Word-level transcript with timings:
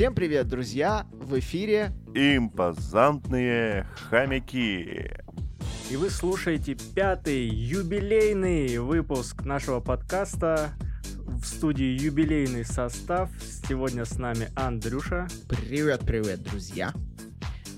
Всем 0.00 0.14
привет, 0.14 0.48
друзья! 0.48 1.06
В 1.12 1.38
эфире 1.40 1.92
Импозантные 2.14 3.86
хомяки. 4.08 5.10
И 5.90 5.96
вы 5.96 6.08
слушаете 6.08 6.74
пятый 6.74 7.46
юбилейный 7.46 8.78
выпуск 8.78 9.44
нашего 9.44 9.80
подкаста. 9.80 10.70
В 11.26 11.44
студии 11.44 12.02
юбилейный 12.02 12.64
состав. 12.64 13.28
Сегодня 13.68 14.06
с 14.06 14.16
нами 14.16 14.48
Андрюша. 14.56 15.28
Привет-привет, 15.50 16.44
друзья! 16.44 16.94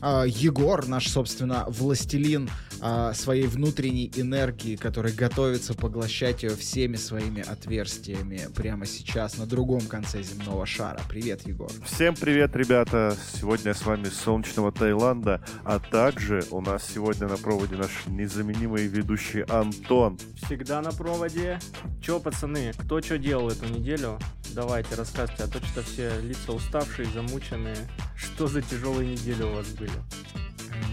А, 0.05 0.25
Егор, 0.25 0.89
наш, 0.89 1.09
собственно, 1.09 1.65
властелин 1.69 2.51
а, 2.81 3.15
своей 3.15 3.47
внутренней 3.47 4.11
энергии, 4.17 4.75
который 4.75 5.13
готовится 5.13 5.75
поглощать 5.75 6.43
ее 6.43 6.57
всеми 6.57 6.97
своими 6.97 7.41
отверстиями 7.41 8.49
прямо 8.53 8.85
сейчас 8.85 9.39
на 9.39 9.47
другом 9.47 9.83
конце 9.83 10.25
земного 10.25 10.67
шара. 10.67 11.01
Привет, 11.09 11.47
Егор. 11.47 11.71
Всем 11.87 12.17
привет, 12.17 12.57
ребята! 12.57 13.17
Сегодня 13.41 13.69
я 13.69 13.75
с 13.75 13.87
вами 13.87 14.07
с 14.07 14.19
солнечного 14.19 14.73
Таиланда, 14.73 15.41
а 15.65 15.79
также 15.79 16.45
у 16.51 16.61
нас 16.61 16.83
сегодня 16.93 17.29
на 17.29 17.37
проводе 17.37 17.77
наш 17.77 18.07
незаменимый 18.09 18.89
ведущий 18.89 19.43
Антон. 19.43 20.19
Всегда 20.45 20.83
на 20.83 20.91
проводе. 20.91 21.61
Чё, 22.01 22.19
пацаны, 22.19 22.73
кто 22.77 23.01
что 23.01 23.19
делал 23.19 23.51
эту 23.51 23.67
неделю? 23.67 24.19
Давайте, 24.55 24.97
рассказывайте, 24.97 25.45
а 25.45 25.47
то 25.47 25.65
что 25.65 25.83
все 25.83 26.21
лица 26.21 26.53
уставшие, 26.53 27.09
замученные. 27.15 27.77
Что 28.17 28.49
за 28.49 28.61
тяжелые 28.61 29.13
недели 29.13 29.43
у 29.43 29.55
вас 29.55 29.69
были? 29.69 29.92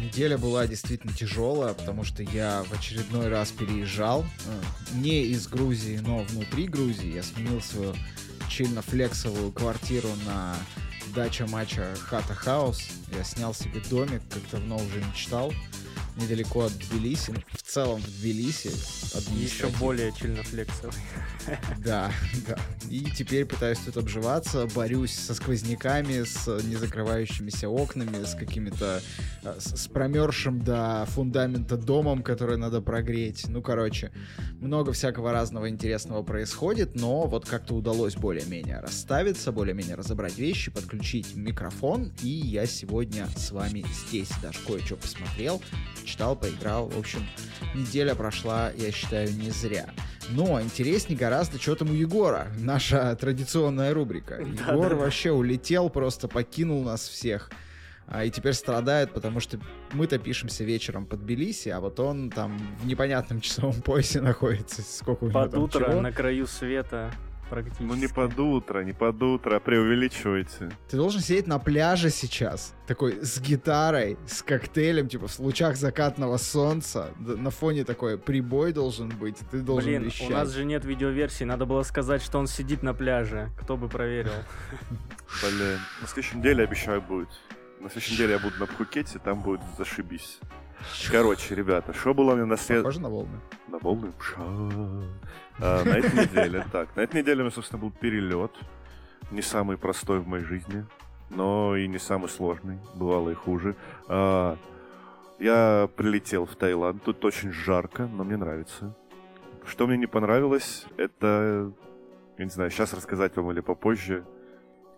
Неделя 0.02 0.38
была 0.38 0.66
действительно 0.68 1.14
тяжелая, 1.14 1.74
потому 1.74 2.04
что 2.04 2.24
я 2.24 2.64
в 2.64 2.74
очередной 2.74 3.28
раз 3.30 3.52
переезжал. 3.52 4.26
э, 4.46 4.62
Не 4.96 5.24
из 5.26 5.48
Грузии, 5.48 5.98
но 6.02 6.20
внутри 6.24 6.68
Грузии. 6.68 7.14
Я 7.14 7.24
сменил 7.24 7.62
свою 7.62 7.94
чильно-флексовую 8.50 9.52
квартиру 9.52 10.10
на 10.26 10.56
дача 11.14 11.46
матча 11.48 11.96
Хата 12.00 12.34
Хаус. 12.34 12.82
Я 13.16 13.24
снял 13.24 13.54
себе 13.54 13.82
домик, 13.90 14.22
как 14.30 14.42
давно 14.52 14.78
уже 14.78 15.04
мечтал, 15.04 15.54
недалеко 16.18 16.66
от 16.66 16.74
Тбилиси. 16.78 17.34
В 17.52 17.62
целом 17.62 18.02
в 18.02 18.06
Тбилиси. 18.20 18.72
Еще 19.38 19.68
более 19.80 20.12
чильнофлексовый. 20.14 20.94
Да, 21.84 22.12
да. 22.48 22.58
И 22.90 23.06
теперь 23.16 23.46
пытаюсь 23.46 23.80
тут 23.80 23.98
обживаться, 23.98 24.68
борюсь 24.76 25.14
со 25.14 25.34
сквозняками, 25.34 26.24
с 26.24 26.48
незакрывающимися 26.48 27.70
окнами, 27.70 28.24
с 28.24 28.36
какими-то... 28.36 29.02
э, 29.44 29.56
с, 29.60 29.88
промерзшим 29.88 30.62
до 30.62 31.06
фундамента 31.10 31.78
домом, 31.78 32.24
который 32.24 32.58
надо 32.58 32.82
прогреть. 32.82 33.46
Ну, 33.48 33.62
короче, 33.62 34.12
много 34.60 34.92
всякого 34.92 35.32
разного 35.32 35.70
интересного 35.70 36.24
происходит, 36.24 36.96
но 36.96 37.28
вот 37.28 37.46
как-то 37.46 37.76
удалось 37.76 38.16
более-менее 38.16 38.80
расставиться, 38.80 39.52
более-менее 39.52 39.96
разобрать 39.96 40.38
вещи, 40.38 40.72
подключить 40.72 41.36
микрофон, 41.36 42.12
и 42.22 42.30
я 42.30 42.66
сегодня 42.66 43.28
с 43.36 43.52
вами 43.52 43.86
здесь. 44.08 44.30
Даже 44.42 44.60
кое-что 44.68 44.96
посмотрел, 44.96 45.62
читал, 46.06 46.36
поиграл. 46.36 46.90
В 46.90 46.98
общем, 46.98 47.26
неделя 47.76 48.16
прошла, 48.16 48.72
я 48.78 48.92
считаю, 48.92 49.32
не 49.34 49.52
зря. 49.52 49.90
Но 50.32 50.62
интереснее 50.62 51.18
гораздо, 51.18 51.60
что 51.60 51.76
там 51.76 51.90
у 51.90 51.94
Егора. 51.94 52.48
Наша 52.60 53.16
традиционная 53.16 53.94
рубрика. 53.94 54.38
Да, 54.38 54.72
Егор 54.74 54.90
да, 54.90 54.96
да. 54.96 54.96
вообще 54.96 55.32
улетел, 55.32 55.90
просто 55.90 56.28
покинул 56.28 56.84
нас 56.84 57.08
всех. 57.08 57.50
А, 58.12 58.26
и 58.26 58.32
теперь 58.32 58.54
страдает, 58.54 59.14
потому 59.14 59.40
что 59.40 59.60
мы-то 59.94 60.18
пишемся 60.18 60.64
вечером 60.64 61.06
под 61.06 61.22
Тбилиси, 61.22 61.70
а 61.70 61.80
вот 61.80 62.00
он 62.00 62.32
там 62.32 62.58
в 62.82 62.88
непонятном 62.88 63.40
часовом 63.42 63.82
поясе 63.82 64.20
находится. 64.22 64.82
Сколько 64.82 65.26
у 65.26 65.28
него 65.30 65.40
Под 65.42 65.52
там 65.52 65.62
утро 65.62 65.86
чего. 65.92 66.02
на 66.02 66.12
краю 66.12 66.48
света 66.48 67.12
практически. 67.50 67.84
Ну 67.84 67.96
не 67.96 68.08
под 68.08 68.38
утро, 68.40 68.82
не 68.84 68.94
под 68.94 69.22
утро, 69.22 69.56
а 69.58 69.60
преувеличивайте. 69.60 70.72
Ты 70.90 70.98
должен 70.98 71.22
сидеть 71.22 71.48
на 71.48 71.60
пляже 71.60 72.10
сейчас, 72.10 72.74
такой 72.88 73.24
с 73.24 73.40
гитарой, 73.40 74.18
с 74.28 74.42
коктейлем, 74.42 75.08
типа 75.08 75.28
в 75.28 75.40
лучах 75.40 75.76
закатного 75.76 76.38
солнца. 76.38 77.12
На 77.20 77.50
фоне 77.50 77.84
такой 77.84 78.18
прибой 78.18 78.72
должен 78.74 79.10
быть, 79.10 79.38
ты 79.52 79.60
должен 79.60 79.90
Блин, 79.90 80.04
вещать. 80.04 80.30
у 80.30 80.34
нас 80.34 80.52
же 80.52 80.66
нет 80.66 80.86
видеоверсии, 80.86 81.44
надо 81.44 81.66
было 81.66 81.84
сказать, 81.84 82.22
что 82.22 82.40
он 82.40 82.48
сидит 82.48 82.84
на 82.84 82.94
пляже. 82.94 83.50
Кто 83.62 83.78
бы 83.78 83.90
проверил. 83.90 84.32
Блин, 85.42 85.80
на 86.02 86.08
следующей 86.08 86.38
неделе 86.38 86.64
обещаю 86.64 87.02
будет. 87.02 87.30
На 87.80 87.90
следующей 87.90 88.14
неделе 88.14 88.34
я 88.34 88.40
буду 88.40 88.56
на 88.60 88.66
Пхукете, 88.66 89.20
там 89.20 89.42
будет 89.42 89.62
зашибись. 89.78 90.40
Короче, 91.12 91.56
ребята, 91.56 91.94
что 91.94 92.14
было 92.14 92.36
меня 92.36 92.46
на 92.46 92.58
след... 92.58 92.84
Похоже 92.84 93.02
на 93.02 93.10
волны. 93.10 93.40
На 93.68 93.78
волны. 93.80 94.12
А, 95.60 95.84
на 95.84 95.98
этой 95.98 96.26
неделе. 96.26 96.66
Так, 96.72 96.96
на 96.96 97.02
этой 97.02 97.22
неделе 97.22 97.42
у 97.42 97.44
меня, 97.46 97.52
собственно, 97.52 97.82
был 97.82 97.92
перелет. 97.92 98.52
Не 99.32 99.42
самый 99.42 99.78
простой 99.78 100.20
в 100.20 100.28
моей 100.28 100.44
жизни, 100.44 100.86
но 101.30 101.76
и 101.76 101.88
не 101.88 102.00
самый 102.00 102.30
сложный. 102.30 102.80
Бывало 102.96 103.30
и 103.30 103.34
хуже. 103.36 103.76
А, 104.08 104.58
я 105.40 105.90
прилетел 105.96 106.46
в 106.46 106.56
Таиланд. 106.56 107.04
Тут 107.04 107.24
очень 107.26 107.52
жарко, 107.52 108.08
но 108.08 108.24
мне 108.24 108.38
нравится. 108.38 108.96
Что 109.66 109.88
мне 109.88 109.98
не 109.98 110.08
понравилось, 110.08 110.86
это... 110.98 111.72
Я 112.38 112.46
не 112.46 112.52
знаю, 112.52 112.72
сейчас 112.72 112.94
рассказать 112.94 113.36
вам 113.36 113.52
или 113.52 113.60
попозже. 113.60 114.26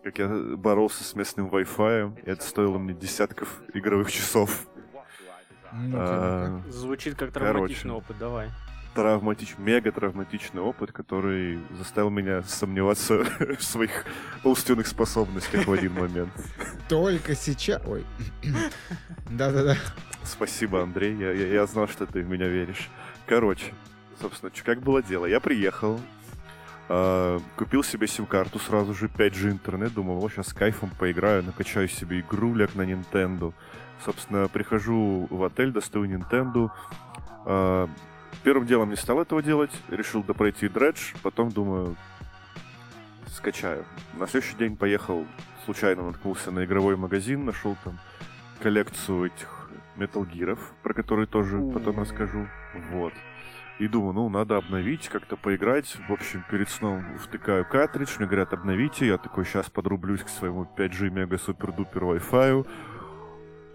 Как 0.03 0.17
я 0.19 0.27
боролся 0.27 1.03
с 1.03 1.15
местным 1.15 1.47
Wi-Fi. 1.47 2.23
Это 2.25 2.43
стоило 2.43 2.77
мне 2.77 2.93
десятков 2.93 3.61
игровых 3.73 4.11
часов. 4.11 4.67
Ну-ка, 5.73 6.03
А, 6.07 6.47
ну-ка. 6.49 6.71
Звучит 6.71 7.15
как 7.15 7.31
Короче. 7.33 7.51
травматичный 7.53 7.91
опыт, 7.93 8.17
давай. 8.17 8.49
травматич... 8.93 9.55
мега 9.57 9.91
травматичный 9.91 10.61
опыт, 10.61 10.91
который 10.91 11.59
заставил 11.77 12.09
меня 12.09 12.43
сомневаться 12.43 13.23
в 13.57 13.63
своих 13.63 14.05
умственных 14.43 14.87
способностях 14.87 15.65
в 15.67 15.71
один 15.71 15.93
момент. 15.93 16.31
Только 16.89 17.35
сейчас... 17.35 17.81
Ой. 17.85 18.05
Да-да-да. 19.29 19.77
Спасибо, 20.23 20.83
Андрей, 20.83 21.15
я, 21.15 21.31
я- 21.31 21.47
я 21.47 21.65
знал, 21.65 21.87
что 21.87 22.05
ты 22.05 22.21
в 22.21 22.29
меня 22.29 22.47
веришь. 22.47 22.89
Короче, 23.25 23.73
собственно, 24.19 24.51
как 24.63 24.81
было 24.81 25.01
дело? 25.01 25.25
Я 25.25 25.39
приехал, 25.39 25.99
а, 26.89 27.39
купил 27.55 27.83
себе 27.83 28.07
сим-карту 28.07 28.59
сразу 28.59 28.93
же, 28.93 29.07
5G 29.07 29.51
интернет, 29.51 29.93
думал, 29.93 30.19
вот 30.19 30.31
сейчас 30.33 30.49
с 30.49 30.53
кайфом 30.53 30.89
поиграю, 30.99 31.43
накачаю 31.43 31.87
себе 31.87 32.19
игру 32.19 32.53
ляг 32.53 32.75
на 32.75 32.81
Nintendo. 32.81 33.53
Собственно, 34.03 34.47
прихожу 34.47 35.27
в 35.29 35.43
отель, 35.43 35.71
достаю 35.71 36.05
Nintendo. 36.05 36.69
А, 37.45 37.87
Первым 38.43 38.65
делом 38.65 38.89
не 38.89 38.95
стал 38.95 39.21
этого 39.21 39.43
делать, 39.43 39.71
решил 39.89 40.23
допройти 40.23 40.67
дредж, 40.67 41.13
потом 41.21 41.49
думаю, 41.49 41.95
скачаю. 43.27 43.85
На 44.17 44.25
следующий 44.25 44.57
день 44.57 44.75
поехал, 44.75 45.27
случайно 45.65 46.07
наткнулся 46.07 46.49
на 46.49 46.65
игровой 46.65 46.95
магазин, 46.95 47.45
нашел 47.45 47.77
там 47.83 47.99
коллекцию 48.63 49.25
этих 49.27 49.69
Metal 49.95 50.27
Gear'ов, 50.27 50.59
про 50.81 50.93
которые 50.93 51.27
тоже 51.27 51.61
потом 51.73 51.99
расскажу. 51.99 52.47
Вот. 52.91 53.13
И 53.77 53.87
думаю, 53.87 54.13
ну, 54.13 54.29
надо 54.29 54.57
обновить, 54.57 55.09
как-то 55.09 55.37
поиграть. 55.37 55.95
В 56.07 56.13
общем, 56.13 56.43
перед 56.49 56.69
сном 56.69 57.03
втыкаю 57.19 57.65
картридж, 57.65 58.17
мне 58.17 58.27
говорят, 58.27 58.53
обновите. 58.53 59.07
Я 59.07 59.17
такой, 59.17 59.45
сейчас 59.45 59.69
подрублюсь 59.69 60.21
к 60.21 60.29
своему 60.29 60.67
5G 60.77 61.09
мега-супер-дупер 61.09 62.03
Wi-Fi. 62.03 62.67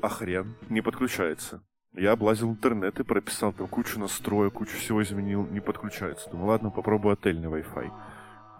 А 0.02 0.08
хрен, 0.08 0.54
не 0.68 0.82
подключается. 0.82 1.62
Я 1.92 2.12
облазил 2.12 2.50
интернет 2.50 3.00
и 3.00 3.04
прописал 3.04 3.52
там 3.52 3.66
кучу 3.68 3.98
настроек, 3.98 4.54
кучу 4.54 4.76
всего 4.76 5.02
изменил, 5.02 5.46
не 5.46 5.60
подключается. 5.60 6.28
Думаю, 6.30 6.48
ладно, 6.48 6.70
попробую 6.70 7.14
отельный 7.14 7.48
Wi-Fi. 7.48 7.90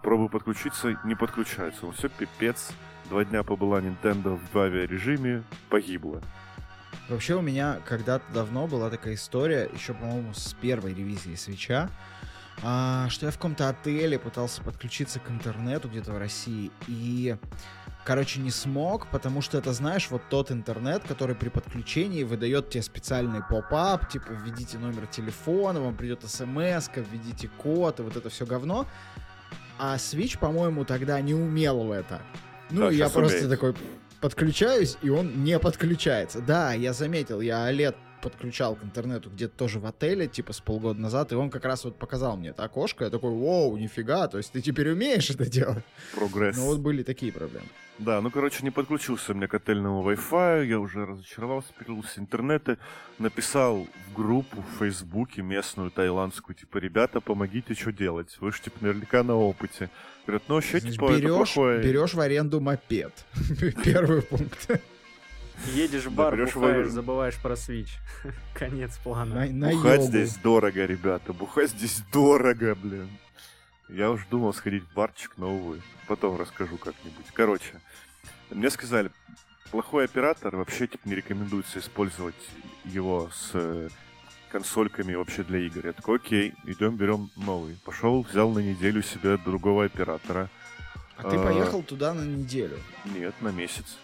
Пробую 0.01 0.29
подключиться, 0.29 0.99
не 1.03 1.15
подключается. 1.15 1.85
Ну 1.85 1.91
все, 1.91 2.09
пипец. 2.09 2.71
Два 3.09 3.23
дня 3.23 3.43
побыла 3.43 3.79
Nintendo 3.79 4.39
в 4.51 4.57
авиарежиме, 4.57 5.43
погибла. 5.69 6.21
Вообще 7.09 7.35
у 7.35 7.41
меня 7.41 7.79
когда-то 7.85 8.25
давно 8.33 8.67
была 8.67 8.89
такая 8.89 9.13
история, 9.13 9.69
еще, 9.73 9.93
по-моему, 9.93 10.33
с 10.33 10.53
первой 10.55 10.93
ревизии 10.93 11.35
свеча, 11.35 11.89
а, 12.63 13.07
что 13.09 13.27
я 13.27 13.31
в 13.31 13.35
каком-то 13.35 13.69
отеле 13.69 14.19
пытался 14.19 14.61
подключиться 14.61 15.19
к 15.19 15.29
интернету 15.29 15.87
где-то 15.87 16.11
в 16.11 16.17
России 16.17 16.69
и, 16.87 17.37
короче, 18.07 18.39
не 18.39 18.51
смог, 18.51 19.07
потому 19.07 19.41
что 19.41 19.57
это, 19.57 19.73
знаешь, 19.73 20.07
вот 20.09 20.21
тот 20.29 20.49
интернет, 20.49 21.03
который 21.05 21.35
при 21.35 21.49
подключении 21.49 22.23
выдает 22.23 22.69
тебе 22.69 22.81
специальный 22.81 23.41
поп-ап, 23.43 24.07
типа, 24.07 24.31
введите 24.31 24.77
номер 24.77 25.07
телефона, 25.07 25.81
вам 25.81 25.93
придет 25.93 26.21
смс, 26.23 26.89
введите 26.95 27.49
код 27.57 27.99
и 27.99 28.03
вот 28.03 28.15
это 28.15 28.29
все 28.29 28.45
говно. 28.45 28.87
А 29.77 29.97
Switch, 29.97 30.39
по-моему, 30.39 30.85
тогда 30.85 31.19
не 31.19 31.33
умел 31.33 31.83
в 31.83 31.91
это. 31.91 32.21
Ну, 32.71 32.83
Да, 32.83 32.91
я 32.91 33.09
просто 33.09 33.39
умеет. 33.39 33.49
такой 33.49 33.75
подключаюсь, 34.21 34.97
и 35.01 35.09
он 35.09 35.43
не 35.43 35.59
подключается. 35.59 36.39
Да, 36.39 36.71
я 36.71 36.93
заметил, 36.93 37.41
я 37.41 37.69
OLED 37.69 37.95
подключал 38.21 38.75
к 38.75 38.83
интернету 38.83 39.29
где-то 39.29 39.57
тоже 39.57 39.79
в 39.79 39.85
отеле, 39.85 40.27
типа 40.27 40.53
с 40.53 40.59
полгода 40.59 40.99
назад, 40.99 41.31
и 41.31 41.35
он 41.35 41.49
как 41.49 41.65
раз 41.65 41.85
вот 41.85 41.97
показал 41.97 42.37
мне 42.37 42.49
это 42.49 42.63
окошко, 42.63 43.05
я 43.05 43.09
такой, 43.09 43.31
вау, 43.31 43.77
нифига, 43.77 44.27
то 44.27 44.37
есть 44.37 44.51
ты 44.51 44.61
теперь 44.61 44.91
умеешь 44.91 45.29
это 45.29 45.49
делать. 45.49 45.83
Прогресс. 46.13 46.57
Ну 46.57 46.65
вот 46.65 46.79
были 46.79 47.03
такие 47.03 47.31
проблемы. 47.31 47.67
Да, 47.99 48.21
ну, 48.21 48.29
короче, 48.29 48.63
не 48.63 48.69
подключился 48.69 49.31
у 49.31 49.35
меня 49.35 49.47
к 49.47 49.55
отельному 49.55 50.07
Wi-Fi, 50.07 50.67
я 50.67 50.79
уже 50.79 51.05
разочаровался, 51.05 51.69
перелился 51.79 52.19
интернеты, 52.19 52.77
написал 53.17 53.87
в 54.07 54.13
группу 54.13 54.61
в 54.61 54.79
Фейсбуке 54.79 55.41
местную 55.41 55.89
тайландскую, 55.89 56.55
типа, 56.55 56.77
ребята, 56.77 57.21
помогите, 57.21 57.73
что 57.73 57.91
делать? 57.91 58.37
Вы 58.39 58.51
же, 58.51 58.61
типа, 58.61 58.77
наверняка 58.81 59.23
на 59.23 59.35
опыте. 59.35 59.89
Говорят, 60.27 60.43
ну, 60.47 60.55
вообще, 60.55 60.79
Значит, 60.79 60.91
типа, 60.93 61.11
это 61.11 61.21
берешь, 61.21 61.53
плохое. 61.53 61.81
берешь 61.81 62.13
в 62.13 62.19
аренду 62.19 62.59
мопед. 62.59 63.13
Первый 63.83 64.21
пункт. 64.21 64.69
Едешь 65.73 66.05
в 66.05 66.11
бар, 66.13 66.35
бухаешь, 66.35 66.89
забываешь 66.89 67.35
про 67.41 67.55
свич. 67.55 67.97
Конец 68.53 68.97
плана. 68.97 69.45
На, 69.47 69.71
Бухать 69.71 70.03
здесь 70.03 70.35
дорого, 70.35 70.85
ребята, 70.85 71.33
бухать 71.33 71.71
здесь 71.71 72.01
дорого, 72.11 72.75
блин. 72.75 73.09
Я 73.89 74.11
уж 74.11 74.25
думал 74.29 74.53
сходить 74.53 74.83
в 74.83 74.93
барчик, 74.93 75.33
но, 75.37 75.53
увы. 75.55 75.81
Потом 76.07 76.37
расскажу 76.37 76.77
как-нибудь. 76.77 77.25
Короче, 77.33 77.79
мне 78.49 78.69
сказали, 78.69 79.11
плохой 79.71 80.05
оператор 80.05 80.55
вообще 80.55 80.87
типа, 80.87 81.07
не 81.07 81.15
рекомендуется 81.15 81.79
использовать 81.79 82.35
его 82.85 83.29
с 83.33 83.51
э, 83.53 83.89
консольками 84.51 85.13
вообще 85.15 85.43
для 85.43 85.59
игр. 85.59 85.85
Я 85.85 85.93
такой, 85.93 86.17
окей, 86.17 86.53
идем 86.65 86.95
берем 86.97 87.29
новый. 87.37 87.77
Пошел, 87.85 88.23
взял 88.23 88.51
на 88.51 88.59
неделю 88.59 89.01
себе 89.01 89.37
другого 89.37 89.85
оператора. 89.85 90.49
А 91.17 91.29
ты 91.29 91.37
А. 91.37 91.43
поехал 91.43 91.81
туда 91.81 92.13
на 92.13 92.21
неделю, 92.21 92.77
Нет, 93.05 93.33
на 93.41 93.49
месяц. 93.49 93.97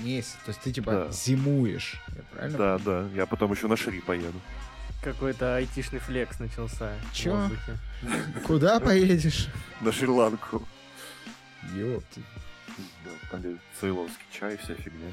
Месяц. 0.00 0.36
То 0.44 0.50
есть 0.50 0.60
ты 0.60 0.72
типа 0.72 0.90
Да. 0.92 1.10
зимуешь. 1.10 2.00
Я 2.08 2.22
правильно? 2.32 2.58
Да, 2.58 2.78
да. 2.78 3.08
Я 3.14 3.26
потом 3.26 3.52
еще 3.52 3.66
на 3.68 3.76
Шри 3.76 4.00
поеду. 4.00 4.40
Какой-то 5.02 5.56
айтишный 5.56 5.98
флекс 6.00 6.38
начался. 6.40 6.92
Чё? 7.12 7.48
Куда 8.46 8.80
поедешь? 8.80 9.48
На 9.80 9.92
Шри-Ланку. 9.92 10.66
Ёпты. 11.74 12.22
Да, 13.04 13.10
там 13.30 13.40
где 13.40 13.56
цейлонский 13.80 14.24
чай, 14.32 14.56
вся 14.56 14.74
фигня. 14.74 15.10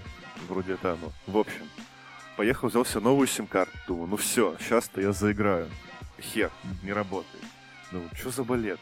Вроде 0.50 0.74
это 0.74 0.94
оно. 0.94 1.12
В 1.27 1.38
общем, 1.38 1.68
поехал, 2.38 2.68
взял 2.69 2.86
себе 2.86 3.01
новую 3.01 3.27
сим-карту. 3.27 3.71
Думаю, 3.88 4.07
ну 4.07 4.18
все, 4.18 4.56
сейчас-то 4.59 5.00
я 5.01 5.12
заиграю. 5.13 5.69
Хер, 6.19 6.51
не 6.83 6.92
работает. 6.94 7.44
Думаю, 7.92 8.09
что 8.16 8.31
за 8.31 8.44
балет? 8.44 8.80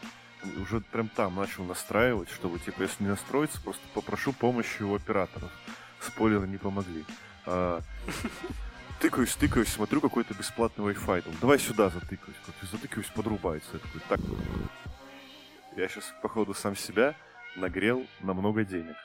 Уже 0.60 0.80
прям 0.80 1.08
там 1.08 1.36
начал 1.36 1.64
настраивать, 1.64 2.28
чтобы, 2.30 2.58
типа, 2.58 2.82
если 2.82 3.04
не 3.04 3.10
настроиться, 3.10 3.60
просто 3.60 3.82
попрошу 3.94 4.32
помощи 4.32 4.82
у 4.82 4.94
операторов. 4.94 5.50
Спойлеры 6.00 6.48
не 6.48 6.58
помогли. 6.58 7.04
А, 7.46 7.80
тыкаюсь, 9.00 9.34
тыкаюсь, 9.36 9.68
смотрю 9.68 10.00
какой-то 10.00 10.34
бесплатный 10.34 10.84
Wi-Fi. 10.84 11.22
Думаю, 11.22 11.40
давай 11.40 11.58
сюда 11.58 11.90
затыкаюсь. 11.90 12.36
Затыкаюсь, 12.62 13.06
подрубается. 13.06 13.70
Я 13.74 13.78
такой, 13.78 14.00
так, 14.08 14.20
я 15.76 15.88
сейчас, 15.88 16.12
походу, 16.22 16.54
сам 16.54 16.76
себя 16.76 17.14
нагрел 17.56 18.06
на 18.20 18.34
много 18.34 18.64
денег. 18.64 18.96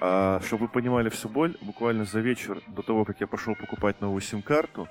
А, 0.00 0.40
чтобы 0.44 0.66
вы 0.66 0.68
понимали 0.68 1.08
всю 1.08 1.28
боль, 1.28 1.56
буквально 1.60 2.04
за 2.04 2.20
вечер 2.20 2.62
до 2.68 2.82
того, 2.82 3.04
как 3.04 3.20
я 3.20 3.26
пошел 3.26 3.54
покупать 3.54 4.00
новую 4.00 4.20
сим-карту, 4.20 4.88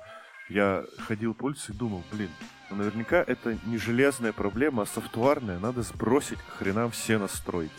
я 0.48 0.84
ходил 1.06 1.34
по 1.34 1.46
улице 1.46 1.72
и 1.72 1.74
думал, 1.74 2.02
блин, 2.10 2.30
ну 2.70 2.76
наверняка 2.76 3.22
это 3.26 3.58
не 3.66 3.78
железная 3.78 4.32
проблема, 4.32 4.82
а 4.82 4.86
софтварная, 4.86 5.58
надо 5.58 5.82
сбросить 5.82 6.38
к 6.38 6.58
хренам 6.58 6.90
все 6.90 7.18
настройки. 7.18 7.72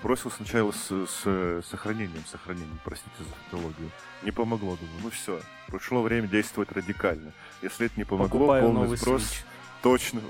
Сбросил 0.00 0.30
сначала 0.30 0.72
с, 0.72 0.88
с 0.88 1.62
сохранением, 1.70 2.24
сохранением, 2.26 2.78
простите 2.84 3.14
за 3.20 3.30
тавтологию. 3.30 3.90
Не 4.22 4.32
помогло, 4.32 4.76
думаю, 4.76 5.00
ну 5.04 5.10
все, 5.10 5.40
пришло 5.68 6.02
время 6.02 6.26
действовать 6.26 6.72
радикально. 6.72 7.32
Если 7.62 7.86
это 7.86 7.94
не 7.96 8.04
помогло, 8.04 8.38
Покупаю 8.40 8.62
полный 8.64 8.96
сброс, 8.96 9.22
Switch. 9.22 9.44
точно. 9.82 10.20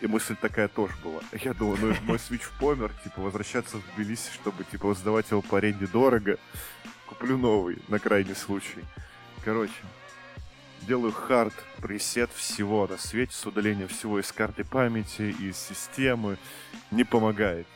И 0.00 0.06
мысль 0.06 0.36
такая 0.40 0.68
тоже 0.68 0.94
была. 1.02 1.20
Я 1.32 1.52
думал, 1.54 1.76
ну 1.80 1.94
мой 2.02 2.18
свич 2.18 2.42
помер, 2.60 2.92
типа 3.04 3.20
возвращаться 3.20 3.78
в 3.78 3.94
Тбилиси, 3.94 4.32
чтобы 4.32 4.64
типа 4.64 4.94
сдавать 4.94 5.30
его 5.30 5.42
по 5.42 5.58
аренде 5.58 5.86
дорого. 5.86 6.38
Куплю 7.06 7.36
новый 7.38 7.78
на 7.88 7.98
крайний 7.98 8.34
случай. 8.34 8.84
Короче, 9.44 9.72
делаю 10.86 11.12
хард 11.12 11.54
пресет 11.80 12.30
всего 12.32 12.86
на 12.86 12.98
свете 12.98 13.32
с 13.34 13.46
удалением 13.46 13.88
всего 13.88 14.20
из 14.20 14.30
карты 14.32 14.64
памяти, 14.64 15.34
из 15.40 15.56
системы. 15.56 16.38
Не 16.90 17.04
помогает. 17.04 17.66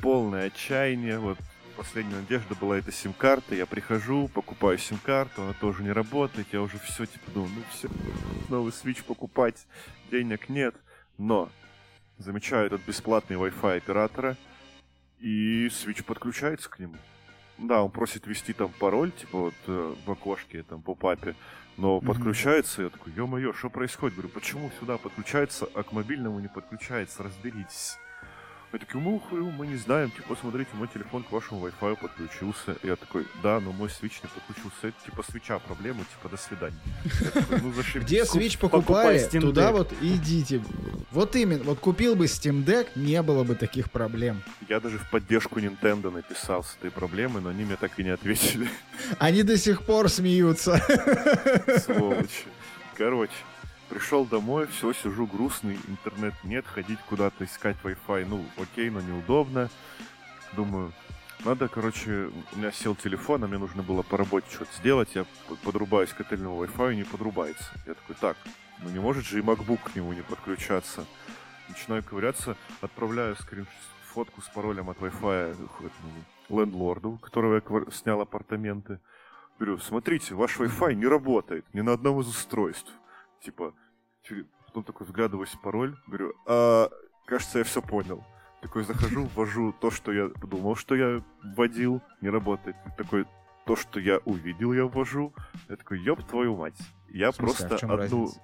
Полное 0.00 0.46
отчаяние. 0.46 1.18
Вот 1.18 1.38
последняя 1.76 2.16
надежда 2.16 2.54
была 2.54 2.78
эта 2.78 2.92
сим-карта. 2.92 3.54
Я 3.54 3.66
прихожу, 3.66 4.28
покупаю 4.28 4.78
сим-карту, 4.78 5.42
она 5.42 5.52
тоже 5.54 5.82
не 5.82 5.92
работает. 5.92 6.46
Я 6.52 6.62
уже 6.62 6.78
все 6.78 7.06
типа 7.06 7.30
думаю, 7.30 7.52
ну 7.54 7.62
все, 7.72 7.88
новый 8.48 8.72
свич 8.72 9.02
покупать, 9.04 9.66
денег 10.10 10.48
нет. 10.48 10.74
Но 11.18 11.50
замечаю 12.18 12.66
этот 12.66 12.82
бесплатный 12.86 13.36
Wi-Fi 13.36 13.76
оператора, 13.76 14.36
и 15.18 15.66
Switch 15.68 16.02
подключается 16.04 16.68
к 16.68 16.78
нему. 16.78 16.96
Да, 17.58 17.82
он 17.82 17.90
просит 17.90 18.26
ввести 18.26 18.52
там 18.52 18.70
пароль, 18.78 19.12
типа 19.12 19.38
вот 19.38 19.54
э, 19.66 19.94
в 20.04 20.10
окошке, 20.10 20.62
там, 20.62 20.82
по 20.82 20.94
папе, 20.94 21.34
но 21.78 21.96
Мгм. 21.98 22.06
подключается, 22.06 22.82
я 22.82 22.90
такой, 22.90 23.12
ё-моё, 23.14 23.52
что 23.54 23.70
происходит? 23.70 24.16
Говорю, 24.16 24.32
почему 24.34 24.70
сюда 24.78 24.98
подключается, 24.98 25.66
а 25.74 25.82
к 25.82 25.92
мобильному 25.92 26.38
не 26.40 26.48
подключается, 26.48 27.22
разберитесь. 27.22 27.96
Они 28.72 28.80
такие, 28.84 29.00
ну, 29.00 29.20
хуй, 29.20 29.40
мы 29.40 29.66
не 29.66 29.76
знаем, 29.76 30.10
типа, 30.10 30.36
смотрите, 30.40 30.70
мой 30.74 30.88
телефон 30.88 31.22
к 31.22 31.30
вашему 31.30 31.66
Wi-Fi 31.66 31.96
подключился. 31.96 32.76
Я 32.82 32.96
такой, 32.96 33.24
да, 33.42 33.60
но 33.60 33.72
мой 33.72 33.88
Switch 33.88 34.14
не 34.22 34.28
подключился, 34.28 34.88
это 34.88 34.96
типа 35.04 35.22
свеча 35.22 35.58
проблема, 35.60 36.00
типа, 36.00 36.28
до 36.28 36.36
свидания. 36.36 36.76
Такой, 37.32 37.60
ну. 37.60 37.72
Где 38.00 38.22
Switch 38.22 38.58
покупали, 38.58 39.24
туда 39.40 39.70
вот 39.70 39.92
и 40.02 40.16
идите. 40.16 40.62
Вот 41.12 41.36
именно, 41.36 41.62
вот 41.62 41.78
купил 41.78 42.16
бы 42.16 42.26
Steam 42.26 42.64
Deck, 42.64 42.88
не 42.96 43.22
было 43.22 43.44
бы 43.44 43.54
таких 43.54 43.90
проблем. 43.90 44.42
Я 44.68 44.80
даже 44.80 44.98
в 44.98 45.08
поддержку 45.10 45.60
Nintendo 45.60 46.10
написал 46.10 46.64
с 46.64 46.76
этой 46.80 46.90
проблемой, 46.90 47.42
но 47.42 47.50
они 47.50 47.64
мне 47.64 47.76
так 47.76 47.98
и 47.98 48.04
не 48.04 48.10
ответили. 48.10 48.68
Они 49.18 49.44
до 49.44 49.56
сих 49.56 49.82
пор 49.82 50.08
смеются. 50.08 50.82
Сволочи. 51.78 52.46
Короче, 52.96 53.32
пришел 53.88 54.24
домой, 54.24 54.66
все, 54.66 54.92
сижу 54.92 55.26
грустный, 55.26 55.78
интернет 55.88 56.34
нет, 56.44 56.66
ходить 56.66 56.98
куда-то 57.08 57.44
искать 57.44 57.76
Wi-Fi, 57.82 58.26
ну, 58.26 58.44
окей, 58.56 58.90
но 58.90 59.00
неудобно. 59.00 59.68
Думаю, 60.54 60.92
надо, 61.44 61.68
короче, 61.68 62.30
у 62.52 62.58
меня 62.58 62.72
сел 62.72 62.94
телефон, 62.94 63.44
а 63.44 63.46
мне 63.46 63.58
нужно 63.58 63.82
было 63.82 64.02
по 64.02 64.16
работе 64.16 64.46
что-то 64.50 64.72
сделать, 64.78 65.14
я 65.14 65.26
подрубаюсь 65.64 66.10
к 66.10 66.20
отельному 66.20 66.64
Wi-Fi, 66.64 66.94
не 66.94 67.04
подрубается. 67.04 67.64
Я 67.86 67.94
такой, 67.94 68.16
так, 68.20 68.36
ну 68.82 68.90
не 68.90 68.98
может 68.98 69.24
же 69.24 69.38
и 69.38 69.42
MacBook 69.42 69.80
к 69.84 69.96
нему 69.96 70.12
не 70.12 70.22
подключаться. 70.22 71.04
Начинаю 71.68 72.02
ковыряться, 72.02 72.56
отправляю 72.80 73.36
скрин 73.36 73.66
фотку 74.16 74.40
с 74.40 74.48
паролем 74.48 74.88
от 74.88 74.98
Wi-Fi 74.98 75.52
этому 75.52 76.24
лендлорду, 76.48 77.18
которого 77.18 77.56
я 77.56 77.90
снял 77.90 78.20
апартаменты. 78.20 79.00
Говорю, 79.58 79.78
смотрите, 79.78 80.34
ваш 80.34 80.58
Wi-Fi 80.58 80.94
не 80.94 81.06
работает 81.06 81.64
ни 81.74 81.80
на 81.80 81.92
одном 81.92 82.20
из 82.20 82.28
устройств. 82.28 82.92
Типа, 83.46 83.74
потом 84.66 84.84
такой 84.84 85.06
вглядываюсь 85.06 85.50
в 85.50 85.60
пароль, 85.60 85.96
говорю, 86.06 86.34
а, 86.46 86.90
кажется, 87.26 87.58
я 87.58 87.64
все 87.64 87.80
понял. 87.80 88.24
Такой 88.60 88.84
захожу, 88.84 89.24
ввожу 89.34 89.72
то, 89.80 89.90
что 89.90 90.12
я 90.12 90.28
думал, 90.28 90.74
что 90.74 90.94
я 90.94 91.22
вводил, 91.42 92.02
не 92.20 92.30
работает. 92.30 92.76
И 92.86 92.90
такой, 92.96 93.26
то, 93.66 93.76
что 93.76 94.00
я 94.00 94.18
увидел, 94.24 94.72
я 94.72 94.86
ввожу. 94.86 95.32
Я 95.68 95.76
такой, 95.76 96.00
ёб 96.00 96.24
твою 96.24 96.56
мать. 96.56 96.78
Я 97.08 97.32
смысле, 97.32 97.66
а 97.66 97.68
просто 97.68 97.78
чем 97.78 97.92
одну, 97.92 98.24
разница? 98.24 98.40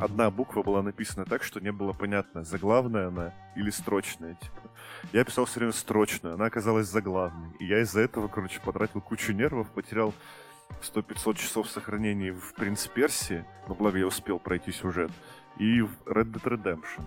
одна 0.00 0.30
буква 0.30 0.62
была 0.62 0.82
написана 0.82 1.26
так, 1.26 1.42
что 1.42 1.60
не 1.60 1.72
было 1.72 1.92
понятно, 1.92 2.44
заглавная 2.44 3.08
она 3.08 3.34
или 3.56 3.70
строчная, 3.70 4.34
типа. 4.34 4.70
Я 5.12 5.24
писал 5.24 5.44
все 5.44 5.60
время 5.60 5.72
строчную, 5.72 6.34
она 6.34 6.46
оказалась 6.46 6.86
заглавной. 6.86 7.50
И 7.58 7.66
я 7.66 7.80
из-за 7.80 8.00
этого, 8.00 8.28
короче, 8.28 8.60
потратил 8.60 9.00
кучу 9.00 9.32
нервов, 9.32 9.70
потерял 9.70 10.14
100-500 10.82 11.36
часов 11.36 11.68
сохранения 11.68 12.32
в 12.32 12.54
Принц 12.54 12.86
Персии, 12.86 13.44
но 13.68 13.74
благо 13.74 13.98
я 13.98 14.06
успел 14.06 14.38
пройти 14.38 14.72
сюжет, 14.72 15.10
и 15.58 15.80
в 15.80 15.90
Red 16.06 16.32
Dead 16.32 16.42
Redemption. 16.42 17.02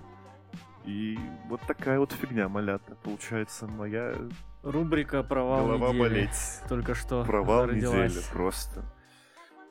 И 0.86 1.20
вот 1.48 1.62
такая 1.68 2.00
вот 2.00 2.12
фигня, 2.12 2.50
малята. 2.50 2.96
Получается, 3.04 3.68
моя 3.68 4.16
Рубрика 4.64 5.24
«Провал 5.24 5.66
голова 5.66 5.90
недели». 5.90 6.00
болеть. 6.00 6.60
Только 6.68 6.96
что 6.96 7.24
Провал 7.24 7.68
родилась. 7.68 8.12
недели 8.12 8.24
просто. 8.32 8.84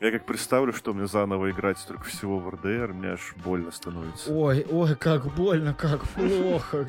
Я 0.00 0.12
как 0.12 0.26
представлю, 0.26 0.72
что 0.72 0.94
мне 0.94 1.08
заново 1.08 1.50
играть 1.50 1.76
столько 1.78 2.04
всего 2.04 2.38
в 2.38 2.48
РДР, 2.50 2.92
мне 2.92 3.08
аж 3.08 3.34
больно 3.44 3.72
становится. 3.72 4.32
Ой, 4.32 4.64
ой, 4.70 4.94
как 4.94 5.34
больно, 5.34 5.74
как 5.74 6.08
плохо. 6.10 6.86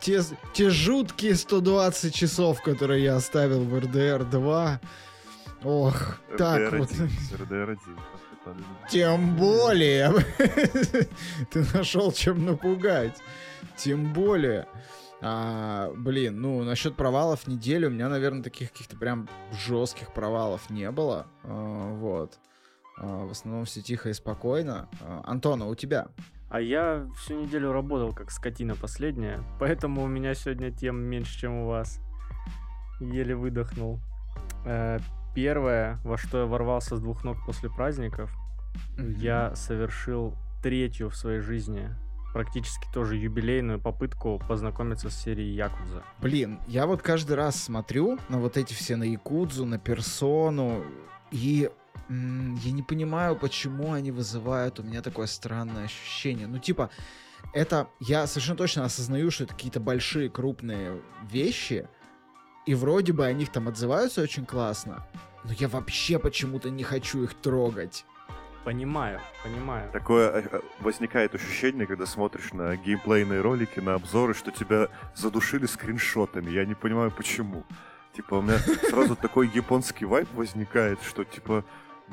Те, 0.00 0.20
те 0.52 0.70
жуткие 0.70 1.34
120 1.34 2.14
часов, 2.14 2.62
которые 2.62 3.02
я 3.02 3.16
оставил 3.16 3.64
в 3.64 3.76
РДР 3.76 4.24
2. 4.24 4.80
Ох, 5.64 6.18
так 6.36 6.60
РДР 6.68 6.78
вот. 6.78 6.90
1, 6.90 7.10
РДР 7.34 7.70
1. 7.70 8.64
Тем 8.90 9.36
более. 9.36 10.12
Ты 11.50 11.64
нашел 11.74 12.12
чем 12.12 12.44
напугать. 12.44 13.18
Тем 13.76 14.12
более. 14.12 14.66
А, 15.20 15.92
блин, 15.96 16.40
ну, 16.40 16.64
насчет 16.64 16.96
провалов 16.96 17.46
недели 17.46 17.86
у 17.86 17.90
меня, 17.90 18.08
наверное, 18.08 18.42
таких 18.42 18.72
каких-то 18.72 18.96
прям 18.96 19.28
жестких 19.52 20.12
провалов 20.12 20.68
не 20.68 20.90
было. 20.90 21.26
А, 21.44 21.94
вот. 21.94 22.40
А, 22.98 23.26
в 23.26 23.30
основном 23.30 23.64
все 23.64 23.82
тихо 23.82 24.08
и 24.08 24.14
спокойно. 24.14 24.88
А, 25.00 25.22
Антона, 25.24 25.66
у 25.66 25.76
тебя? 25.76 26.08
А 26.50 26.60
я 26.60 27.08
всю 27.16 27.40
неделю 27.40 27.72
работал 27.72 28.12
как 28.12 28.30
скотина 28.30 28.74
последняя, 28.74 29.42
поэтому 29.58 30.02
у 30.02 30.06
меня 30.06 30.34
сегодня 30.34 30.70
тем 30.70 30.96
меньше, 30.96 31.38
чем 31.38 31.54
у 31.54 31.68
вас. 31.68 32.00
Еле 33.00 33.34
выдохнул. 33.34 34.00
Первое, 35.34 35.98
во 36.04 36.18
что 36.18 36.40
я 36.40 36.46
ворвался 36.46 36.96
с 36.96 37.00
двух 37.00 37.24
ног 37.24 37.38
после 37.46 37.70
праздников, 37.70 38.30
я 38.98 39.54
совершил 39.54 40.36
третью 40.62 41.10
в 41.10 41.16
своей 41.16 41.40
жизни 41.40 41.90
практически 42.32 42.86
тоже 42.92 43.16
юбилейную 43.16 43.78
попытку 43.78 44.42
познакомиться 44.48 45.10
с 45.10 45.14
серией 45.14 45.54
Якудза. 45.54 46.02
Блин, 46.20 46.58
я 46.66 46.86
вот 46.86 47.02
каждый 47.02 47.36
раз 47.36 47.62
смотрю 47.62 48.18
на 48.28 48.38
вот 48.38 48.56
эти 48.56 48.72
все 48.72 48.96
на 48.96 49.04
Якудзу, 49.04 49.66
на 49.66 49.78
персону, 49.78 50.84
и 51.30 51.70
я 52.08 52.72
не 52.72 52.82
понимаю, 52.82 53.36
почему 53.36 53.92
они 53.92 54.10
вызывают 54.10 54.80
у 54.80 54.82
меня 54.82 55.02
такое 55.02 55.26
странное 55.26 55.84
ощущение. 55.84 56.46
Ну, 56.46 56.58
типа, 56.58 56.90
это 57.52 57.88
я 58.00 58.26
совершенно 58.26 58.56
точно 58.56 58.84
осознаю, 58.84 59.30
что 59.30 59.44
это 59.44 59.54
какие-то 59.54 59.80
большие, 59.80 60.30
крупные 60.30 61.00
вещи, 61.30 61.88
и 62.66 62.74
вроде 62.74 63.12
бы 63.12 63.26
о 63.26 63.32
них 63.32 63.50
там 63.50 63.68
отзываются 63.68 64.22
очень 64.22 64.46
классно, 64.46 65.06
но 65.44 65.52
я 65.52 65.68
вообще 65.68 66.18
почему-то 66.18 66.70
не 66.70 66.84
хочу 66.84 67.24
их 67.24 67.34
трогать. 67.34 68.04
Понимаю, 68.64 69.20
понимаю. 69.42 69.90
Такое 69.90 70.30
э, 70.30 70.48
э, 70.52 70.60
возникает 70.78 71.34
ощущение, 71.34 71.84
когда 71.84 72.06
смотришь 72.06 72.52
на 72.52 72.76
геймплейные 72.76 73.40
ролики, 73.40 73.80
на 73.80 73.94
обзоры, 73.94 74.34
что 74.34 74.52
тебя 74.52 74.88
задушили 75.16 75.66
скриншотами. 75.66 76.48
Я 76.48 76.64
не 76.64 76.74
понимаю, 76.74 77.10
почему. 77.10 77.64
Типа, 78.14 78.34
у 78.34 78.42
меня 78.42 78.58
сразу 78.88 79.16
такой 79.16 79.48
японский 79.48 80.04
вайп 80.04 80.28
возникает, 80.34 81.02
что, 81.02 81.24
типа, 81.24 81.64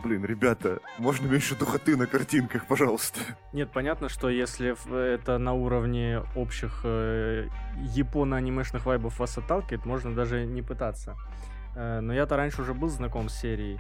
блин, 0.04 0.26
ребята, 0.26 0.80
можно 0.98 1.28
меньше 1.28 1.56
духоты 1.56 1.96
на 1.96 2.08
картинках, 2.08 2.66
пожалуйста. 2.66 3.20
Нет, 3.54 3.72
понятно, 3.72 4.10
что 4.10 4.30
если 4.30 4.76
это 5.14 5.38
на 5.38 5.54
уровне 5.54 6.24
общих 6.36 6.82
э, 6.84 7.48
японо-анимешных 7.78 8.86
вайбов 8.86 9.20
вас 9.20 9.38
отталкивает, 9.38 9.86
можно 9.86 10.14
даже 10.14 10.46
не 10.46 10.62
пытаться. 10.62 11.16
Э, 11.76 12.00
но 12.00 12.14
я-то 12.14 12.38
раньше 12.38 12.62
уже 12.62 12.74
был 12.74 12.90
знаком 12.90 13.30
с 13.30 13.40
серией. 13.40 13.80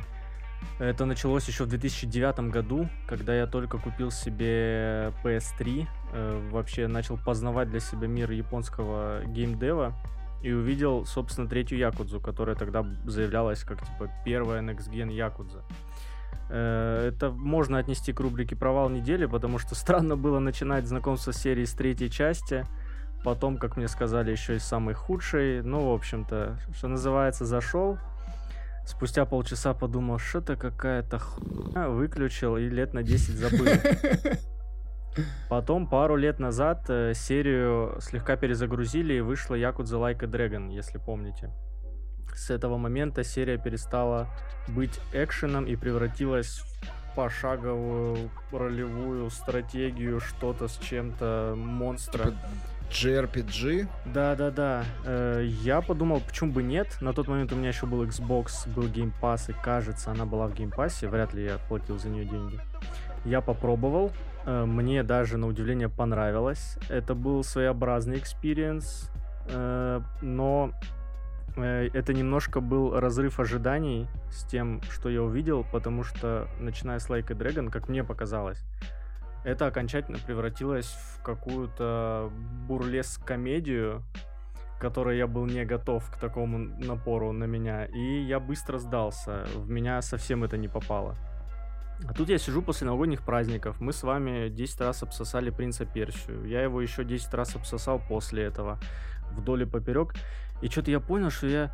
Это 0.77 1.05
началось 1.05 1.47
еще 1.47 1.63
в 1.63 1.67
2009 1.67 2.51
году, 2.51 2.89
когда 3.07 3.35
я 3.35 3.47
только 3.47 3.77
купил 3.77 4.11
себе 4.11 5.13
PS3, 5.23 5.88
э, 6.13 6.49
вообще 6.51 6.88
начал 6.88 7.17
познавать 7.17 7.69
для 7.69 7.79
себя 7.79 8.07
мир 8.07 8.31
японского 8.31 9.23
геймдева 9.25 9.93
и 10.41 10.51
увидел, 10.51 11.05
собственно, 11.05 11.47
третью 11.47 11.77
Якудзу, 11.77 12.21
которая 12.21 12.55
тогда 12.55 12.85
заявлялась 13.05 13.63
как, 13.63 13.79
типа, 13.79 14.09
первая 14.23 14.61
Next 14.61 14.89
Gen 14.89 15.11
Якудза. 15.11 15.63
Э, 16.50 17.10
это 17.10 17.32
можно 17.32 17.77
отнести 17.77 18.13
к 18.13 18.20
рубрике 18.20 18.56
«Провал 18.56 18.89
недели», 18.89 19.25
потому 19.25 19.60
что 19.60 19.75
странно 19.75 20.15
было 20.15 20.39
начинать 20.39 20.88
знакомство 20.88 21.32
с 21.32 21.38
серией 21.38 21.68
с 21.68 21.74
третьей 21.74 22.10
части, 22.10 22.65
потом, 23.24 23.58
как 23.58 23.77
мне 23.77 23.88
сказали, 23.88 24.32
еще 24.32 24.56
и 24.56 24.60
самой 24.60 24.96
худшей. 24.96 25.62
Ну, 25.62 25.91
в 25.91 25.94
общем-то, 25.94 26.58
что 26.74 26.88
называется, 26.88 27.46
зашел, 27.46 27.98
Спустя 28.89 29.24
полчаса 29.25 29.75
подумал, 29.75 30.18
что 30.18 30.39
это 30.39 30.56
какая-то 30.56 31.20
хуйня, 31.20 31.89
выключил 31.89 32.58
и 32.58 32.68
лет 32.68 32.91
на 32.96 33.03
10 33.03 33.36
забыл. 33.36 33.68
Потом 35.50 35.86
пару 35.86 36.15
лет 36.15 36.39
назад 36.39 36.86
э, 36.89 37.13
серию 37.13 37.98
слегка 38.01 38.36
перезагрузили 38.36 39.13
и 39.13 39.22
вышла 39.22 39.53
Якудза 39.53 39.98
a 39.98 40.13
Dragon, 40.13 40.72
если 40.72 40.98
помните. 40.98 41.51
С 42.36 42.50
этого 42.50 42.77
момента 42.77 43.24
серия 43.24 43.57
перестала 43.57 44.27
быть 44.67 45.00
экшеном 45.13 45.65
и 45.65 45.75
превратилась 45.75 46.59
в 46.59 47.15
пошаговую 47.15 48.29
ролевую 48.51 49.29
стратегию, 49.29 50.19
что-то 50.19 50.67
с 50.67 50.77
чем-то 50.77 51.55
монстра. 51.57 52.25
Типа 52.25 52.38
JRPG? 52.89 53.88
Да-да-да. 54.05 54.83
Э, 55.05 55.45
я 55.45 55.81
подумал, 55.81 56.21
почему 56.21 56.51
бы 56.51 56.63
нет. 56.63 56.98
На 57.01 57.13
тот 57.13 57.27
момент 57.27 57.51
у 57.53 57.55
меня 57.55 57.69
еще 57.69 57.86
был 57.86 58.03
Xbox, 58.03 58.67
был 58.74 58.83
Game 58.83 59.13
Pass, 59.21 59.50
и 59.51 59.53
кажется, 59.53 60.12
она 60.12 60.25
была 60.25 60.48
в 60.48 60.53
Game 60.53 60.74
Pass. 60.75 61.07
Вряд 61.07 61.33
ли 61.33 61.45
я 61.45 61.57
платил 61.67 62.00
за 62.00 62.09
нее 62.09 62.25
деньги. 62.25 62.59
Я 63.25 63.41
попробовал. 63.41 64.12
Э, 64.45 64.65
мне 64.65 65.03
даже, 65.03 65.38
на 65.38 65.48
удивление, 65.48 65.89
понравилось. 65.89 66.77
Это 66.89 67.13
был 67.13 67.43
своеобразный 67.43 68.17
experience. 68.17 69.12
Э, 69.50 70.01
но 70.21 70.71
это 71.63 72.13
немножко 72.13 72.62
был 72.62 73.00
разрыв 73.00 73.39
ожиданий 73.39 74.08
с 74.32 74.44
тем, 74.46 74.82
что 74.89 75.10
я 75.10 75.22
увидел, 75.22 75.66
потому 75.72 76.04
что, 76.04 76.48
начиная 76.60 77.00
с 77.00 77.10
Like 77.10 77.32
a 77.32 77.36
Dragon, 77.36 77.70
как 77.70 77.89
мне 77.89 78.04
показалось, 78.04 78.63
это 79.44 79.68
окончательно 79.68 80.18
превратилось 80.20 80.88
в 80.88 81.24
какую-то 81.24 82.32
бурлеск-комедию, 82.68 84.04
которой 84.80 85.18
я 85.18 85.28
был 85.28 85.46
не 85.46 85.66
готов 85.66 86.10
к 86.10 86.18
такому 86.18 86.58
напору 86.58 87.32
на 87.32 87.46
меня, 87.46 87.86
и 87.86 88.22
я 88.22 88.39
быстро 88.39 88.78
сдался, 88.78 89.46
в 89.56 89.70
меня 89.70 90.01
совсем 90.01 90.44
это 90.44 90.58
не 90.58 90.68
попало. 90.68 91.16
А 92.08 92.13
тут 92.13 92.30
я 92.30 92.38
сижу 92.38 92.62
после 92.62 92.86
новогодних 92.86 93.24
праздников, 93.24 93.82
мы 93.82 93.92
с 93.92 94.04
вами 94.04 94.48
10 94.50 94.82
раз 94.82 95.04
обсосали 95.04 95.50
Принца 95.50 95.86
Персию, 95.86 96.46
я 96.46 96.62
его 96.62 96.82
еще 96.82 97.04
10 97.04 97.34
раз 97.34 97.56
обсосал 97.56 98.00
после 98.00 98.44
этого, 98.44 98.80
вдоль 99.32 99.63
и 99.63 99.66
поперек, 99.66 100.13
и 100.62 100.70
что-то 100.70 100.92
я 100.92 101.00
понял, 101.00 101.30
что 101.30 101.48
я, 101.48 101.72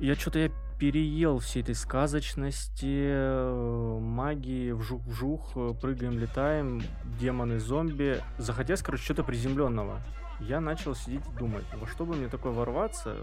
я 0.00 0.14
что-то 0.14 0.38
я 0.38 0.50
переел 0.80 1.40
всей 1.40 1.62
этой 1.62 1.74
сказочности, 1.74 2.86
э, 2.86 3.98
магии, 4.00 4.72
вжух-вжух, 4.72 5.52
э, 5.54 5.74
прыгаем, 5.78 6.18
летаем, 6.18 6.82
демоны, 7.20 7.58
зомби. 7.58 8.22
Захотелось, 8.38 8.82
короче, 8.82 9.04
что-то 9.04 9.22
приземленного. 9.22 10.00
Я 10.40 10.60
начал 10.60 10.94
сидеть 10.94 11.20
и 11.26 11.38
думать, 11.38 11.66
во 11.74 11.86
что 11.86 12.06
бы 12.06 12.16
мне 12.16 12.28
такое 12.28 12.52
ворваться, 12.52 13.16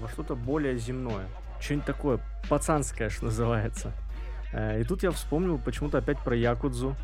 во 0.00 0.08
что-то 0.08 0.36
более 0.36 0.76
земное. 0.76 1.26
Что-нибудь 1.60 1.86
такое 1.86 2.20
пацанское, 2.48 3.08
что 3.08 3.24
называется. 3.24 3.92
Э, 4.52 4.80
и 4.80 4.84
тут 4.84 5.02
я 5.02 5.10
вспомнил 5.10 5.58
почему-то 5.58 5.98
опять 5.98 6.20
про 6.20 6.36
Якудзу. 6.36 6.94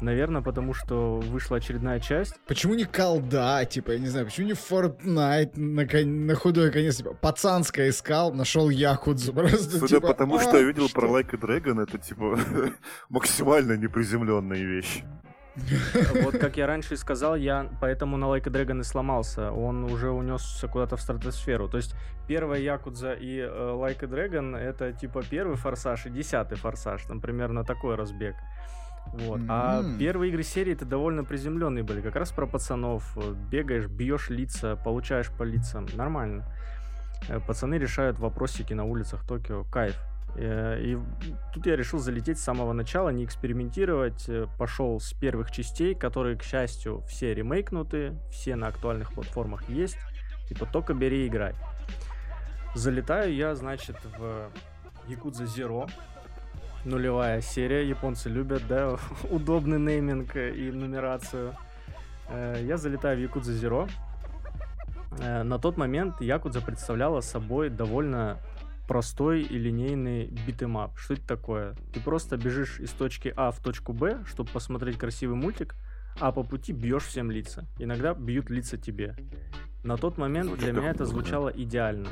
Наверное, 0.00 0.42
потому 0.42 0.74
что 0.74 1.20
вышла 1.20 1.58
очередная 1.58 2.00
часть. 2.00 2.34
Почему 2.46 2.74
не 2.74 2.84
колда, 2.84 3.64
типа, 3.64 3.92
я 3.92 3.98
не 3.98 4.08
знаю, 4.08 4.26
почему 4.26 4.48
не 4.48 4.54
Fortnite 4.54 5.52
на, 5.54 5.86
кон... 5.86 6.26
на 6.26 6.34
худой 6.34 6.72
конец, 6.72 6.96
типа, 6.96 7.14
пацанское 7.14 7.90
искал, 7.90 8.32
нашел 8.32 8.68
Якудзу, 8.68 9.32
просто, 9.34 9.78
Судя 9.78 9.96
типа, 9.96 10.08
по 10.08 10.14
тому, 10.14 10.40
что 10.40 10.56
я 10.56 10.64
видел 10.64 10.88
что? 10.88 11.00
про 11.00 11.08
Like 11.08 11.34
a 11.34 11.38
Dragon, 11.38 11.82
это, 11.82 11.98
типа, 11.98 12.38
максимально 13.08 13.76
неприземленные 13.76 14.64
вещи. 14.64 15.04
Вот 16.24 16.38
как 16.38 16.56
я 16.56 16.66
раньше 16.66 16.94
и 16.94 16.96
сказал, 16.96 17.36
я 17.36 17.70
поэтому 17.80 18.16
на 18.16 18.24
Like 18.24 18.48
a 18.48 18.50
Dragon 18.50 18.80
и 18.80 18.84
сломался. 18.84 19.52
Он 19.52 19.84
уже 19.84 20.10
унесся 20.10 20.68
куда-то 20.68 20.96
в 20.96 21.02
стратосферу. 21.02 21.68
То 21.68 21.76
есть 21.76 21.94
первая 22.26 22.60
Якудза 22.60 23.12
и 23.12 23.38
э, 23.38 23.46
Like 23.46 24.02
a 24.02 24.06
Dragon 24.06 24.56
это 24.56 24.92
типа 24.92 25.22
первый 25.28 25.56
форсаж 25.56 26.06
и 26.06 26.10
десятый 26.10 26.56
форсаж. 26.56 27.04
Там 27.04 27.20
примерно 27.20 27.64
такой 27.64 27.96
разбег. 27.96 28.34
Вот. 29.12 29.40
Mm-hmm. 29.40 29.46
А 29.48 29.98
первые 29.98 30.30
игры 30.30 30.42
серии 30.42 30.72
это 30.72 30.86
довольно 30.86 31.24
приземленные 31.24 31.84
были, 31.84 32.00
как 32.00 32.16
раз 32.16 32.32
про 32.32 32.46
пацанов. 32.46 33.16
Бегаешь, 33.50 33.86
бьешь 33.86 34.30
лица, 34.30 34.76
получаешь 34.76 35.30
по 35.30 35.42
лицам. 35.42 35.86
Нормально. 35.94 36.46
Э, 37.28 37.40
пацаны 37.40 37.74
решают 37.76 38.18
вопросики 38.18 38.72
на 38.72 38.84
улицах 38.84 39.26
Токио. 39.26 39.64
Кайф. 39.64 39.96
Э, 40.36 40.80
и 40.80 40.98
тут 41.52 41.66
я 41.66 41.76
решил 41.76 41.98
залететь 41.98 42.38
с 42.38 42.42
самого 42.42 42.72
начала, 42.72 43.10
не 43.10 43.24
экспериментировать. 43.24 44.28
Э, 44.28 44.46
Пошел 44.58 44.98
с 44.98 45.12
первых 45.12 45.50
частей, 45.50 45.94
которые, 45.94 46.36
к 46.36 46.42
счастью, 46.42 47.02
все 47.06 47.34
ремейкнуты, 47.34 48.14
все 48.30 48.56
на 48.56 48.68
актуальных 48.68 49.12
платформах 49.12 49.68
есть. 49.68 49.98
Типа 50.48 50.66
только 50.66 50.94
бери 50.94 51.24
и 51.24 51.28
играй. 51.28 51.54
Залетаю 52.74 53.34
я, 53.34 53.54
значит, 53.54 53.96
в 54.18 54.50
Якудза 55.06 55.44
Zero 55.44 55.90
нулевая 56.84 57.40
серия. 57.40 57.88
Японцы 57.88 58.28
любят, 58.28 58.62
да, 58.68 58.96
удобный 59.30 59.78
нейминг 59.78 60.36
и 60.36 60.70
нумерацию. 60.70 61.54
Э, 62.28 62.62
я 62.64 62.76
залетаю 62.76 63.18
в 63.18 63.20
Yakuza 63.20 63.52
Zero. 63.52 63.90
Э, 65.18 65.42
на 65.42 65.58
тот 65.58 65.76
момент 65.76 66.20
Якудза 66.20 66.60
представляла 66.60 67.20
собой 67.20 67.70
довольно 67.70 68.38
простой 68.88 69.42
и 69.42 69.58
линейный 69.58 70.26
beat 70.46 70.67
'em 70.67 70.82
up. 70.82 70.98
Что 70.98 71.14
это 71.14 71.26
такое? 71.26 71.74
Ты 71.92 72.00
просто 72.00 72.36
бежишь 72.36 72.80
из 72.80 72.90
точки 72.90 73.32
А 73.36 73.50
в 73.50 73.58
точку 73.60 73.92
Б, 73.92 74.24
чтобы 74.26 74.50
посмотреть 74.50 74.98
красивый 74.98 75.36
мультик, 75.36 75.76
а 76.20 76.32
по 76.32 76.42
пути 76.42 76.72
бьешь 76.72 77.04
всем 77.04 77.30
лица. 77.30 77.64
Иногда 77.78 78.14
бьют 78.14 78.50
лица 78.50 78.76
тебе. 78.76 79.16
На 79.82 79.96
тот 79.96 80.18
момент 80.18 80.48
Звучит 80.48 80.64
для 80.64 80.72
меня 80.72 80.90
это 80.90 81.06
звучало 81.06 81.48
идеально 81.48 82.08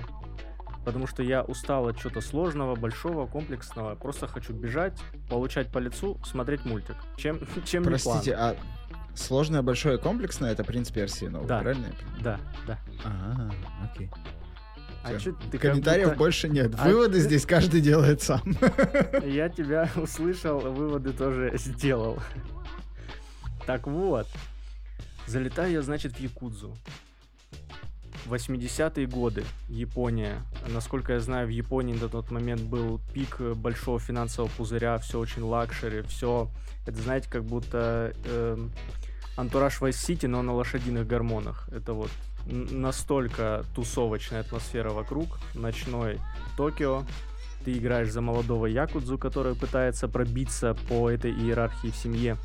потому 0.84 1.06
что 1.06 1.22
я 1.22 1.42
устал 1.42 1.88
от 1.88 1.99
чего-то 1.99 2.20
сложного, 2.20 2.75
большого, 2.76 3.26
комплексного. 3.26 3.94
Просто 3.94 4.26
хочу 4.26 4.52
бежать, 4.52 4.99
получать 5.28 5.68
по 5.70 5.78
лицу, 5.78 6.18
смотреть 6.25 6.64
мультик. 6.64 6.96
Чем, 7.16 7.40
чем 7.64 7.84
Простите, 7.84 8.34
а 8.34 8.56
сложное, 9.14 9.62
большое, 9.62 9.99
комплексное 9.99 10.52
это 10.52 10.64
принцип 10.64 10.94
Персии 10.94 11.26
новый, 11.26 11.49
да. 11.49 11.60
правильно? 11.60 11.87
Да, 12.20 12.40
да. 12.66 12.78
Ага, 13.04 13.52
окей. 13.92 14.10
А 15.02 15.18
чё 15.18 15.34
ты 15.50 15.56
Комментариев 15.58 16.08
будто- 16.08 16.18
больше 16.18 16.49
нет. 16.50 16.72
А 16.78 16.84
Выводы 16.87 17.14
ты- 17.14 17.20
здесь 17.20 17.46
каждый 17.46 17.80
делает 17.80 18.20
сам. 18.20 18.42
Я 19.25 19.49
тебя 19.49 19.88
услышал, 19.96 20.58
выводы 20.60 21.12
тоже 21.14 21.52
сделал. 21.56 22.18
Так 23.66 23.87
вот, 23.87 24.26
залетаю 25.26 25.72
я, 25.72 25.82
значит, 25.82 26.16
в 26.16 26.20
Якудзу. 26.20 26.76
80-е 28.32 29.06
годы, 29.06 29.44
Япония. 29.68 30.42
Насколько 30.68 31.14
я 31.14 31.20
знаю, 31.20 31.46
в 31.46 31.50
Японии 31.50 31.94
на 31.94 32.08
тот 32.08 32.30
момент 32.30 32.62
был 32.62 33.00
пик 33.12 33.37
э, 33.40 33.54
большого 33.54 33.99
финансового 33.99 34.50
пузыря, 34.50 34.99
все 34.99 35.18
очень 35.18 35.42
luxury, 35.42 36.02
все, 36.02 36.49
это 36.87 37.00
знаете, 37.00 37.28
как 37.28 37.44
будто 37.44 38.14
эм, 38.25 38.72
антураж 39.37 39.80
Vice 39.80 39.90
City, 39.90 40.28
но 40.28 40.42
на 40.42 40.54
лошадиных 40.54 41.06
гормонах. 41.06 41.68
Это 41.72 41.92
вот 41.92 42.10
настолько 42.46 43.64
тусовочная 43.75 44.40
атмосфера 44.40 44.90
вокруг, 44.90 45.38
ночной 45.54 46.18
Токио, 46.56 47.04
ты 47.64 47.72
играешь 47.72 48.10
за 48.10 48.20
молодого 48.20 48.66
Якудзу, 48.66 49.18
который 49.18 49.54
пытается 49.54 50.08
пробиться 50.08 50.75
по 50.88 51.10
этой 51.10 51.30
иерархии 51.30 51.88
в 51.88 51.96
семье. 51.96 52.37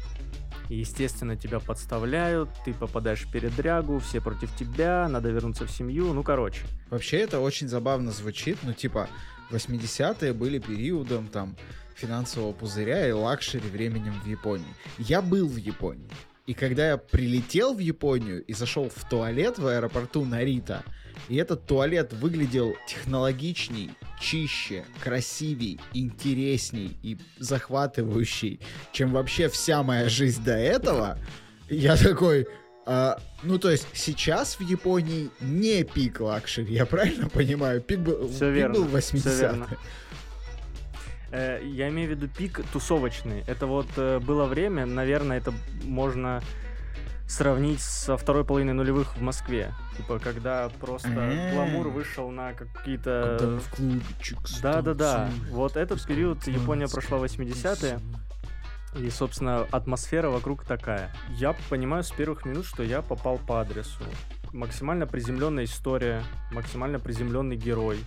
Естественно, 0.69 1.36
тебя 1.36 1.60
подставляют, 1.60 2.50
ты 2.65 2.74
попадаешь 2.74 3.25
в 3.25 3.31
передрягу, 3.31 4.00
все 4.00 4.19
против 4.22 4.55
тебя, 4.55 5.07
надо 5.07 5.29
вернуться 5.29 5.65
в 5.65 5.72
семью, 5.72 6.13
ну, 6.13 6.24
короче. 6.24 6.62
Вообще 6.89 7.17
это 7.17 7.39
очень 7.39 7.67
забавно 7.67 8.12
звучит, 8.12 8.57
ну 8.63 8.74
типа 8.74 9.07
80-е 9.51 10.34
были 10.34 10.60
периодом 10.60 11.27
там 11.27 11.55
финансового 11.95 12.51
пузыря 12.51 13.07
и 13.07 13.12
luxury 13.12 13.69
временем 13.69 14.13
в 14.24 14.27
Японии. 14.27 14.74
Я 14.98 15.22
был 15.22 15.48
в 15.48 15.57
Японии. 15.57 16.10
И 16.45 16.53
когда 16.53 16.89
я 16.89 16.97
прилетел 16.97 17.73
в 17.73 17.79
Японию 17.79 18.43
и 18.43 18.53
зашел 18.53 18.89
в 18.89 19.09
туалет 19.09 19.57
в 19.57 19.65
аэропорту 19.65 20.25
Нарита, 20.25 20.83
и 21.27 21.37
этот 21.37 21.65
туалет 21.65 22.13
выглядел 22.13 22.75
технологичней, 22.87 23.91
чище, 24.21 24.85
красивей, 25.03 25.79
интересней 25.93 26.97
и 27.01 27.17
захватывающей, 27.39 28.59
чем 28.91 29.11
вообще 29.11 29.49
вся 29.49 29.81
моя 29.81 30.07
жизнь 30.07 30.43
до 30.43 30.55
этого, 30.55 31.17
я 31.67 31.95
такой, 31.95 32.45
а, 32.85 33.19
ну, 33.41 33.57
то 33.57 33.71
есть 33.71 33.87
сейчас 33.93 34.59
в 34.59 34.61
Японии 34.61 35.31
не 35.41 35.83
пик 35.83 36.19
luxury, 36.19 36.75
я 36.75 36.85
правильно 36.85 37.27
понимаю? 37.29 37.81
Пик 37.81 37.99
был, 37.99 38.27
Всё 38.27 38.47
пик 38.49 38.55
верно, 38.55 38.75
был 38.75 38.83
в 38.83 38.99
всё 38.99 39.17
80-е. 39.17 39.39
верно. 39.39 39.67
Э, 41.35 41.59
я 41.63 41.89
имею 41.89 42.07
в 42.07 42.11
виду 42.11 42.29
пик 42.29 42.61
тусовочный. 42.71 43.43
Это 43.45 43.67
вот 43.67 43.87
э, 43.97 44.19
было 44.19 44.45
время, 44.45 44.85
наверное, 44.85 45.37
это 45.37 45.53
можно 45.83 46.41
сравнить 47.27 47.81
со 47.81 48.15
второй 48.15 48.45
половиной 48.45 48.73
нулевых 48.73 49.17
в 49.17 49.21
Москве. 49.21 49.73
Типа, 49.97 50.19
когда 50.19 50.69
просто 50.79 51.09
А. 51.11 51.51
гламур 51.53 51.89
вышел 51.89 52.29
на 52.29 52.53
какие-то... 52.53 53.37
Когда 53.39 53.59
в 53.59 53.75
клубчик 53.75 54.37
Да-да-да. 54.61 55.29
Вот 55.49 55.75
этот 55.75 56.05
период 56.05 56.47
Япония 56.47 56.87
прошла 56.87 57.17
80-е. 57.17 57.99
И, 58.97 59.09
собственно, 59.09 59.67
атмосфера 59.71 60.29
вокруг 60.29 60.63
такая. 60.63 61.13
Я 61.31 61.53
понимаю 61.69 62.03
с 62.03 62.11
первых 62.11 62.45
минут, 62.45 62.65
что 62.65 62.81
я 62.81 63.01
попал 63.01 63.39
по 63.39 63.59
адресу. 63.59 64.01
Максимально 64.53 65.05
приземленная 65.05 65.65
история, 65.65 66.23
максимально 66.53 66.99
приземленный 66.99 67.57
герой. 67.57 67.99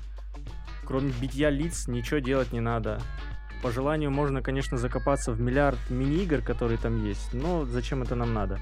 Кроме 0.89 1.13
битья 1.21 1.51
лиц 1.51 1.87
ничего 1.87 2.19
делать 2.19 2.51
не 2.51 2.61
надо. 2.61 2.99
По 3.63 3.71
желанию 3.71 4.11
можно, 4.11 4.41
конечно, 4.41 4.79
закопаться 4.79 5.33
в 5.33 5.39
миллиард 5.39 5.79
мини-игр, 5.91 6.41
которые 6.41 6.79
там 6.79 7.05
есть, 7.05 7.35
но 7.35 7.67
зачем 7.67 8.03
это 8.03 8.15
нам 8.15 8.33
надо? 8.33 8.59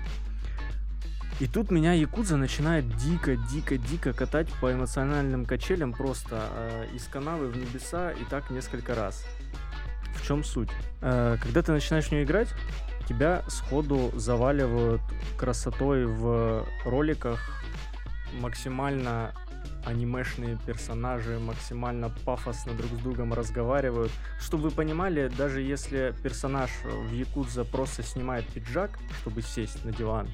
И 1.38 1.47
тут 1.47 1.71
меня 1.71 1.92
Якудза 1.92 2.37
начинает 2.37 2.88
дико, 2.97 3.37
дико, 3.37 3.78
дико 3.78 4.12
катать 4.12 4.49
по 4.61 4.73
эмоциональным 4.73 5.45
качелям 5.45 5.92
просто 5.92 6.49
э, 6.50 6.87
из 6.97 7.04
канавы 7.04 7.47
в 7.47 7.56
небеса 7.56 8.11
и 8.11 8.25
так 8.25 8.50
несколько 8.50 8.97
раз. 8.97 9.25
В 10.16 10.26
чем 10.26 10.42
суть? 10.42 10.71
Э, 11.02 11.37
когда 11.40 11.62
ты 11.62 11.71
начинаешь 11.71 12.06
в 12.06 12.11
нее 12.11 12.25
играть, 12.25 12.49
тебя 13.09 13.45
сходу 13.47 14.11
заваливают 14.16 15.02
красотой 15.38 16.06
в 16.06 16.66
роликах, 16.85 17.38
максимально 18.40 19.33
анимешные 19.87 20.59
персонажи 20.66 21.38
максимально 21.38 22.11
пафосно 22.25 22.75
друг 22.75 22.90
с 22.90 22.99
другом 22.99 23.33
разговаривают. 23.33 24.11
Чтобы 24.40 24.64
вы 24.64 24.71
понимали, 24.73 25.28
даже 25.28 25.62
если 25.62 26.14
персонаж 26.23 26.71
в 26.85 27.12
Якудза 27.12 27.64
просто 27.64 28.02
снимает 28.02 28.47
пиджак, 28.47 28.99
чтобы 29.21 29.43
сесть 29.43 29.85
на 29.85 29.93
диван, 29.93 30.28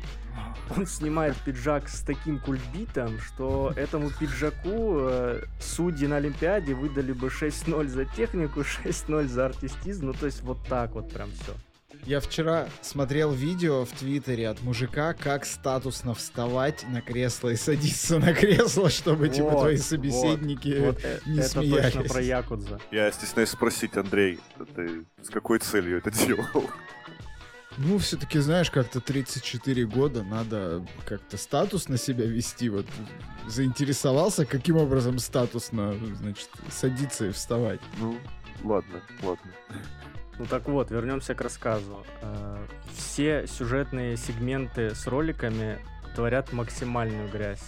он 0.75 0.87
снимает 0.87 1.37
пиджак 1.37 1.89
с 1.89 2.01
таким 2.01 2.39
кульбитом, 2.41 3.19
что 3.19 3.73
этому 3.77 4.11
пиджаку 4.11 4.99
э, 5.01 5.43
судьи 5.61 6.07
на 6.07 6.17
Олимпиаде 6.17 6.75
выдали 6.75 7.13
бы 7.13 7.29
6-0 7.29 7.87
за 7.89 8.05
технику, 8.07 8.61
6-0 8.85 9.29
за 9.29 9.47
артистизм. 9.47 10.07
Ну, 10.07 10.13
то 10.15 10.27
есть 10.27 10.43
вот 10.43 10.59
так 10.67 10.93
вот 10.93 11.13
прям 11.13 11.31
все. 11.33 11.53
Я 12.05 12.19
вчера 12.19 12.69
смотрел 12.81 13.33
видео 13.33 13.85
в 13.85 13.91
Твиттере 13.93 14.49
от 14.49 14.61
мужика, 14.63 15.13
как 15.15 15.45
статусно 15.47 16.15
вставать 16.15 16.85
на 16.89 17.01
кресло 17.01 17.51
и 17.51 17.57
садиться 17.57 18.19
на 18.19 18.35
кресло, 18.35 18.91
чтобы 18.91 19.29
типа 19.29 19.51
Вот, 19.51 19.61
твои 19.61 19.77
вот, 19.77 19.85
собеседники 19.85 20.79
Вот 20.81 20.99
э- 21.05 21.21
не 21.27 21.39
это 21.39 21.49
смеялись. 21.49 21.93
точно 21.95 22.03
про 22.13 22.21
Якудза. 22.21 22.81
Я 22.91 23.13
стесняюсь 23.13 23.51
спросить, 23.51 23.97
Андрей, 23.97 24.41
ты 24.75 25.05
с 25.23 25.31
какой 25.31 25.61
целью 25.61 25.99
это 25.99 26.11
делал? 26.11 26.69
Ну, 27.79 27.99
все-таки, 27.99 28.39
знаешь, 28.41 28.71
как-то 28.71 29.01
34 29.01 29.87
года, 29.87 30.23
надо 30.25 30.85
как-то 31.07 31.37
статус 31.37 31.89
на 31.89 31.97
себя 31.99 32.27
вести. 32.27 32.69
Вот 32.69 32.87
заинтересовался, 33.47 34.45
каким 34.45 34.77
образом 34.77 35.19
статусно, 35.21 35.95
значит, 36.17 36.51
садиться 36.69 37.27
и 37.29 37.31
вставать. 37.31 37.81
Ну, 37.99 38.19
ладно, 38.65 39.01
ладно. 39.23 39.53
Ну 40.39 40.47
так 40.47 40.69
вот, 40.69 40.91
вернемся 40.91 41.35
к 41.35 41.41
рассказу. 41.41 42.05
Э, 42.23 42.57
Все 42.95 43.47
сюжетные 43.47 44.17
сегменты 44.17 44.95
с 44.95 45.07
роликами 45.07 45.79
творят 46.15 46.53
максимальную 46.53 47.31
грязь. 47.31 47.63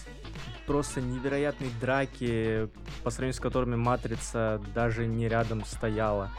Просто 0.67 1.01
невероятные 1.03 1.71
драки, 1.81 2.69
по 3.03 3.11
сравнению 3.11 3.35
с 3.35 3.41
которыми 3.41 3.77
Матрица 3.77 4.63
даже 4.75 5.07
не 5.07 5.29
рядом 5.29 5.65
стояла. 5.65 6.31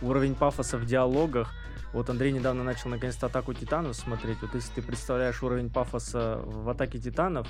Уровень 0.00 0.34
пафоса 0.34 0.78
в 0.78 0.86
диалогах. 0.86 1.52
Вот 1.92 2.08
Андрей 2.10 2.32
недавно 2.32 2.64
начал 2.64 2.88
наконец-то 2.90 3.26
Атаку 3.26 3.52
Титанов 3.52 3.94
смотреть. 3.94 4.40
Вот 4.40 4.54
если 4.54 4.72
ты 4.72 4.82
представляешь 4.82 5.42
уровень 5.42 5.70
пафоса 5.70 6.40
в 6.42 6.68
Атаке 6.68 6.98
Титанов, 6.98 7.46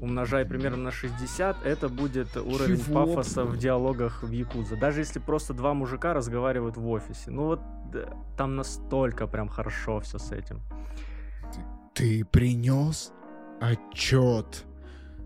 умножай 0.00 0.44
примерно 0.44 0.84
на 0.84 0.90
60, 0.90 1.64
это 1.64 1.88
будет 1.88 2.36
уровень 2.36 2.84
Чего? 2.84 3.06
пафоса 3.06 3.44
в 3.44 3.56
диалогах 3.56 4.22
в 4.22 4.30
Якудза. 4.30 4.76
Даже 4.76 5.00
если 5.00 5.18
просто 5.18 5.54
два 5.54 5.74
мужика 5.74 6.14
разговаривают 6.14 6.76
в 6.76 6.88
офисе. 6.88 7.30
Ну 7.30 7.44
вот 7.44 7.60
да, 7.92 8.08
там 8.36 8.56
настолько 8.56 9.26
прям 9.26 9.48
хорошо 9.48 10.00
все 10.00 10.18
с 10.18 10.32
этим. 10.32 10.60
Ты 11.94 12.24
принес 12.24 13.12
отчет. 13.60 14.64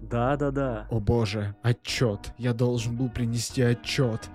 Да-да-да. 0.02 0.86
О 0.90 1.00
боже, 1.00 1.56
отчет. 1.62 2.32
Я 2.36 2.52
должен 2.52 2.96
был 2.96 3.08
принести 3.08 3.62
отчет. 3.62 4.28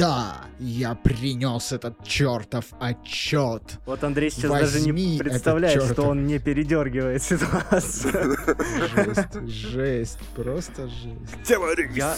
Да, 0.00 0.46
я 0.58 0.94
принес 0.94 1.72
этот 1.72 2.02
чертов 2.04 2.64
отчет. 2.80 3.78
Вот 3.84 4.02
Андрей 4.02 4.30
сейчас 4.30 4.50
даже 4.50 4.78
Возьми 4.78 5.04
не 5.08 5.14
этот 5.16 5.28
представляет, 5.28 5.82
что 5.82 6.04
он 6.04 6.26
не 6.26 6.38
передергивает 6.38 7.22
ситуацию. 7.22 8.34
Жесть, 8.94 9.42
жесть, 9.46 10.18
просто 10.34 10.88
жесть. 10.88 11.42
Тема 11.44 11.66
Я, 11.94 12.16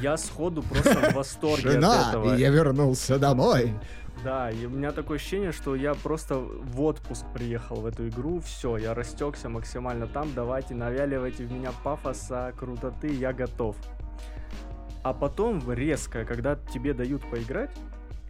я 0.00 0.16
сходу 0.16 0.62
просто 0.62 1.10
в 1.10 1.14
восторге 1.14 1.68
от 1.68 1.72
Жена, 1.72 2.08
этого. 2.08 2.36
и 2.36 2.40
я 2.40 2.50
вернулся 2.50 3.18
домой. 3.18 3.74
Да, 4.22 4.52
и 4.52 4.66
у 4.66 4.70
меня 4.70 4.92
такое 4.92 5.18
ощущение, 5.18 5.50
что 5.50 5.74
я 5.74 5.94
просто 5.94 6.36
в 6.38 6.80
отпуск 6.82 7.24
приехал 7.34 7.80
в 7.80 7.86
эту 7.86 8.08
игру, 8.08 8.40
все, 8.40 8.76
я 8.76 8.94
растекся 8.94 9.48
максимально 9.48 10.06
там, 10.06 10.30
давайте 10.34 10.74
навяливайте 10.74 11.44
в 11.44 11.52
меня 11.52 11.70
пафоса, 11.82 12.52
крутоты, 12.56 13.08
я 13.08 13.32
готов. 13.32 13.76
А 15.08 15.14
потом 15.14 15.62
резко, 15.72 16.26
когда 16.26 16.54
тебе 16.54 16.92
дают 16.92 17.22
поиграть, 17.30 17.70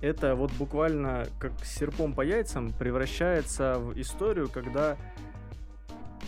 это 0.01 0.37
вот 0.37 0.53
буквально 0.53 1.27
как 1.41 1.51
серпом 1.65 2.13
по 2.13 2.21
яйцам 2.21 2.71
превращается 2.71 3.81
в 3.81 4.01
историю, 4.01 4.49
когда 4.49 4.97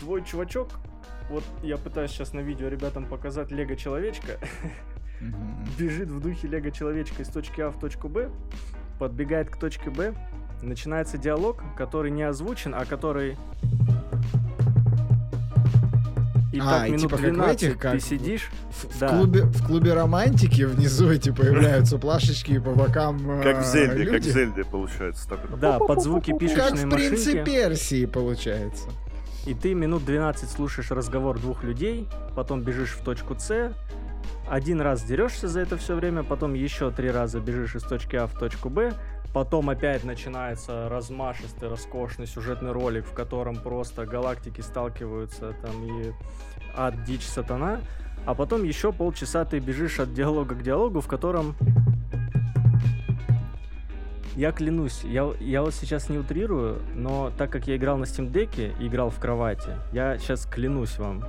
твой 0.01 0.25
чувачок, 0.25 0.67
вот 1.29 1.45
я 1.63 1.77
пытаюсь 1.77 2.11
сейчас 2.11 2.33
на 2.33 2.41
видео 2.41 2.67
ребятам 2.67 3.05
показать 3.05 3.49
Лего 3.49 3.77
Человечка, 3.77 4.39
бежит 5.79 6.09
в 6.09 6.19
духе 6.19 6.49
Лего 6.49 6.69
Человечка 6.69 7.21
из 7.21 7.29
точки 7.29 7.61
А 7.61 7.71
в 7.71 7.79
точку 7.79 8.09
Б, 8.09 8.29
подбегает 8.99 9.49
к 9.49 9.55
точке 9.55 9.89
Б, 9.89 10.13
начинается 10.61 11.17
диалог, 11.17 11.63
который 11.77 12.11
не 12.11 12.23
озвучен, 12.23 12.75
а 12.75 12.83
который... 12.83 13.37
И 16.51 16.59
А, 16.59 16.63
так 16.65 16.87
и 16.87 16.91
минут 16.91 17.01
типа 17.01 17.15
как 17.15 17.19
в 17.19 17.23
12 17.33 17.63
этих, 17.63 17.77
как 17.79 17.91
ты 17.93 17.97
в- 17.99 18.03
сидишь, 18.03 18.49
В, 18.71 18.93
в 18.95 18.99
Да. 18.99 19.07
клубе, 19.09 19.41
в 19.43 19.65
клубе 19.65 19.93
романтики 19.93 20.63
внизу 20.63 21.09
эти 21.09 21.31
появляются 21.31 21.97
плашечки 21.97 22.51
и 22.53 22.59
по 22.59 22.71
бокам 22.71 23.41
Как 23.41 23.57
в 23.57 23.61
э, 23.61 23.71
Зельде, 23.71 24.05
как 24.05 24.21
в. 24.21 24.23
Зельде 24.25 24.63
получается. 24.65 25.29
Так 25.29 25.59
да, 25.59 25.79
под 25.79 26.01
звуки 26.03 26.31
Как 26.31 26.39
пишечной 26.39 26.85
в 26.85 26.89
принце 26.89 27.29
машинки, 27.29 27.45
Персии 27.49 28.05
получается. 28.05 28.89
и 29.45 29.53
ты 29.53 29.73
минут 29.73 30.03
12 30.05 30.49
слушаешь 30.49 30.91
разговор 30.91 31.39
двух 31.39 31.63
людей, 31.63 32.07
потом 32.35 32.61
бежишь 32.63 32.91
в 32.99 33.01
точку 33.03 33.35
С, 33.39 33.71
один 34.49 34.81
раз 34.81 35.03
дерешься 35.03 35.47
за 35.47 35.61
это 35.61 35.77
все 35.77 35.95
время, 35.95 36.23
потом 36.23 36.53
еще 36.53 36.91
три 36.91 37.09
раза 37.09 37.39
бежишь 37.39 37.75
из 37.75 37.83
точки 37.83 38.17
А 38.17 38.27
в 38.27 38.37
точку 38.37 38.69
Б, 38.69 38.93
потом 39.33 39.69
опять 39.69 40.03
начинается 40.03 40.89
размашистый, 40.89 41.69
роскошный 41.69 42.27
сюжетный 42.27 42.71
ролик, 42.71 43.05
в 43.05 43.13
котором 43.13 43.55
просто 43.55 44.05
галактики 44.05 44.61
сталкиваются 44.61 45.55
там 45.61 45.83
и 45.83 46.13
от 46.75 47.03
дичь 47.03 47.25
сатана, 47.25 47.81
а 48.25 48.35
потом 48.35 48.63
еще 48.63 48.91
полчаса 48.91 49.45
ты 49.45 49.59
бежишь 49.59 49.99
от 49.99 50.13
диалога 50.13 50.55
к 50.55 50.63
диалогу, 50.63 51.01
в 51.01 51.07
котором 51.07 51.55
я 54.35 54.51
клянусь, 54.51 55.03
я, 55.03 55.29
я 55.39 55.61
вот 55.61 55.73
сейчас 55.73 56.09
не 56.09 56.17
утрирую, 56.17 56.81
но 56.95 57.31
так 57.37 57.51
как 57.51 57.67
я 57.67 57.75
играл 57.75 57.97
на 57.97 58.05
Steam 58.05 58.31
Deck 58.31 58.73
и 58.79 58.87
играл 58.87 59.09
в 59.09 59.19
кровати, 59.19 59.71
я 59.91 60.17
сейчас 60.17 60.45
клянусь 60.45 60.97
вам, 60.97 61.25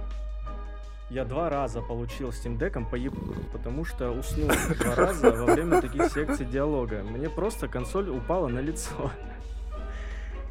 я 1.12 1.26
два 1.26 1.50
раза 1.50 1.82
получил 1.82 2.30
Steam 2.30 2.58
Deck 2.58 2.72
по 2.88 3.52
потому 3.52 3.84
что 3.84 4.10
уснул 4.10 4.48
два 4.80 4.94
раза 4.96 5.30
во 5.30 5.54
время 5.54 5.82
таких 5.82 6.10
секций 6.10 6.46
диалога. 6.46 7.02
Мне 7.02 7.28
просто 7.28 7.68
консоль 7.68 8.08
упала 8.08 8.48
на 8.48 8.60
лицо. 8.60 9.10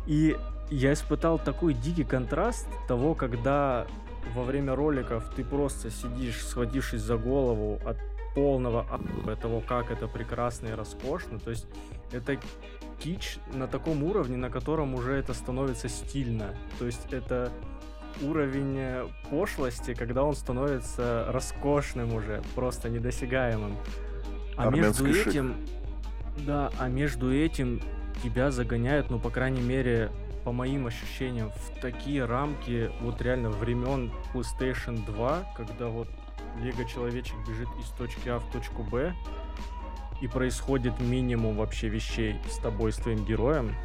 И 0.06 0.38
я 0.70 0.94
испытал 0.94 1.40
такой 1.40 1.74
дикий 1.74 2.04
контраст 2.04 2.68
того, 2.88 3.16
когда 3.16 3.88
во 4.36 4.44
время 4.44 4.76
роликов 4.76 5.32
ты 5.36 5.44
просто 5.44 5.90
сидишь, 5.90 6.46
схватившись 6.46 7.02
за 7.02 7.18
голову 7.18 7.80
от 7.84 7.98
полного 8.36 8.86
того, 9.42 9.62
как 9.62 9.90
это 9.90 10.08
прекрасно 10.08 10.68
и 10.68 10.72
роскошно. 10.74 11.40
То 11.40 11.50
есть 11.50 11.66
это 12.12 12.38
кич 13.00 13.40
на 13.52 13.68
таком 13.68 14.04
уровне, 14.04 14.38
на 14.38 14.52
котором 14.52 14.94
уже 14.94 15.14
это 15.14 15.34
становится 15.34 15.90
стильно. 15.90 16.54
То 16.78 16.86
есть 16.86 17.12
это 17.12 17.52
уровень 18.22 18.76
э, 18.78 19.08
пошлости, 19.30 19.94
когда 19.94 20.24
он 20.24 20.36
становится 20.36 21.26
роскошным 21.30 22.14
уже, 22.14 22.42
просто 22.56 22.90
недосягаемым. 22.90 23.78
А 24.58 24.68
Армянский 24.68 25.06
между 25.06 25.30
этим, 25.30 25.56
да, 26.46 26.72
а 26.80 26.88
между 26.88 27.34
этим 27.34 27.82
тебя 28.24 28.52
загоняют, 28.52 29.10
ну, 29.10 29.20
по 29.20 29.30
крайней 29.30 29.62
мере, 29.62 30.12
по 30.44 30.52
моим 30.52 30.88
ощущениям, 30.88 31.52
в 31.52 31.82
такие 31.82 32.26
рамки 32.26 32.92
вот 33.02 33.22
реально 33.22 33.50
времен 33.50 34.12
PlayStation 34.34 35.06
2, 35.06 35.54
когда 35.56 35.88
вот 35.88 36.08
Лего 36.60 36.86
Человечек 36.86 37.36
бежит 37.48 37.70
из 37.80 37.90
точки 37.98 38.30
А 38.30 38.40
в 38.40 38.52
точку 38.52 38.84
Б, 38.84 39.14
и 40.22 40.28
происходит 40.28 41.00
минимум 41.00 41.58
вообще 41.58 41.90
вещей 41.90 42.36
с 42.50 42.58
тобой, 42.58 42.92
с 42.92 42.98
твоим 42.98 43.26
героем, 43.26 43.76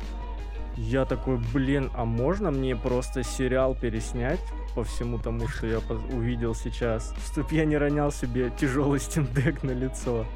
я 0.77 1.05
такой, 1.05 1.39
блин, 1.55 1.91
а 1.95 2.05
можно 2.05 2.51
мне 2.51 2.77
просто 2.77 3.23
сериал 3.23 3.75
переснять 3.75 4.41
по 4.75 4.85
всему 4.85 5.19
тому, 5.19 5.49
что 5.49 5.67
я 5.67 5.81
увидел 6.13 6.55
сейчас, 6.55 7.15
чтобы 7.31 7.55
я 7.55 7.65
не 7.65 7.77
ронял 7.77 8.13
себе 8.13 8.53
тяжелый 8.59 8.99
Deck 8.99 9.65
на 9.67 9.73
лицо. 9.73 10.27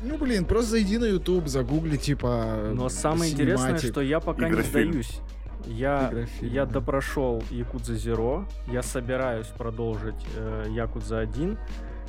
Ну, 0.00 0.16
блин, 0.16 0.44
просто 0.44 0.72
зайди 0.72 0.96
на 0.98 1.06
YouTube, 1.06 1.48
загугли, 1.48 1.96
типа, 1.96 2.70
Но 2.72 2.88
самое 2.88 3.32
интересное, 3.32 3.78
что 3.78 4.00
я 4.00 4.20
пока 4.20 4.48
не 4.48 4.62
сдаюсь. 4.62 5.20
Я, 5.66 6.12
я 6.40 6.64
допрошел 6.64 7.42
Якудза 7.50 7.94
Zero, 7.94 8.46
я 8.68 8.82
собираюсь 8.82 9.48
продолжить 9.48 10.24
э, 10.36 10.66
Якудза 10.70 11.18
1. 11.18 11.58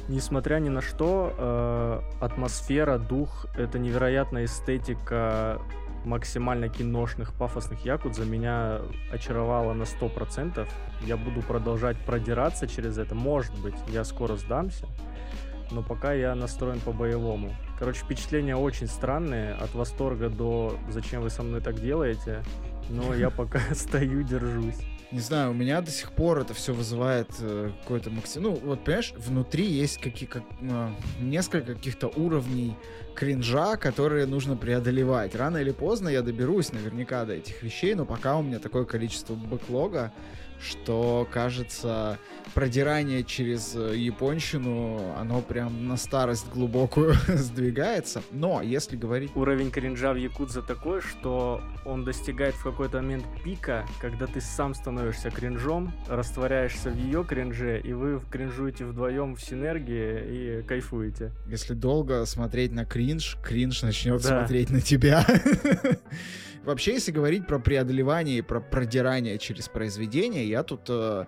Несмотря 0.08 0.58
ни 0.60 0.70
на 0.70 0.82
что, 0.82 1.34
э, 1.38 2.24
атмосфера, 2.24 3.00
дух, 3.00 3.48
это 3.56 3.80
невероятная 3.80 4.46
эстетика 4.46 5.60
максимально 6.06 6.70
киношных, 6.70 7.34
пафосных 7.34 7.86
якудза 7.86 8.26
меня 8.26 8.82
очаровало 9.12 9.74
на 9.74 9.84
100%. 9.84 10.68
Я 11.02 11.18
буду 11.18 11.42
продолжать 11.42 11.98
продираться 11.98 12.68
через 12.68 12.98
это. 12.98 13.16
Может 13.16 13.58
быть, 13.60 13.76
я 13.90 14.04
скоро 14.04 14.36
сдамся, 14.36 14.88
но 15.72 15.84
пока 15.84 16.14
я 16.14 16.36
настроен 16.36 16.80
по-боевому. 16.80 17.56
Короче, 17.78 18.00
впечатления 18.00 18.56
очень 18.56 18.88
странные, 18.88 19.54
от 19.54 19.74
восторга 19.74 20.30
до 20.30 20.76
«зачем 20.90 21.22
вы 21.22 21.30
со 21.30 21.44
мной 21.44 21.62
так 21.62 21.82
делаете?», 21.82 22.44
но 22.90 23.14
я 23.14 23.30
пока 23.30 23.60
стою, 23.74 24.24
держусь 24.24 24.80
не 25.12 25.19
знаю, 25.19 25.52
у 25.52 25.54
меня 25.54 25.82
до 25.82 25.89
сих 25.89 26.12
пор 26.12 26.39
это 26.39 26.54
все 26.54 26.72
вызывает 26.74 27.30
э, 27.39 27.72
какой-то 27.82 28.12
максимум. 28.12 28.54
Ну, 28.54 28.60
вот, 28.63 28.84
понимаешь, 28.84 29.13
внутри 29.17 29.65
есть 29.65 30.00
какие, 30.00 30.30
как, 30.30 30.43
э, 30.62 30.89
несколько 31.19 31.74
каких-то 31.74 32.08
уровней 32.08 32.76
кринжа, 33.15 33.76
которые 33.78 34.28
нужно 34.28 34.56
преодолевать. 34.56 35.36
Рано 35.36 35.58
или 35.58 35.72
поздно 35.72 36.10
я 36.10 36.22
доберусь 36.22 36.72
наверняка 36.72 37.26
до 37.26 37.34
этих 37.34 37.63
вещей, 37.63 37.95
но 37.95 38.06
пока 38.06 38.38
у 38.38 38.43
меня 38.43 38.60
такое 38.60 38.86
количество 38.86 39.34
бэклога, 39.34 40.13
что, 40.60 41.28
кажется, 41.32 42.19
продирание 42.54 43.24
через 43.24 43.76
э, 43.76 43.95
японщину, 43.95 45.13
оно 45.17 45.41
прям 45.41 45.88
на 45.88 45.98
старость 45.98 46.50
глубокую 46.50 47.13
сдвигается. 47.28 48.22
Но, 48.32 48.62
если 48.62 48.95
говорить... 48.95 49.32
Уровень 49.36 49.72
кринжа 49.72 50.13
в 50.13 50.17
Якудзе 50.17 50.62
такой, 50.62 51.02
что 51.02 51.62
он 51.86 52.04
достигает 52.04 52.56
в 52.56 52.63
какой-то 52.63 52.98
момент 52.98 53.26
пика, 53.43 53.86
когда 54.02 54.28
ты 54.28 54.41
сам 54.41 54.74
становишься 54.74 55.30
кринжом, 55.30 55.93
растворяешься 56.08 56.89
в 56.89 56.98
ее 56.98 57.24
кринже, 57.24 57.80
и 57.80 57.93
вы 57.93 58.19
кринжуете 58.30 58.86
вдвоем 58.86 59.36
в 59.36 59.41
синергии 59.41 60.60
и 60.60 60.63
кайфуете. 60.63 61.32
Если 61.48 61.74
долго 61.74 62.26
смотреть 62.26 62.72
на 62.72 62.86
кринж, 62.86 63.38
кринж 63.43 63.82
начнет 63.82 64.22
да. 64.22 64.39
смотреть 64.39 64.69
на 64.69 64.82
тебя. 64.82 65.26
Вообще, 66.63 66.93
если 66.93 67.12
говорить 67.12 67.48
про 67.48 67.60
преодолевание 67.60 68.39
и 68.39 68.41
про 68.41 68.60
продирание 68.60 69.38
через 69.38 69.67
произведение, 69.67 70.48
я 70.48 70.63
тут 70.63 70.82
э, 70.89 71.26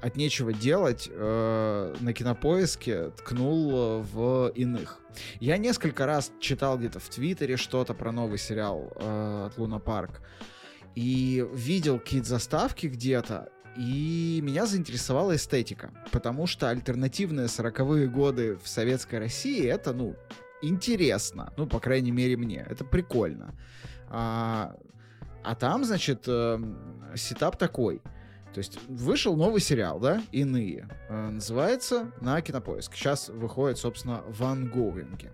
от 0.00 0.16
нечего 0.16 0.52
делать 0.52 1.08
э, 1.10 1.94
на 2.00 2.12
кинопоиске 2.12 3.10
ткнул 3.10 4.00
в 4.00 4.48
иных. 4.54 4.98
Я 5.40 5.58
несколько 5.58 6.06
раз 6.06 6.32
читал 6.40 6.78
где-то 6.78 7.00
в 7.00 7.08
Твиттере 7.08 7.56
что-то 7.56 7.94
про 7.94 8.12
новый 8.12 8.38
сериал 8.38 8.92
э, 8.96 9.46
от 9.46 9.58
Луна 9.58 9.78
Парк. 9.78 10.22
И 10.94 11.46
видел 11.54 11.98
какие-то 11.98 12.28
заставки 12.28 12.86
где-то, 12.86 13.48
и 13.76 14.40
меня 14.42 14.66
заинтересовала 14.66 15.36
эстетика, 15.36 15.90
потому 16.10 16.46
что 16.46 16.68
альтернативные 16.68 17.46
40-е 17.46 18.08
годы 18.08 18.58
в 18.62 18.68
советской 18.68 19.18
России 19.18 19.66
это, 19.66 19.94
ну, 19.94 20.16
интересно, 20.60 21.52
ну, 21.56 21.66
по 21.66 21.80
крайней 21.80 22.10
мере, 22.10 22.36
мне, 22.36 22.66
это 22.68 22.84
прикольно. 22.84 23.54
А, 24.14 24.76
а 25.42 25.54
там, 25.54 25.84
значит, 25.84 26.24
э, 26.26 26.58
setup 27.16 27.56
такой. 27.56 28.02
То 28.52 28.58
есть 28.58 28.78
вышел 28.86 29.34
новый 29.34 29.62
сериал, 29.62 29.98
да, 29.98 30.22
«Иные». 30.30 30.86
Э, 31.08 31.30
называется 31.30 32.12
на 32.20 32.40
Кинопоиск. 32.42 32.94
Сейчас 32.94 33.30
выходит, 33.30 33.78
собственно, 33.78 34.22
в 34.28 34.68
ongoing 34.68 35.18
е. 35.18 35.32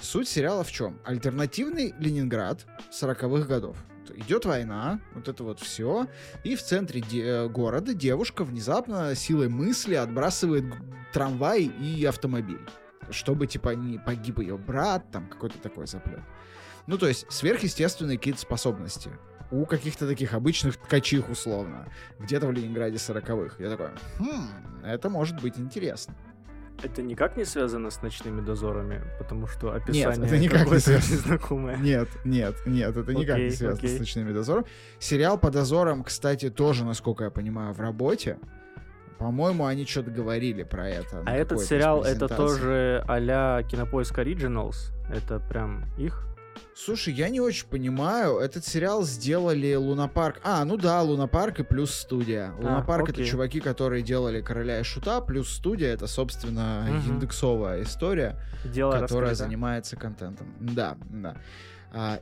Суть 0.00 0.28
сериала 0.28 0.64
в 0.64 0.72
чем? 0.72 0.98
Альтернативный 1.04 1.94
Ленинград 2.00 2.66
40-х 2.90 3.46
годов. 3.46 3.76
Идет 4.16 4.44
война, 4.44 5.00
вот 5.14 5.28
это 5.28 5.44
вот 5.44 5.60
все, 5.60 6.06
и 6.42 6.56
в 6.56 6.62
центре 6.62 7.00
де- 7.02 7.48
города 7.48 7.92
девушка 7.92 8.44
внезапно 8.44 9.14
силой 9.14 9.48
мысли 9.48 9.94
отбрасывает 9.94 10.64
трамвай 11.12 11.64
и 11.64 12.04
автомобиль, 12.04 12.66
чтобы, 13.10 13.46
типа, 13.46 13.70
не 13.70 13.98
погиб 13.98 14.38
ее 14.38 14.56
брат, 14.56 15.10
там 15.10 15.28
какой-то 15.28 15.58
такой 15.58 15.86
заплет. 15.86 16.22
Ну, 16.86 16.98
то 16.98 17.08
есть 17.08 17.30
сверхъестественные 17.30 18.18
какие-то 18.18 18.40
способности 18.40 19.10
у 19.50 19.64
каких-то 19.64 20.06
таких 20.06 20.34
обычных 20.34 20.76
ткачих 20.76 21.28
условно, 21.28 21.88
где-то 22.18 22.46
в 22.46 22.52
Ленинграде 22.52 22.96
40-х. 22.96 23.62
Я 23.62 23.70
такой, 23.70 23.88
хм, 24.18 24.84
это 24.84 25.08
может 25.08 25.40
быть 25.40 25.58
интересно. 25.58 26.16
Это 26.82 27.02
никак 27.02 27.36
не 27.38 27.44
связано 27.44 27.90
с 27.90 28.02
ночными 28.02 28.42
дозорами, 28.42 29.02
потому 29.18 29.46
что 29.46 29.72
описание 29.72 30.08
нет, 30.08 30.18
это 30.18 30.38
никак 30.38 30.70
не 30.70 30.78
связано. 30.78 31.18
знакомое. 31.18 31.76
Нет, 31.78 32.08
нет, 32.24 32.54
нет, 32.66 32.96
это 32.96 33.14
никак 33.14 33.38
не 33.38 33.50
связано 33.50 33.78
окей. 33.78 33.96
с 33.96 33.98
ночными 33.98 34.32
дозорами. 34.32 34.66
Сериал 34.98 35.38
по 35.38 35.50
дозорам, 35.50 36.04
кстати, 36.04 36.50
тоже, 36.50 36.84
насколько 36.84 37.24
я 37.24 37.30
понимаю, 37.30 37.72
в 37.72 37.80
работе. 37.80 38.38
По-моему, 39.18 39.64
они 39.64 39.86
что-то 39.86 40.10
говорили 40.10 40.62
про 40.62 40.90
это. 40.90 41.22
А 41.24 41.34
этот 41.34 41.62
сериал 41.62 42.04
это 42.04 42.28
тоже 42.28 43.02
а-ля 43.08 43.62
Кинопоиск 43.62 44.18
Originals? 44.18 44.92
Это 45.10 45.40
прям 45.40 45.86
их? 45.96 46.26
Слушай, 46.74 47.14
я 47.14 47.28
не 47.28 47.40
очень 47.40 47.66
понимаю. 47.66 48.38
Этот 48.38 48.64
сериал 48.66 49.02
сделали 49.04 49.74
Лунапарк. 49.74 50.40
А, 50.44 50.64
ну 50.64 50.76
да, 50.76 51.02
Лунапарк 51.02 51.60
и 51.60 51.62
плюс 51.62 51.94
студия. 51.94 52.52
А, 52.58 52.62
Лунапарк 52.62 53.08
это 53.08 53.24
чуваки, 53.24 53.60
которые 53.60 54.02
делали 54.02 54.40
Короля 54.40 54.80
и 54.80 54.82
Шута, 54.82 55.20
плюс 55.20 55.48
студия 55.48 55.92
это, 55.92 56.06
собственно, 56.06 56.86
угу. 56.88 57.14
индексовая 57.14 57.82
история, 57.82 58.38
Дело 58.64 58.92
которая 58.92 59.30
раскрыто. 59.30 59.34
занимается 59.34 59.96
контентом. 59.96 60.54
Да, 60.60 60.96
да. 61.10 61.36
А, 61.92 62.20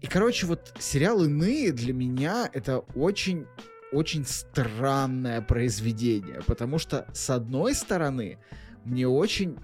и, 0.00 0.06
короче, 0.06 0.46
вот 0.46 0.72
сериал 0.78 1.22
«Иные» 1.22 1.72
для 1.72 1.92
меня 1.92 2.50
это 2.52 2.78
очень 2.94 3.46
очень 3.92 4.24
странное 4.24 5.42
произведение, 5.42 6.40
потому 6.46 6.78
что, 6.78 7.06
с 7.12 7.28
одной 7.28 7.74
стороны, 7.74 8.38
мне 8.84 9.06
очень 9.06 9.58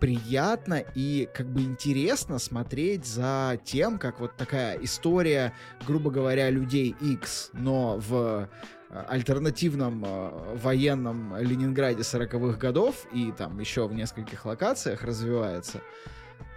приятно 0.00 0.84
и 0.94 1.28
как 1.32 1.46
бы 1.46 1.62
интересно 1.62 2.38
смотреть 2.38 3.06
за 3.06 3.58
тем, 3.64 3.98
как 3.98 4.20
вот 4.20 4.36
такая 4.36 4.76
история, 4.82 5.54
грубо 5.86 6.10
говоря, 6.10 6.50
людей 6.50 6.94
X, 7.00 7.50
но 7.54 7.96
в 7.98 8.48
альтернативном 8.90 10.04
э, 10.04 10.56
военном 10.56 11.36
Ленинграде 11.36 12.02
40-х 12.02 12.58
годов 12.58 13.06
и 13.12 13.32
там 13.32 13.58
еще 13.58 13.88
в 13.88 13.94
нескольких 13.94 14.44
локациях 14.44 15.02
развивается. 15.02 15.80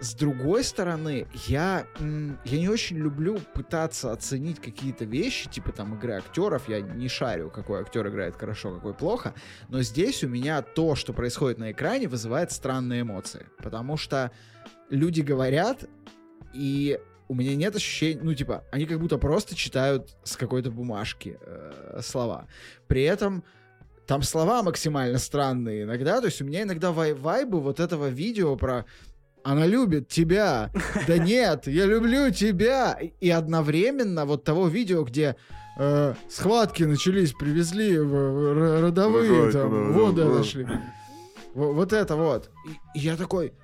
С 0.00 0.14
другой 0.14 0.62
стороны, 0.62 1.26
я, 1.46 1.86
я 2.44 2.58
не 2.58 2.68
очень 2.68 2.98
люблю 2.98 3.40
пытаться 3.54 4.12
оценить 4.12 4.60
какие-то 4.60 5.04
вещи, 5.04 5.48
типа 5.48 5.72
там 5.72 5.94
игры 5.96 6.14
актеров. 6.14 6.68
Я 6.68 6.80
не 6.80 7.08
шарю, 7.08 7.50
какой 7.50 7.80
актер 7.80 8.06
играет 8.08 8.36
хорошо, 8.36 8.74
какой 8.74 8.94
плохо. 8.94 9.34
Но 9.68 9.82
здесь 9.82 10.22
у 10.22 10.28
меня 10.28 10.62
то, 10.62 10.94
что 10.94 11.12
происходит 11.12 11.58
на 11.58 11.72
экране, 11.72 12.06
вызывает 12.06 12.52
странные 12.52 13.02
эмоции. 13.02 13.46
Потому 13.58 13.96
что 13.96 14.30
люди 14.88 15.20
говорят, 15.20 15.84
и 16.54 17.00
у 17.28 17.34
меня 17.34 17.56
нет 17.56 17.76
ощущения, 17.76 18.20
ну, 18.22 18.34
типа, 18.34 18.64
они 18.70 18.86
как 18.86 19.00
будто 19.00 19.18
просто 19.18 19.54
читают 19.54 20.16
с 20.24 20.36
какой-то 20.36 20.70
бумажки 20.70 21.38
э, 21.40 22.00
слова. 22.02 22.46
При 22.86 23.02
этом 23.02 23.44
там 24.06 24.22
слова 24.22 24.62
максимально 24.62 25.18
странные 25.18 25.82
иногда, 25.82 26.20
то 26.20 26.26
есть 26.26 26.40
у 26.40 26.44
меня 26.46 26.62
иногда 26.62 26.92
вай 26.92 27.12
вайбы 27.12 27.60
вот 27.60 27.78
этого 27.78 28.08
видео 28.08 28.56
про 28.56 28.86
она 29.52 29.66
любит 29.66 30.08
тебя. 30.08 30.70
Да 31.06 31.18
нет, 31.18 31.66
я 31.66 31.86
люблю 31.86 32.30
тебя. 32.30 32.98
И 33.20 33.30
одновременно 33.30 34.26
вот 34.26 34.44
того 34.44 34.68
видео, 34.68 35.04
где 35.04 35.36
э, 35.78 36.14
схватки 36.28 36.82
начались, 36.82 37.32
привезли 37.32 37.98
в, 37.98 38.80
родовые, 38.82 39.50
там, 39.50 39.92
воды 39.92 40.24
нашли. 40.24 40.66
Вот 41.54 41.92
это 41.92 42.16
вот. 42.16 42.50
И 42.94 42.98
я 42.98 43.16
такой, 43.16 43.54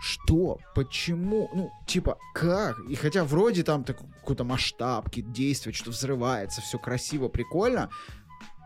что? 0.00 0.58
Почему? 0.74 1.50
Ну, 1.54 1.70
типа, 1.86 2.16
как? 2.34 2.78
И 2.88 2.94
хотя 2.94 3.24
вроде 3.24 3.64
там 3.64 3.84
какой-то 3.84 4.44
масштаб, 4.44 5.06
какие 5.06 5.24
действия, 5.24 5.72
что 5.72 5.90
взрывается, 5.90 6.60
все 6.60 6.78
красиво, 6.78 7.28
прикольно, 7.28 7.90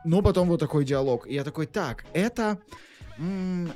но 0.05 0.20
потом 0.20 0.48
вот 0.48 0.61
такой 0.61 0.85
диалог. 0.85 1.27
И 1.27 1.35
я 1.35 1.44
такой, 1.44 1.66
так, 1.66 2.05
это 2.12 2.59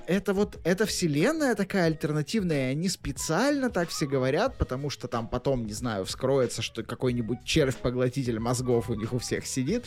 это 0.06 0.34
вот, 0.34 0.58
эта 0.64 0.86
вселенная 0.86 1.54
такая 1.54 1.86
альтернативная, 1.86 2.68
и 2.68 2.72
они 2.72 2.88
специально 2.88 3.70
так 3.70 3.88
все 3.88 4.06
говорят, 4.06 4.56
потому 4.56 4.90
что 4.90 5.08
там 5.08 5.28
потом, 5.28 5.66
не 5.66 5.72
знаю, 5.72 6.04
вскроется, 6.04 6.62
что 6.62 6.82
какой-нибудь 6.82 7.44
червь-поглотитель 7.44 8.38
мозгов 8.38 8.90
у 8.90 8.94
них 8.94 9.12
у 9.12 9.18
всех 9.18 9.46
сидит. 9.46 9.84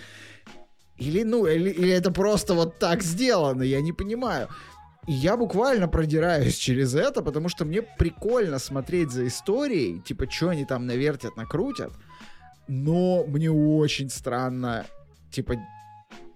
Или, 0.98 1.24
ну, 1.24 1.46
или, 1.48 1.70
или 1.70 1.92
это 1.92 2.12
просто 2.12 2.54
вот 2.54 2.78
так 2.78 3.02
сделано, 3.02 3.64
я 3.64 3.82
не 3.82 3.94
понимаю. 3.94 4.50
И 5.08 5.14
я 5.14 5.38
буквально 5.38 5.88
продираюсь 5.88 6.56
через 6.58 6.94
это, 6.94 7.22
потому 7.22 7.50
что 7.50 7.66
мне 7.66 7.82
прикольно 7.82 8.60
смотреть 8.60 9.12
за 9.12 9.28
историей, 9.28 10.02
типа, 10.02 10.30
что 10.30 10.50
они 10.50 10.66
там 10.66 10.86
навертят, 10.86 11.36
накрутят. 11.38 11.92
Но 12.68 13.24
мне 13.26 13.50
очень 13.52 14.10
странно, 14.10 14.86
типа, 15.32 15.56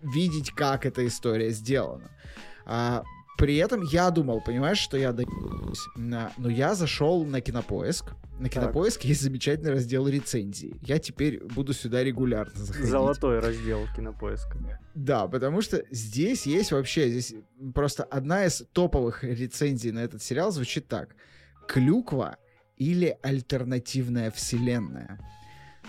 видеть, 0.01 0.51
как 0.51 0.85
эта 0.85 1.05
история 1.05 1.51
сделана. 1.51 2.09
А, 2.65 3.03
при 3.37 3.57
этом 3.57 3.81
я 3.81 4.09
думал, 4.11 4.41
понимаешь, 4.41 4.77
что 4.77 4.97
я 4.97 5.11
доебусь. 5.11 5.85
Но 5.95 6.29
я 6.49 6.75
зашел 6.75 7.25
на 7.25 7.41
Кинопоиск. 7.41 8.13
На 8.39 8.49
Кинопоиск 8.49 9.01
так. 9.01 9.05
есть 9.05 9.21
замечательный 9.21 9.71
раздел 9.71 10.07
рецензии. 10.07 10.79
Я 10.81 10.99
теперь 10.99 11.43
буду 11.43 11.73
сюда 11.73 12.03
регулярно 12.03 12.53
заходить. 12.55 12.89
Золотой 12.89 13.39
раздел 13.39 13.85
Кинопоиска. 13.95 14.57
Да, 14.95 15.27
потому 15.27 15.61
что 15.61 15.83
здесь 15.91 16.45
есть 16.45 16.71
вообще, 16.71 17.09
здесь 17.09 17.35
просто 17.73 18.03
одна 18.03 18.45
из 18.45 18.63
топовых 18.73 19.23
рецензий 19.23 19.91
на 19.91 19.99
этот 19.99 20.21
сериал 20.21 20.51
звучит 20.51 20.87
так. 20.87 21.15
Клюква 21.67 22.37
или 22.77 23.17
альтернативная 23.21 24.31
вселенная. 24.31 25.19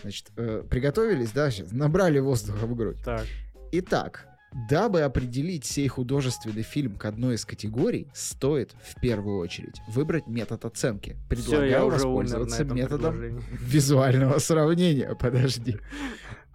Значит, 0.03 0.31
э, 0.37 0.65
приготовились, 0.69 1.31
да, 1.33 1.51
сейчас? 1.51 1.73
Набрали 1.73 2.19
воздуха 2.19 2.67
в 2.67 2.75
грудь. 2.75 3.03
Так. 3.05 3.27
Итак, 3.73 4.27
Дабы 4.55 5.01
определить 5.01 5.65
сей 5.65 5.89
художественный 5.89 6.63
фильм 6.63 6.95
к 6.95 7.05
одной 7.07 7.35
из 7.35 7.45
категорий, 7.45 8.07
стоит 8.15 8.73
в 8.85 9.01
первую 9.01 9.39
очередь 9.39 9.81
выбрать 9.89 10.29
метод 10.29 10.65
оценки. 10.65 11.17
Предлагаю 11.29 11.91
Все, 11.91 11.91
воспользоваться 11.91 12.65
методом 12.65 13.39
визуального 13.51 14.39
сравнения. 14.39 15.17
Подожди. 15.19 15.79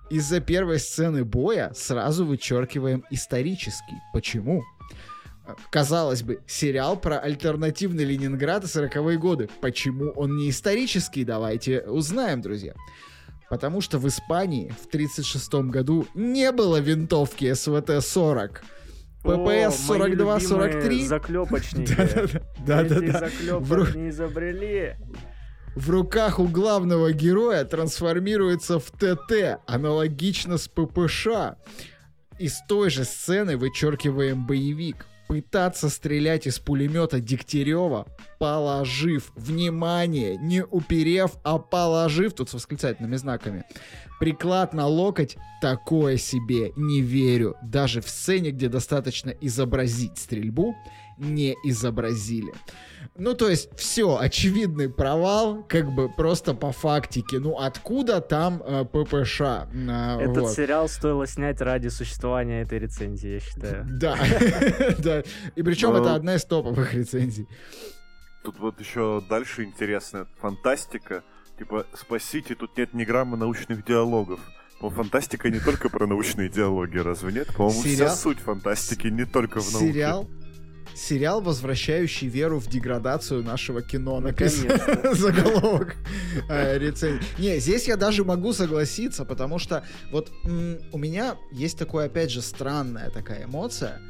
Из-за 0.10 0.40
первой 0.40 0.80
сцены 0.80 1.26
боя 1.26 1.74
сразу 1.76 2.26
вычеркиваем 2.26 3.04
исторический. 3.12 3.98
Почему? 4.14 4.64
Казалось 5.70 6.24
бы, 6.24 6.40
сериал 6.48 6.98
про 6.98 7.20
альтернативный 7.20 8.06
Ленинград 8.06 8.64
и 8.64 8.68
40-е 8.68 9.18
годы. 9.18 9.50
Почему 9.60 10.12
он 10.12 10.38
не 10.38 10.52
исторический? 10.52 11.26
Давайте 11.26 11.82
узнаем, 11.82 12.42
друзья. 12.42 12.76
Потому 13.50 13.82
что 13.82 13.98
в 13.98 14.08
Испании 14.08 14.70
в 14.70 14.86
1936 14.88 15.54
году 15.72 16.08
не 16.14 16.52
было 16.52 16.80
винтовки 16.80 17.46
СВТ-40. 17.46 18.58
ППС 19.24 19.90
42-43. 19.90 21.08
Заклепочники. 21.08 21.96
Да-да-да. 22.66 23.20
Заклепок 23.20 23.96
изобрели. 23.96 24.96
В 25.76 25.90
руках 25.90 26.40
у 26.40 26.48
главного 26.48 27.12
героя 27.12 27.64
трансформируется 27.64 28.80
в 28.80 28.92
ТТ, 28.92 29.60
аналогично 29.68 30.58
с 30.58 30.68
ППШ. 30.68 31.28
Из 32.38 32.62
той 32.68 32.90
же 32.90 33.04
сцены 33.04 33.58
вычеркиваем 33.58 34.46
боевик 34.46 35.06
пытаться 35.30 35.90
стрелять 35.90 36.48
из 36.48 36.58
пулемета 36.58 37.20
Дегтярева, 37.20 38.08
положив, 38.40 39.32
внимание, 39.36 40.38
не 40.38 40.66
уперев, 40.66 41.34
а 41.44 41.60
положив, 41.60 42.34
тут 42.34 42.50
с 42.50 42.56
восклицательными 42.56 43.16
знаками, 43.16 43.64
приклад 44.20 44.74
на 44.74 44.88
локоть, 44.88 45.38
такое 45.62 46.18
себе, 46.18 46.74
не 46.76 47.02
верю. 47.02 47.56
Даже 47.62 48.02
в 48.02 48.10
сцене, 48.10 48.50
где 48.50 48.70
достаточно 48.70 49.30
изобразить 49.30 50.18
стрельбу, 50.18 50.76
не 51.20 51.56
изобразили. 51.64 52.54
Ну, 53.16 53.34
то 53.34 53.50
есть, 53.50 53.70
все, 53.78 54.18
очевидный 54.18 54.90
провал, 54.90 55.64
как 55.68 55.92
бы 55.94 56.10
просто 56.10 56.54
по 56.54 56.72
фактике. 56.72 57.40
Ну, 57.40 57.58
откуда 57.58 58.22
там 58.22 58.62
э, 58.66 58.86
ППШ? 58.86 59.42
Э, 59.42 60.20
Этот 60.22 60.38
вот. 60.38 60.52
сериал 60.52 60.88
стоило 60.88 61.28
снять 61.28 61.60
ради 61.62 61.90
существования 61.90 62.62
этой 62.62 62.80
рецензии, 62.80 63.34
я 63.34 63.40
считаю. 63.40 63.86
Да, 64.00 64.18
да. 65.00 65.24
И 65.56 65.62
причем 65.64 65.96
это 65.96 66.16
одна 66.16 66.36
из 66.36 66.46
топовых 66.46 66.94
рецензий. 66.94 67.48
Тут 68.44 68.58
вот 68.60 68.80
еще 68.80 69.22
дальше 69.30 69.66
интересная 69.66 70.28
фантастика. 70.40 71.24
Типа, 71.58 71.86
спасите, 71.94 72.56
тут 72.56 72.78
нет 72.78 72.94
ни 72.94 73.04
грамма 73.04 73.36
научных 73.36 73.84
диалогов. 73.84 74.40
Но 74.82 74.90
фантастика 74.90 75.50
не 75.50 75.60
только 75.60 75.90
про 75.90 76.08
научные 76.08 76.48
диалоги, 76.48 76.98
разве 77.00 77.34
нет? 77.34 77.54
По-моему, 77.54 77.82
вся 77.82 78.10
суть 78.16 78.40
фантастики 78.40 79.08
не 79.08 79.26
только 79.26 79.60
в 79.60 79.74
науке. 79.74 79.92
Сериал 79.92 80.30
сериал, 80.96 81.42
возвращающий 81.42 82.28
веру 82.28 82.60
в 82.60 82.68
деградацию 82.68 83.44
нашего 83.44 83.82
кино. 83.82 84.20
Написан 84.20 84.70
заголовок 85.14 85.96
э, 86.50 86.78
рецензии. 86.78 87.26
Не, 87.38 87.60
здесь 87.60 87.88
я 87.88 87.96
даже 87.98 88.24
могу 88.24 88.54
согласиться, 88.54 89.26
потому 89.26 89.60
что 89.60 89.84
вот 90.12 90.32
у 90.92 90.98
меня 90.98 91.38
есть 91.52 91.78
такое, 91.78 92.06
опять 92.06 92.32
же, 92.32 92.42
странная 92.42 93.10
такая 93.10 93.46
эмоция 93.46 94.02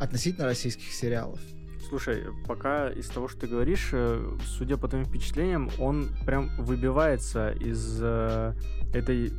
относительно 0.00 0.46
российских 0.46 0.92
сериалов. 0.92 1.40
Слушай, 1.88 2.24
пока 2.46 2.90
из 2.90 3.06
того, 3.06 3.28
что 3.28 3.40
ты 3.40 3.46
говоришь, 3.46 3.90
э, 3.92 4.36
судя 4.44 4.76
по 4.76 4.88
твоим 4.88 5.04
впечатлениям, 5.04 5.70
он 5.78 6.08
прям 6.24 6.50
выбивается 6.58 7.52
из 7.52 7.98
э, 8.02 8.54
этой 8.92 9.32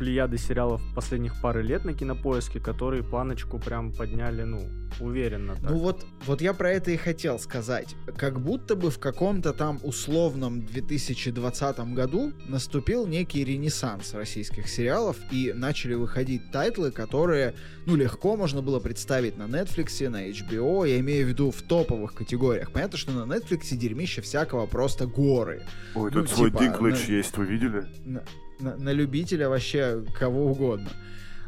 плеяды 0.00 0.38
сериалов 0.38 0.80
последних 0.94 1.38
пары 1.42 1.62
лет 1.62 1.84
на 1.84 1.92
кинопоиске, 1.92 2.58
которые 2.58 3.02
планочку 3.02 3.58
прям 3.58 3.92
подняли, 3.92 4.44
ну, 4.44 4.62
уверенно. 4.98 5.56
Так. 5.56 5.70
Ну 5.70 5.76
вот, 5.76 6.06
вот 6.24 6.40
я 6.40 6.54
про 6.54 6.70
это 6.70 6.90
и 6.90 6.96
хотел 6.96 7.38
сказать. 7.38 7.94
Как 8.16 8.40
будто 8.40 8.76
бы 8.76 8.90
в 8.90 8.98
каком-то 8.98 9.52
там 9.52 9.78
условном 9.82 10.64
2020 10.64 11.78
году 11.92 12.32
наступил 12.48 13.06
некий 13.06 13.44
ренессанс 13.44 14.14
российских 14.14 14.68
сериалов, 14.68 15.18
и 15.30 15.52
начали 15.54 15.92
выходить 15.92 16.50
title 16.50 16.80
ы, 16.80 16.92
которые, 16.92 17.54
ну, 17.84 17.94
легко 17.94 18.36
можно 18.38 18.62
было 18.62 18.80
представить 18.80 19.36
на 19.36 19.42
Netflix, 19.42 20.08
на 20.08 20.30
HBO, 20.30 20.88
я 20.88 20.98
имею 21.00 21.26
в 21.26 21.28
виду 21.28 21.50
в 21.50 21.60
топовых 21.60 22.14
категориях. 22.14 22.72
Понятно, 22.72 22.96
что 22.96 23.12
на 23.12 23.30
Netflix 23.30 23.76
дерьмище 23.76 24.22
всякого 24.22 24.64
просто 24.64 25.06
горы. 25.06 25.66
Ой, 25.94 26.10
ну, 26.10 26.22
тут 26.22 26.30
свой 26.30 26.50
типа, 26.50 26.62
Dinklage 26.62 27.06
на... 27.06 27.12
есть, 27.12 27.36
вы 27.36 27.44
видели? 27.44 27.84
На 28.06 28.22
на, 28.60 28.76
на 28.76 28.92
любителя 28.92 29.48
вообще 29.48 30.04
кого 30.18 30.46
угодно. 30.46 30.90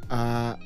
А, 0.08 0.58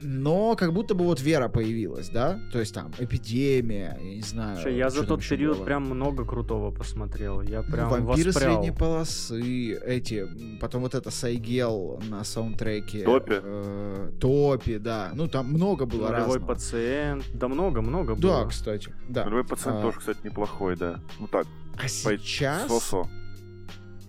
но 0.00 0.54
как 0.56 0.72
будто 0.72 0.94
бы 0.94 1.04
вот 1.04 1.20
вера 1.20 1.48
появилась, 1.48 2.08
да? 2.08 2.40
То 2.52 2.60
есть 2.60 2.74
там 2.74 2.92
эпидемия, 2.98 3.98
я 4.00 4.14
не 4.14 4.22
знаю. 4.22 4.56
Слушай, 4.56 4.76
я 4.76 4.90
за 4.90 5.04
тот 5.04 5.26
период 5.26 5.58
было. 5.58 5.64
прям 5.64 5.84
много 5.84 6.24
крутого 6.24 6.70
посмотрел. 6.70 7.40
Я 7.42 7.62
ну, 7.62 7.72
прям 7.72 7.88
Вампиры 7.88 8.30
воспрял. 8.30 8.54
средней 8.54 8.76
полосы, 8.76 9.74
эти, 9.74 10.26
потом 10.60 10.82
вот 10.82 10.94
это 10.94 11.10
Сайгел 11.10 12.00
на 12.08 12.24
саундтреке. 12.24 13.04
Топи. 13.04 13.40
Э, 13.42 14.10
топи, 14.20 14.78
да. 14.78 15.10
Ну 15.14 15.28
там 15.28 15.48
много 15.48 15.86
было 15.86 16.08
Нулевой 16.08 16.18
разного. 16.18 16.46
пациент. 16.46 17.24
Да 17.34 17.48
много-много 17.48 18.14
было. 18.14 18.42
Да, 18.42 18.46
кстати. 18.46 18.92
Да. 19.08 19.24
Нулевой 19.24 19.44
пациент 19.44 19.78
а... 19.78 19.82
тоже, 19.82 19.98
кстати, 19.98 20.18
неплохой, 20.24 20.76
да. 20.76 21.00
Ну 21.18 21.26
так. 21.26 21.46
А 21.76 21.88
сейчас... 21.88 22.68
Сосо. 22.68 23.08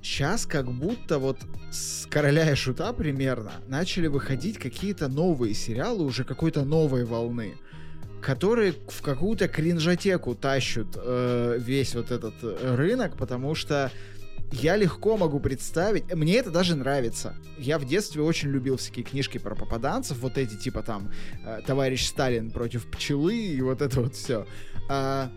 Сейчас 0.02 0.46
как 0.46 0.72
будто 0.72 1.20
вот 1.20 1.38
с 1.72 2.08
«Короля 2.08 2.52
и 2.52 2.56
Шута» 2.56 2.94
примерно 2.94 3.54
начали 3.68 4.08
выходить 4.08 4.58
какие-то 4.58 5.08
новые 5.08 5.54
сериалы 5.54 6.04
уже 6.04 6.24
какой-то 6.24 6.64
новой 6.64 7.06
волны 7.06 7.56
которые 8.22 8.74
в 8.74 9.02
какую-то 9.02 9.48
кринжатеку 9.48 10.36
тащут 10.36 10.98
э, 10.98 11.58
весь 11.58 11.96
вот 11.96 12.12
этот 12.12 12.34
э, 12.42 12.76
рынок, 12.76 13.16
потому 13.18 13.56
что 13.56 13.92
я 14.52 14.76
легко 14.76 15.16
могу 15.16 15.40
представить, 15.40 16.14
мне 16.14 16.38
это 16.38 16.50
даже 16.50 16.76
нравится. 16.76 17.36
Я 17.58 17.78
в 17.78 17.86
детстве 17.86 18.24
очень 18.24 18.50
любил 18.50 18.78
всякие 18.78 19.06
книжки 19.06 19.38
про 19.38 19.56
попаданцев, 19.56 20.18
вот 20.20 20.38
эти 20.38 20.56
типа 20.56 20.82
там 20.82 21.12
э, 21.46 21.62
«Товарищ 21.66 22.08
Сталин 22.08 22.50
против 22.52 22.90
пчелы» 22.90 23.38
и 23.38 23.62
вот 23.62 23.82
это 23.82 24.02
вот 24.02 24.16
все. 24.16 24.48
А, 24.90 25.32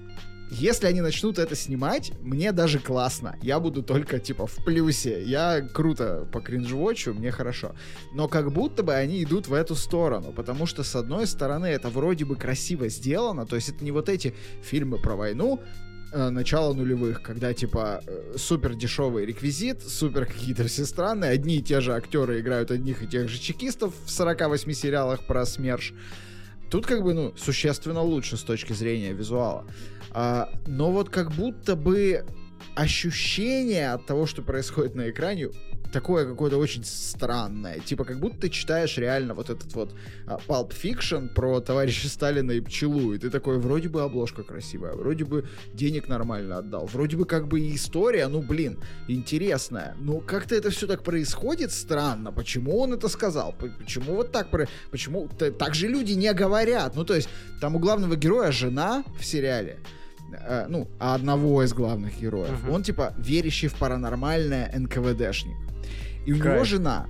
если 0.52 0.86
они 0.86 1.00
начнут 1.00 1.38
это 1.38 1.56
снимать, 1.56 2.12
мне 2.20 2.52
даже 2.52 2.78
классно. 2.78 3.36
Я 3.42 3.58
буду 3.58 3.82
только, 3.82 4.18
типа, 4.18 4.46
в 4.46 4.56
плюсе. 4.64 5.22
Я 5.22 5.62
круто 5.62 6.28
по 6.30 6.40
кринжвочу, 6.40 7.14
мне 7.14 7.30
хорошо. 7.30 7.74
Но 8.12 8.28
как 8.28 8.52
будто 8.52 8.82
бы 8.82 8.92
они 8.92 9.22
идут 9.24 9.48
в 9.48 9.54
эту 9.54 9.74
сторону, 9.74 10.32
потому 10.32 10.66
что, 10.66 10.82
с 10.82 10.94
одной 10.94 11.26
стороны, 11.26 11.66
это 11.66 11.88
вроде 11.88 12.26
бы 12.26 12.36
красиво 12.36 12.88
сделано, 12.88 13.46
то 13.46 13.56
есть 13.56 13.70
это 13.70 13.82
не 13.82 13.92
вот 13.92 14.08
эти 14.08 14.34
фильмы 14.62 14.98
про 14.98 15.16
войну, 15.16 15.60
э, 16.12 16.28
начала 16.28 16.74
нулевых, 16.74 17.22
когда 17.22 17.54
типа 17.54 18.02
э, 18.06 18.34
супер 18.36 18.74
дешевый 18.74 19.24
реквизит, 19.24 19.82
супер 19.82 20.26
какие-то 20.26 20.64
все 20.64 20.84
странные, 20.84 21.30
одни 21.30 21.56
и 21.56 21.62
те 21.62 21.80
же 21.80 21.94
актеры 21.94 22.40
играют 22.40 22.70
одних 22.70 23.02
и 23.02 23.06
тех 23.06 23.28
же 23.28 23.38
чекистов 23.38 23.94
в 24.04 24.10
48 24.10 24.72
сериалах 24.72 25.26
про 25.26 25.46
СМЕРШ. 25.46 25.94
Тут 26.72 26.86
как 26.86 27.02
бы, 27.02 27.12
ну, 27.12 27.34
существенно 27.36 28.00
лучше 28.00 28.38
с 28.38 28.42
точки 28.42 28.72
зрения 28.72 29.12
визуала. 29.12 29.66
А, 30.14 30.50
но 30.66 30.90
вот 30.90 31.10
как 31.10 31.32
будто 31.32 31.76
бы 31.76 32.24
ощущение 32.74 33.92
от 33.92 34.06
того, 34.06 34.26
что 34.26 34.42
происходит 34.42 34.94
на 34.94 35.10
экране, 35.10 35.48
такое 35.92 36.26
какое-то 36.26 36.56
очень 36.56 36.84
странное. 36.84 37.78
Типа, 37.78 38.04
как 38.04 38.18
будто 38.18 38.40
ты 38.40 38.48
читаешь 38.48 38.96
реально 38.96 39.34
вот 39.34 39.50
этот 39.50 39.72
вот 39.74 39.94
а, 40.26 40.38
Pulp 40.48 40.70
Fiction 40.70 41.28
про 41.32 41.60
товарища 41.60 42.08
Сталина 42.08 42.50
и 42.50 42.60
пчелу, 42.60 43.12
и 43.12 43.18
ты 43.18 43.30
такой, 43.30 43.58
вроде 43.58 43.88
бы 43.88 44.02
обложка 44.02 44.42
красивая, 44.42 44.94
вроде 44.94 45.24
бы 45.24 45.46
денег 45.74 46.08
нормально 46.08 46.58
отдал, 46.58 46.86
вроде 46.86 47.16
бы 47.16 47.26
как 47.26 47.46
бы 47.46 47.60
и 47.60 47.76
история, 47.76 48.26
ну, 48.28 48.42
блин, 48.42 48.78
интересная. 49.06 49.94
Но 50.00 50.20
как-то 50.20 50.54
это 50.54 50.70
все 50.70 50.86
так 50.86 51.02
происходит 51.02 51.70
странно. 51.72 52.32
Почему 52.32 52.78
он 52.78 52.94
это 52.94 53.08
сказал? 53.08 53.54
Почему 53.78 54.16
вот 54.16 54.32
так? 54.32 54.50
Про... 54.50 54.66
Почему? 54.90 55.28
Так 55.28 55.74
же 55.74 55.88
люди 55.88 56.12
не 56.12 56.32
говорят. 56.32 56.96
Ну, 56.96 57.04
то 57.04 57.14
есть, 57.14 57.28
там 57.60 57.76
у 57.76 57.78
главного 57.78 58.16
героя 58.16 58.50
жена 58.50 59.04
в 59.18 59.24
сериале, 59.24 59.78
э, 60.34 60.66
ну, 60.68 60.88
одного 60.98 61.62
из 61.62 61.72
главных 61.72 62.20
героев. 62.20 62.64
Uh-huh. 62.64 62.74
Он, 62.74 62.82
типа, 62.82 63.14
верящий 63.18 63.68
в 63.68 63.74
паранормальное 63.74 64.72
НКВДшник. 64.74 65.56
И 66.26 66.32
у 66.32 66.38
Кайф. 66.38 66.54
него 66.54 66.64
жена. 66.64 67.06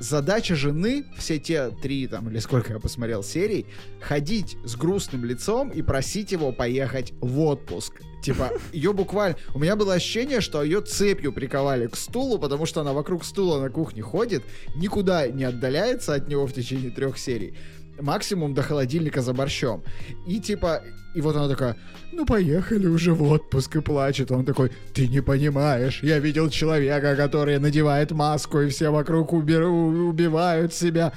Задача 0.00 0.54
жены, 0.54 1.06
все 1.16 1.38
те 1.40 1.70
три, 1.70 2.06
там, 2.06 2.30
или 2.30 2.38
сколько 2.38 2.72
я 2.72 2.78
посмотрел 2.78 3.24
серий, 3.24 3.66
ходить 4.00 4.56
с 4.64 4.76
грустным 4.76 5.24
лицом 5.24 5.70
и 5.70 5.82
просить 5.82 6.30
его 6.30 6.52
поехать 6.52 7.12
в 7.20 7.40
отпуск. 7.40 8.00
Типа, 8.22 8.50
ее 8.72 8.92
буквально... 8.92 9.36
У 9.54 9.58
меня 9.58 9.74
было 9.74 9.94
ощущение, 9.94 10.40
что 10.40 10.62
ее 10.62 10.82
цепью 10.82 11.32
приковали 11.32 11.88
к 11.88 11.96
стулу, 11.96 12.38
потому 12.38 12.64
что 12.64 12.80
она 12.80 12.92
вокруг 12.92 13.24
стула 13.24 13.60
на 13.60 13.70
кухне 13.70 14.02
ходит, 14.02 14.44
никуда 14.76 15.26
не 15.26 15.44
отдаляется 15.44 16.14
от 16.14 16.28
него 16.28 16.46
в 16.46 16.52
течение 16.52 16.90
трех 16.90 17.18
серий 17.18 17.54
максимум 18.00 18.54
до 18.54 18.62
холодильника 18.62 19.22
за 19.22 19.32
борщом. 19.32 19.82
И 20.26 20.40
типа, 20.40 20.82
и 21.14 21.20
вот 21.20 21.36
она 21.36 21.48
такая, 21.48 21.76
ну 22.12 22.26
поехали 22.26 22.86
уже 22.86 23.12
в 23.12 23.22
отпуск 23.22 23.76
и 23.76 23.80
плачет. 23.80 24.30
Он 24.30 24.44
такой, 24.44 24.70
ты 24.94 25.08
не 25.08 25.20
понимаешь, 25.20 26.02
я 26.02 26.18
видел 26.18 26.50
человека, 26.50 27.16
который 27.16 27.58
надевает 27.58 28.10
маску, 28.10 28.60
и 28.60 28.68
все 28.68 28.90
вокруг 28.90 29.32
убер... 29.32 29.64
убивают 29.64 30.74
себя. 30.74 31.12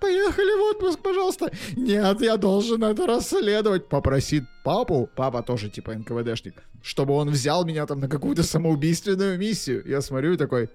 Поехали 0.00 0.58
в 0.58 0.76
отпуск, 0.76 1.00
пожалуйста. 1.00 1.52
Нет, 1.76 2.22
я 2.22 2.36
должен 2.38 2.82
это 2.82 3.06
расследовать. 3.06 3.88
Попросит 3.88 4.44
папу, 4.64 5.08
папа 5.14 5.42
тоже 5.42 5.68
типа 5.68 5.94
НКВДшник, 5.94 6.62
чтобы 6.82 7.12
он 7.14 7.28
взял 7.28 7.66
меня 7.66 7.84
там 7.86 8.00
на 8.00 8.08
какую-то 8.08 8.42
самоубийственную 8.42 9.38
миссию. 9.38 9.82
Я 9.86 10.00
смотрю 10.00 10.32
и 10.32 10.36
такой, 10.38 10.70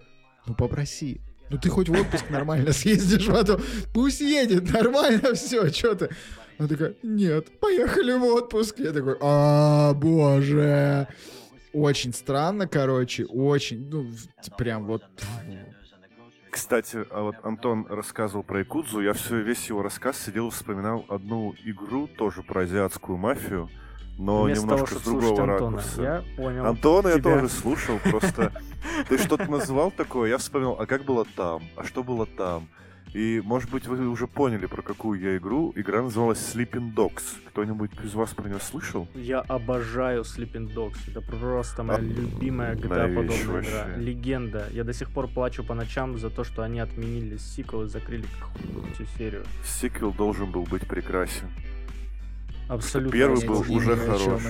ну 0.45 0.53
попроси. 0.53 1.21
Ну 1.55 1.61
ты 1.61 1.69
хоть 1.69 1.87
в 1.87 1.93
отпуск 1.93 2.29
нормально 2.29 2.73
съездишь 2.73 3.27
потом. 3.27 3.61
Пусть 3.93 4.19
едет, 4.19 4.73
нормально 4.73 5.33
все, 5.35 5.69
что 5.69 5.95
ты. 5.95 6.09
Она 6.57 6.67
такая, 6.67 6.95
нет, 7.01 7.47
поехали 7.61 8.11
в 8.11 8.25
отпуск. 8.25 8.77
Я 8.79 8.91
такой, 8.91 9.15
а, 9.21 9.93
боже. 9.93 11.07
Очень 11.71 12.13
странно, 12.13 12.67
короче, 12.67 13.23
очень, 13.23 13.89
ну, 13.89 14.11
прям 14.57 14.85
вот... 14.85 15.03
Кстати, 16.51 17.05
а 17.09 17.21
вот 17.21 17.35
Антон 17.43 17.85
рассказывал 17.89 18.43
про 18.43 18.59
Якудзу, 18.59 18.99
я 18.99 19.13
все, 19.13 19.39
весь 19.39 19.69
его 19.69 19.81
рассказ 19.81 20.17
сидел 20.17 20.49
и 20.49 20.51
вспоминал 20.51 21.05
одну 21.07 21.55
игру, 21.63 22.07
тоже 22.07 22.43
про 22.43 22.63
азиатскую 22.63 23.17
мафию, 23.17 23.69
но 24.17 24.43
Вместо 24.43 24.63
немножко 24.63 24.87
того, 24.87 24.99
с 24.99 25.03
другого 25.03 25.41
Антона. 25.43 25.53
ракурса. 25.77 26.01
Я 26.01 26.23
понял. 26.37 26.65
Антона 26.65 27.09
тебя. 27.13 27.15
я 27.15 27.21
тоже 27.21 27.49
слушал, 27.49 27.99
просто 27.99 28.51
ты 29.09 29.17
что-то 29.17 29.49
называл 29.49 29.91
такое, 29.91 30.29
я 30.29 30.37
вспомнил, 30.37 30.77
а 30.79 30.85
как 30.85 31.03
было 31.03 31.25
там, 31.35 31.63
а 31.75 31.83
что 31.83 32.03
было 32.03 32.25
там. 32.25 32.67
И, 33.15 33.41
может 33.45 33.71
быть, 33.71 33.87
вы 33.87 34.09
уже 34.09 34.27
поняли, 34.27 34.65
про 34.65 34.81
какую 34.81 35.21
я 35.21 35.37
игру. 35.37 35.71
Игра 35.77 36.01
называлась 36.01 36.53
Sleeping 36.53 36.93
Dogs. 36.93 37.23
Кто-нибудь 37.47 37.91
из 38.03 38.13
вас 38.13 38.33
про 38.33 38.49
нее 38.49 38.59
слышал? 38.59 39.07
Я 39.15 39.39
обожаю 39.39 40.23
Sleeping 40.23 40.73
Dogs. 40.73 40.97
Это 41.07 41.21
просто 41.21 41.83
моя 41.83 41.99
а, 41.99 42.01
любимая 42.01 42.75
GTA-подобная 42.75 43.61
игра. 43.61 43.95
Легенда. 43.95 44.67
Я 44.73 44.83
до 44.83 44.91
сих 44.91 45.11
пор 45.11 45.29
плачу 45.29 45.63
по 45.63 45.73
ночам 45.73 46.17
за 46.17 46.29
то, 46.29 46.43
что 46.43 46.61
они 46.61 46.81
отменили 46.81 47.37
сиквел 47.37 47.83
и 47.83 47.87
закрыли 47.87 48.25
всю 48.95 49.05
серию. 49.17 49.45
Сиквел 49.63 50.11
должен 50.11 50.51
был 50.51 50.63
быть 50.63 50.85
прекрасен. 50.85 51.47
Абсолютно. 52.67 53.11
Первый 53.11 53.45
был 53.45 53.59
уже 53.69 53.95
хорош. 53.95 54.21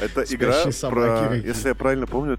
Это 0.00 0.22
игра 0.28 0.64
про, 0.90 1.34
если 1.36 1.68
я 1.68 1.74
правильно 1.74 2.06
помню, 2.06 2.38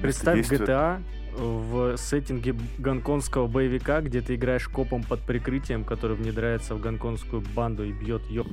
Представь 0.00 0.50
GTA 0.50 1.02
в 1.36 1.96
сеттинге 1.96 2.54
гонконгского 2.78 3.46
боевика, 3.46 4.00
где 4.00 4.20
ты 4.20 4.36
играешь 4.36 4.68
копом 4.68 5.02
под 5.02 5.20
прикрытием, 5.20 5.84
который 5.84 6.16
внедряется 6.16 6.74
в 6.74 6.80
гонконгскую 6.80 7.42
банду 7.54 7.84
и 7.84 7.92
бьет 7.92 8.22
ёб. 8.30 8.46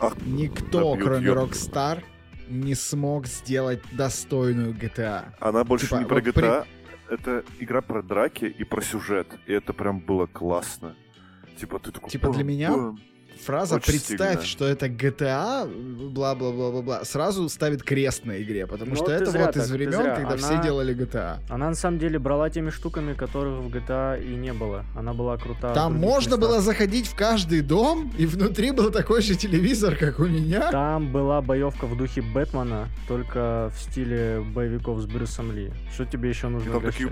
А, 0.00 0.12
Никто, 0.24 0.96
кроме 0.96 1.28
Rockstar, 1.28 2.02
не 2.48 2.74
смог 2.74 3.26
сделать 3.26 3.82
достойную 3.92 4.72
GTA. 4.72 5.24
Она 5.40 5.64
больше 5.64 5.86
типа, 5.86 5.98
не 5.98 6.04
про 6.04 6.20
GTA, 6.20 6.32
при... 6.32 7.14
это 7.14 7.44
игра 7.58 7.80
про 7.82 8.02
драки 8.02 8.44
и 8.44 8.64
про 8.64 8.80
сюжет. 8.80 9.28
И 9.46 9.52
это 9.52 9.72
прям 9.72 10.00
было 10.00 10.26
классно. 10.26 10.94
Типа 11.58 11.78
ты 11.78 11.90
такой... 11.90 12.10
Типа 12.10 12.30
для 12.30 12.44
меня 12.44 12.94
фраза 13.44 13.76
Очень 13.76 13.92
«представь, 13.92 14.30
стильно. 14.30 14.46
что 14.46 14.66
это 14.66 14.86
GTA», 14.86 15.66
бла-бла-бла-бла-бла, 16.08 17.04
сразу 17.04 17.48
ставит 17.48 17.82
крест 17.82 18.24
на 18.24 18.42
игре, 18.42 18.66
потому 18.66 18.90
ну, 18.90 18.96
что 18.96 19.10
это 19.10 19.30
вот 19.30 19.52
так, 19.52 19.56
из 19.56 19.70
времен, 19.70 20.14
когда 20.14 20.34
она, 20.34 20.36
все 20.36 20.62
делали 20.62 20.94
GTA. 20.94 21.38
Она 21.48 21.68
на 21.68 21.74
самом 21.74 21.98
деле 21.98 22.18
брала 22.18 22.50
теми 22.50 22.70
штуками, 22.70 23.14
которых 23.14 23.62
в 23.62 23.68
GTA 23.68 24.22
и 24.22 24.36
не 24.36 24.52
было. 24.52 24.84
Она 24.96 25.12
была 25.14 25.36
крутая. 25.36 25.74
Там 25.74 25.94
можно 25.96 26.34
местах. 26.34 26.48
было 26.48 26.60
заходить 26.60 27.06
в 27.06 27.14
каждый 27.14 27.62
дом, 27.62 28.12
и 28.18 28.26
внутри 28.26 28.70
был 28.70 28.90
такой 28.90 29.22
же 29.22 29.34
телевизор, 29.34 29.96
как 29.96 30.18
у 30.18 30.26
меня. 30.26 30.70
Там 30.70 31.12
была 31.12 31.40
боевка 31.40 31.86
в 31.86 31.96
духе 31.96 32.22
Бэтмена, 32.22 32.88
только 33.06 33.72
в 33.74 33.82
стиле 33.82 34.40
боевиков 34.54 35.00
с 35.00 35.06
Брюсом 35.06 35.52
Ли. 35.52 35.72
Что 35.92 36.04
тебе 36.04 36.28
еще 36.28 36.48
нужно? 36.48 36.68
И 36.68 36.72
там 36.72 36.82
такие... 36.82 37.10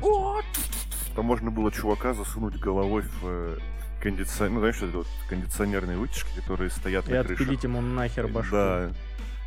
Там 1.14 1.24
можно 1.24 1.50
было 1.50 1.72
чувака 1.72 2.12
засунуть 2.12 2.58
головой 2.58 3.02
в 3.02 3.26
э, 3.26 3.58
кондиционер, 4.10 4.52
ну, 4.52 4.60
знаешь, 4.60 4.80
вот 4.94 5.06
кондиционерные 5.28 5.96
вытяжки, 5.98 6.28
которые 6.36 6.70
стоят 6.70 7.08
и 7.08 7.12
на 7.12 7.24
крыше. 7.24 7.42
И 7.42 7.44
отпилить 7.44 7.64
ему 7.64 7.80
нахер 7.80 8.28
башку. 8.28 8.52
Да. 8.52 8.92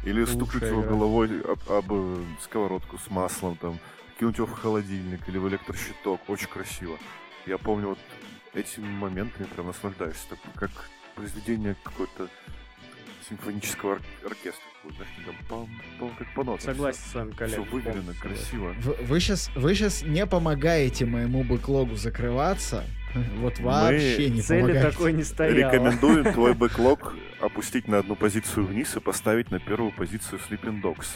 Или 0.04 0.19
Лучшая 0.22 0.36
стукнуть 0.36 0.63
его 0.63 0.82
игра. 0.82 0.89
головой 0.89 1.41
об, 1.41 1.72
об 1.72 1.86
э, 1.91 2.24
сковородку 2.41 2.98
с 2.98 3.10
маслом, 3.10 3.56
там, 3.58 3.80
кинуть 4.19 4.38
его 4.38 4.48
в 4.48 4.52
холодильник 4.54 5.28
или 5.30 5.38
в 5.38 5.48
электрощиток. 5.48 6.19
Очень 6.28 6.48
красиво. 6.48 6.98
Я 7.45 7.58
помню 7.58 7.89
вот 7.89 8.00
этими 8.54 8.86
моментами 8.86 9.45
прям 9.48 9.67
наслаждаюсь. 9.67 10.17
Так, 10.30 10.39
как 10.56 10.72
произведение 11.15 11.76
какой-то 11.84 12.28
симфонического 13.30 13.91
ор- 13.93 14.02
оркестра. 14.26 14.68
Как 16.18 16.34
по 16.36 16.44
нотам. 16.44 16.62
Согласен 16.62 17.00
с 17.12 17.13
вами, 17.13 17.32
коллега. 17.32 17.62
Все 17.63 17.72
выверено, 17.72 18.13
красиво. 18.20 18.76
Вы, 18.82 18.94
вы, 19.02 19.20
сейчас, 19.20 19.52
вы 19.56 19.76
сейчас 19.76 20.04
не 20.04 20.26
помогаете 20.26 21.06
моему 21.06 21.44
бэклогу 21.44 21.96
закрываться. 21.96 22.84
Вот 23.39 23.60
вообще 23.60 24.28
Мы 24.30 24.36
не 24.36 24.42
цели 24.42 24.62
помогаете. 24.62 24.92
такой 24.92 25.13
не 25.13 25.24
стояло. 25.24 25.56
Рекомендуем 25.56 26.32
твой 26.34 26.54
бэклог 26.54 27.15
опустить 27.42 27.88
на 27.88 27.98
одну 27.98 28.15
позицию 28.15 28.68
вниз 28.68 28.96
и 28.96 29.00
поставить 29.00 29.50
на 29.50 29.60
первую 29.60 29.92
позицию 29.92 30.39
Sleeping 30.48 30.80
Dogs. 30.82 31.08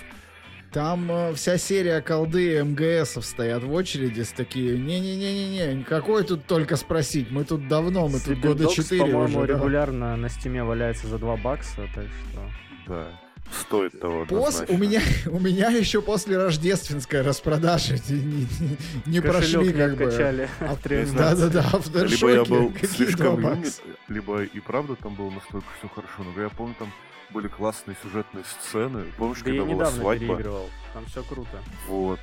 Там 0.71 1.11
э, 1.11 1.33
вся 1.35 1.59
серия 1.59 2.01
колды 2.01 2.63
МГСов 2.63 3.23
стоят 3.25 3.61
в 3.63 3.71
очереди 3.71 4.21
с 4.21 4.31
такие, 4.31 4.75
не-не-не-не-не, 4.75 5.83
какой 5.83 6.23
тут 6.23 6.47
только 6.47 6.77
спросить, 6.77 7.29
мы 7.29 7.43
тут 7.43 7.67
давно, 7.67 8.07
мы 8.07 8.19
тут 8.19 8.39
года 8.39 8.65
четыре 8.65 9.03
уже. 9.03 9.11
по-моему, 9.13 9.45
регулярно 9.45 10.17
на 10.17 10.29
стиме 10.29 10.63
валяется 10.63 11.05
за 11.05 11.19
2 11.19 11.37
бакса, 11.37 11.87
так 11.93 12.05
что... 12.05 12.41
Да. 12.87 13.07
Стоит 13.53 13.99
того. 13.99 14.25
Пос, 14.25 14.61
однозначно. 14.61 14.75
у 14.75 14.77
меня, 14.77 15.01
у 15.27 15.39
меня 15.39 15.69
еще 15.69 16.01
после 16.01 16.37
рождественской 16.37 17.21
распродажи 17.21 17.99
не, 18.09 18.15
не- 18.59 18.77
не 19.05 19.19
прошли 19.21 19.53
Кошелек 19.53 19.75
не 19.75 19.81
как 19.81 19.97
бы. 19.97 20.03
откачали 20.05 20.49
А. 20.59 20.75
Да-да-да, 21.13 22.05
Либо 22.05 22.29
я 22.29 22.43
был 22.45 22.73
слишком 22.91 23.39
юный, 23.41 23.71
либо 24.07 24.43
и 24.43 24.59
правда 24.59 24.95
там 24.95 25.15
было 25.15 25.29
настолько 25.29 25.67
все 25.79 25.87
хорошо. 25.89 26.23
Но 26.35 26.41
я 26.41 26.49
помню, 26.49 26.75
там 26.79 26.91
были 27.31 27.47
классные 27.47 27.95
сюжетные 28.03 28.43
сцены. 28.45 29.05
Помнишь, 29.17 29.39
Да 29.43 29.49
я 29.51 29.61
когда 29.61 29.73
была 29.73 29.73
недавно 29.85 30.01
свадьба? 30.01 30.61
Там 30.93 31.05
все 31.07 31.23
круто. 31.23 31.59
Вот. 31.87 32.19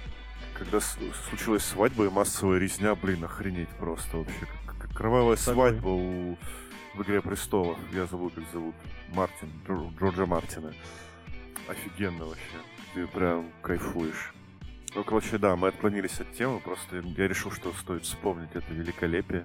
Когда 0.58 0.80
с- 0.80 0.98
случилась 1.28 1.64
свадьба 1.64 2.04
и 2.06 2.08
массовая 2.10 2.58
резня, 2.58 2.94
блин, 2.94 3.24
охренеть 3.24 3.68
просто 3.70 4.18
вообще. 4.18 4.46
Как, 4.66 4.76
как 4.78 4.92
кровавая 4.96 5.36
Согласен. 5.36 5.80
свадьба 5.80 5.88
у... 5.88 6.38
в 6.94 7.02
«Игре 7.02 7.20
престолов». 7.22 7.78
Я 7.94 8.06
забыл, 8.06 8.30
как 8.30 8.44
зовут. 8.52 8.74
Мартин. 9.08 9.48
Джор- 9.66 9.90
Джорджа 9.98 10.26
Мартина. 10.26 10.72
Офигенно 11.68 12.26
вообще. 12.26 12.56
Ты 12.94 13.06
прям 13.06 13.52
кайфуешь. 13.62 14.32
Ну, 14.94 15.04
короче, 15.04 15.38
да, 15.38 15.54
мы 15.54 15.68
отклонились 15.68 16.20
от 16.20 16.32
темы, 16.32 16.58
просто 16.60 16.96
я 16.96 17.28
решил, 17.28 17.52
что 17.52 17.72
стоит 17.72 18.02
вспомнить 18.02 18.50
это 18.54 18.72
великолепие. 18.74 19.44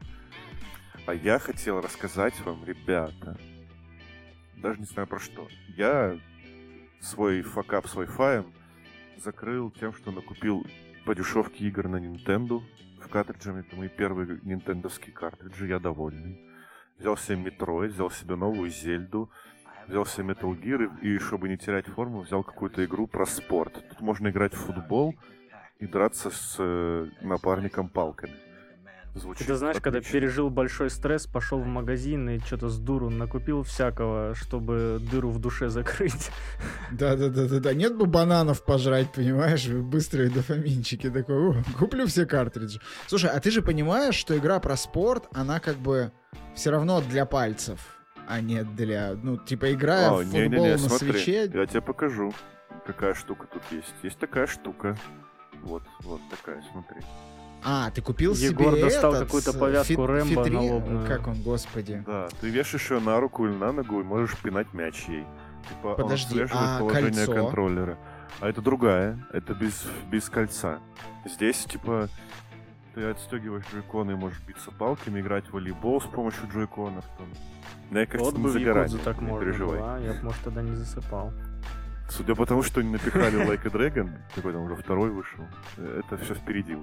А 1.05 1.13
я 1.13 1.37
хотел 1.37 1.81
рассказать 1.81 2.39
вам, 2.41 2.65
ребята, 2.65 3.37
даже 4.57 4.79
не 4.79 4.85
знаю 4.85 5.07
про 5.07 5.19
что. 5.19 5.47
Я 5.77 6.17
свой 6.99 7.43
факап 7.43 7.87
с 7.87 7.93
Wi-Fi 7.93 8.51
закрыл 9.17 9.69
тем, 9.69 9.93
что 9.93 10.11
накупил 10.11 10.65
по 11.05 11.13
дешевке 11.13 11.65
игр 11.65 11.87
на 11.87 11.97
Nintendo 11.97 12.63
в 12.99 13.07
картриджами. 13.07 13.59
Это 13.59 13.75
мои 13.75 13.89
первые 13.89 14.39
нинтендовские 14.41 15.13
картриджи, 15.13 15.67
я 15.67 15.79
довольный. 15.79 16.41
Взял 16.97 17.17
себе 17.17 17.37
Metroid, 17.37 17.89
взял 17.89 18.09
себе 18.09 18.35
новую 18.35 18.71
Зельду, 18.71 19.29
взял 19.87 20.05
себе 20.05 20.33
Metal 20.33 20.59
Gear 20.59 20.89
и, 21.01 21.15
и, 21.15 21.19
чтобы 21.19 21.49
не 21.49 21.57
терять 21.57 21.87
форму, 21.87 22.21
взял 22.21 22.43
какую-то 22.43 22.83
игру 22.85 23.07
про 23.07 23.25
спорт. 23.25 23.73
Тут 23.89 24.01
можно 24.01 24.29
играть 24.29 24.53
в 24.53 24.57
футбол 24.57 25.15
и 25.79 25.87
драться 25.87 26.29
с 26.31 26.55
э, 26.59 27.07
напарником 27.21 27.89
палками. 27.89 28.33
Звучит 29.13 29.47
Ты 29.47 29.55
знаешь, 29.55 29.77
когда 29.77 29.99
отлично. 29.99 30.19
пережил 30.19 30.49
большой 30.49 30.89
стресс, 30.89 31.25
пошел 31.25 31.59
в 31.59 31.65
магазин 31.65 32.29
и 32.29 32.39
что-то 32.39 32.67
с 32.67 32.77
дуру 32.77 33.09
накупил 33.09 33.63
всякого, 33.63 34.35
чтобы 34.35 34.99
дыру 35.09 35.29
в 35.29 35.39
душе 35.39 35.69
закрыть. 35.69 36.31
Да-да-да-да-да. 36.91 37.73
Нет 37.73 37.95
бы 37.97 38.07
бананов 38.07 38.65
пожрать, 38.65 39.13
понимаешь? 39.13 39.67
Быстрые 39.69 40.29
дофаминчики. 40.29 41.09
Такой, 41.09 41.35
«О, 41.51 41.63
куплю 41.79 42.07
все 42.07 42.25
картриджи. 42.25 42.81
Слушай, 43.07 43.29
а 43.29 43.39
ты 43.39 43.51
же 43.51 43.61
понимаешь, 43.61 44.15
что 44.15 44.37
игра 44.37 44.59
про 44.59 44.75
спорт, 44.75 45.29
она 45.33 45.61
как 45.61 45.77
бы 45.77 46.11
все 46.53 46.71
равно 46.71 46.99
для 46.99 47.25
пальцев, 47.25 47.94
а 48.27 48.41
не 48.41 48.63
для... 48.63 49.13
Ну, 49.21 49.37
типа, 49.37 49.73
играя 49.73 50.09
А, 50.09 50.13
в 50.13 50.23
футбол 50.23 50.39
не-не-не, 50.41 50.71
на 50.73 50.77
смотри, 50.77 51.11
свече... 51.11 51.51
я 51.53 51.65
тебе 51.65 51.81
покажу, 51.81 52.33
какая 52.85 53.13
штука 53.13 53.47
тут 53.47 53.63
есть. 53.71 53.93
Есть 54.03 54.17
такая 54.19 54.47
штука. 54.47 54.97
Вот, 55.63 55.83
вот 56.03 56.21
такая, 56.29 56.63
смотри. 56.71 57.01
А, 57.63 57.89
ты 57.89 58.01
купил 58.01 58.33
Егор 58.35 58.73
себе 58.73 58.83
достал 58.83 59.13
этот, 59.15 59.25
какую-то 59.25 59.53
повязку 59.53 59.93
фит- 59.93 59.99
Рэмбо 60.05 60.41
фитри- 60.43 60.53
налобную. 60.53 61.07
Как 61.07 61.27
он, 61.27 61.41
господи? 61.41 62.03
Да, 62.05 62.27
ты 62.39 62.49
вешаешь 62.49 62.91
ее 62.91 62.99
на 62.99 63.19
руку 63.19 63.47
или 63.47 63.53
на 63.55 63.71
ногу 63.71 63.99
и 64.01 64.03
можешь 64.03 64.37
пинать 64.37 64.71
мяч 64.73 65.05
ей. 65.07 65.25
Типа, 65.67 65.95
Подожди, 65.95 66.25
он 66.35 66.43
отслеживает 66.43 66.69
а 66.69 66.79
положение 66.79 67.25
кольцо? 67.25 67.33
контроллера. 67.33 67.97
А 68.39 68.49
это 68.49 68.61
другая, 68.61 69.25
это 69.33 69.53
без, 69.55 69.83
без 70.11 70.29
кольца. 70.29 70.79
Здесь, 71.25 71.65
типа, 71.65 72.09
ты 72.95 73.03
отстегиваешь 73.03 73.65
джойконы 73.71 74.11
и 74.11 74.15
можешь 74.15 74.41
биться 74.47 74.71
палками, 74.71 75.19
играть 75.19 75.45
в 75.47 75.53
волейбол 75.53 76.01
с 76.01 76.05
помощью 76.05 76.47
джойконов. 76.51 77.03
Там. 77.17 77.27
Мне 77.91 78.05
кажется, 78.05 78.31
Вот 78.31 78.37
не 78.37 78.43
бы 78.43 78.49
загорание, 78.49 78.97
так 79.03 79.21
не 79.21 79.27
можно 79.27 79.45
переживай. 79.45 79.79
было, 79.79 79.95
а? 79.95 79.99
Я 79.99 80.13
бы, 80.13 80.23
может, 80.23 80.41
тогда 80.43 80.61
не 80.61 80.75
засыпал. 80.75 81.31
Судя 82.09 82.35
по 82.35 82.45
тому, 82.45 82.61
что 82.63 82.79
они 82.81 82.91
напихали 82.91 83.37
Like 83.45 83.65
a 83.65 83.69
Dragon, 83.69 84.09
какой 84.35 84.53
там 84.53 84.63
уже 84.63 84.75
второй 84.75 85.09
вышел, 85.09 85.43
это 85.77 86.17
все 86.23 86.35
впереди. 86.35 86.77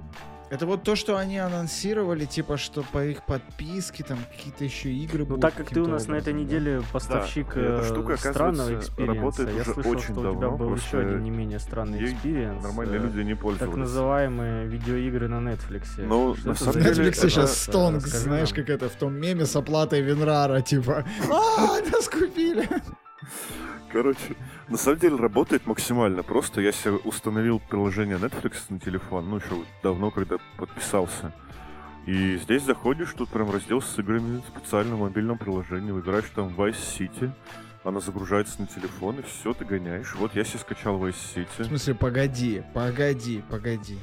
Это 0.50 0.66
вот 0.66 0.82
то, 0.82 0.96
что 0.96 1.16
они 1.16 1.38
анонсировали, 1.38 2.26
типа, 2.26 2.58
что 2.58 2.82
по 2.92 3.02
их 3.04 3.24
подписке 3.24 4.04
там 4.04 4.18
какие-то 4.30 4.64
еще 4.64 4.90
игры 4.90 5.20
Ну, 5.20 5.26
будут 5.26 5.40
так 5.40 5.54
как 5.54 5.70
ты 5.70 5.80
у 5.80 5.86
нас 5.86 6.08
на 6.08 6.16
этой 6.16 6.34
образом, 6.34 6.36
неделе 6.36 6.82
поставщик 6.92 7.54
Да, 7.54 7.60
эта 7.60 7.82
э, 7.82 7.84
штука, 7.84 8.16
странного 8.18 8.74
experience 8.74 9.08
а, 9.08 9.14
работает 9.14 9.48
я 9.48 9.62
уже 9.62 9.72
слышал, 9.72 9.92
очень 9.92 10.02
что 10.02 10.12
у 10.12 10.16
тебя 10.16 10.22
давно, 10.24 10.56
был 10.58 10.74
еще 10.74 10.98
один 10.98 11.22
не 11.22 11.30
менее 11.30 11.58
странный 11.58 12.04
experience. 12.04 12.62
Нормальные 12.62 13.00
э, 13.00 13.02
люди 13.02 13.20
не 13.20 13.32
Так 13.34 13.42
пользовались. 13.42 13.76
называемые 13.76 14.66
видеоигры 14.66 15.28
на 15.28 15.36
Netflix. 15.36 15.84
Ну, 15.98 16.34
на 16.44 16.50
это 16.50 16.64
самом 16.64 16.82
деле? 16.82 17.08
Netflix 17.08 17.14
сейчас 17.14 17.62
стонг, 17.62 18.02
знаешь, 18.02 18.50
нам. 18.50 18.56
как 18.56 18.68
это 18.68 18.88
в 18.90 18.94
том 18.94 19.14
меме 19.14 19.46
с 19.46 19.56
оплатой 19.56 20.02
Винрара, 20.02 20.60
типа, 20.60 21.06
а, 21.30 21.80
нас 21.90 22.08
купили. 22.10 22.68
Короче, 23.92 24.36
на 24.68 24.78
самом 24.78 24.98
деле 24.98 25.16
работает 25.16 25.66
максимально 25.66 26.22
просто. 26.22 26.62
Я 26.62 26.72
себе 26.72 26.92
установил 26.92 27.60
приложение 27.60 28.16
Netflix 28.16 28.54
на 28.70 28.80
телефон, 28.80 29.28
ну, 29.28 29.36
еще 29.36 29.64
давно, 29.82 30.10
когда 30.10 30.38
подписался. 30.56 31.32
И 32.06 32.36
здесь 32.38 32.62
заходишь, 32.62 33.12
тут 33.16 33.28
прям 33.28 33.50
раздел 33.50 33.80
с 33.80 33.98
играми 33.98 34.38
в 34.40 34.58
специальном 34.58 35.00
мобильном 35.00 35.38
приложении, 35.38 35.92
выбираешь 35.92 36.24
там 36.34 36.48
Vice 36.48 36.74
City, 36.98 37.30
она 37.84 38.00
загружается 38.00 38.60
на 38.60 38.66
телефон, 38.66 39.20
и 39.20 39.22
все, 39.22 39.52
ты 39.52 39.64
гоняешь. 39.64 40.14
Вот 40.16 40.34
я 40.34 40.44
себе 40.44 40.58
скачал 40.58 40.98
Vice 40.98 41.12
В 41.12 41.36
City, 41.36 41.64
смысле, 41.64 41.94
погоди, 41.94 42.62
погоди, 42.74 43.44
погоди. 43.48 43.98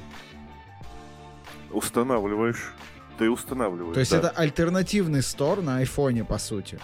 устанавливаешь, 1.70 2.72
ты 3.18 3.28
устанавливаешь. 3.28 3.94
То 3.94 4.00
есть 4.00 4.12
да. 4.12 4.18
это 4.18 4.30
альтернативный 4.30 5.22
стор 5.22 5.60
на 5.60 5.78
айфоне, 5.78 6.24
по 6.24 6.38
сути. 6.38 6.78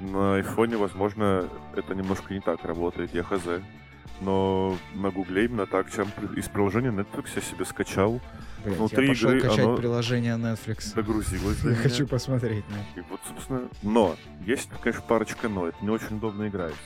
На 0.00 0.36
айфоне, 0.36 0.76
возможно, 0.76 1.48
это 1.74 1.94
немножко 1.94 2.32
не 2.32 2.40
так 2.40 2.64
работает, 2.64 3.12
я 3.14 3.22
хз. 3.22 3.42
Но 4.20 4.76
на 4.94 5.10
гугле 5.10 5.44
именно 5.44 5.66
так, 5.66 5.92
чем 5.92 6.08
из 6.36 6.48
приложения 6.48 6.90
Netflix 6.90 7.28
я 7.36 7.42
себе 7.42 7.64
скачал, 7.64 8.20
Блять, 8.64 8.76
Внутри 8.76 9.06
я 9.06 9.12
пошел 9.12 9.30
игры 9.30 9.40
качать 9.40 9.64
оно- 9.64 9.76
приложение 9.76 10.34
Netflix. 10.34 10.92
загрузилось 10.94 11.60
Я 11.62 11.70
меня. 11.70 11.80
хочу 11.82 12.06
посмотреть 12.08 12.64
это. 12.68 13.00
И 13.00 13.04
вот, 13.08 13.20
собственно, 13.28 13.68
но. 13.84 14.16
Есть, 14.44 14.68
конечно, 14.82 15.02
парочка 15.02 15.48
но. 15.48 15.68
Это 15.68 15.76
не 15.80 15.90
очень 15.90 16.16
удобно 16.16 16.48
играется. 16.48 16.78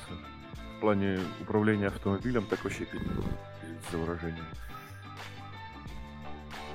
В 0.77 0.81
плане 0.81 1.19
управления 1.41 1.87
автомобилем 1.87 2.45
так 2.45 2.63
вообще 2.65 2.87
за 3.91 3.97
выражение. 3.97 4.45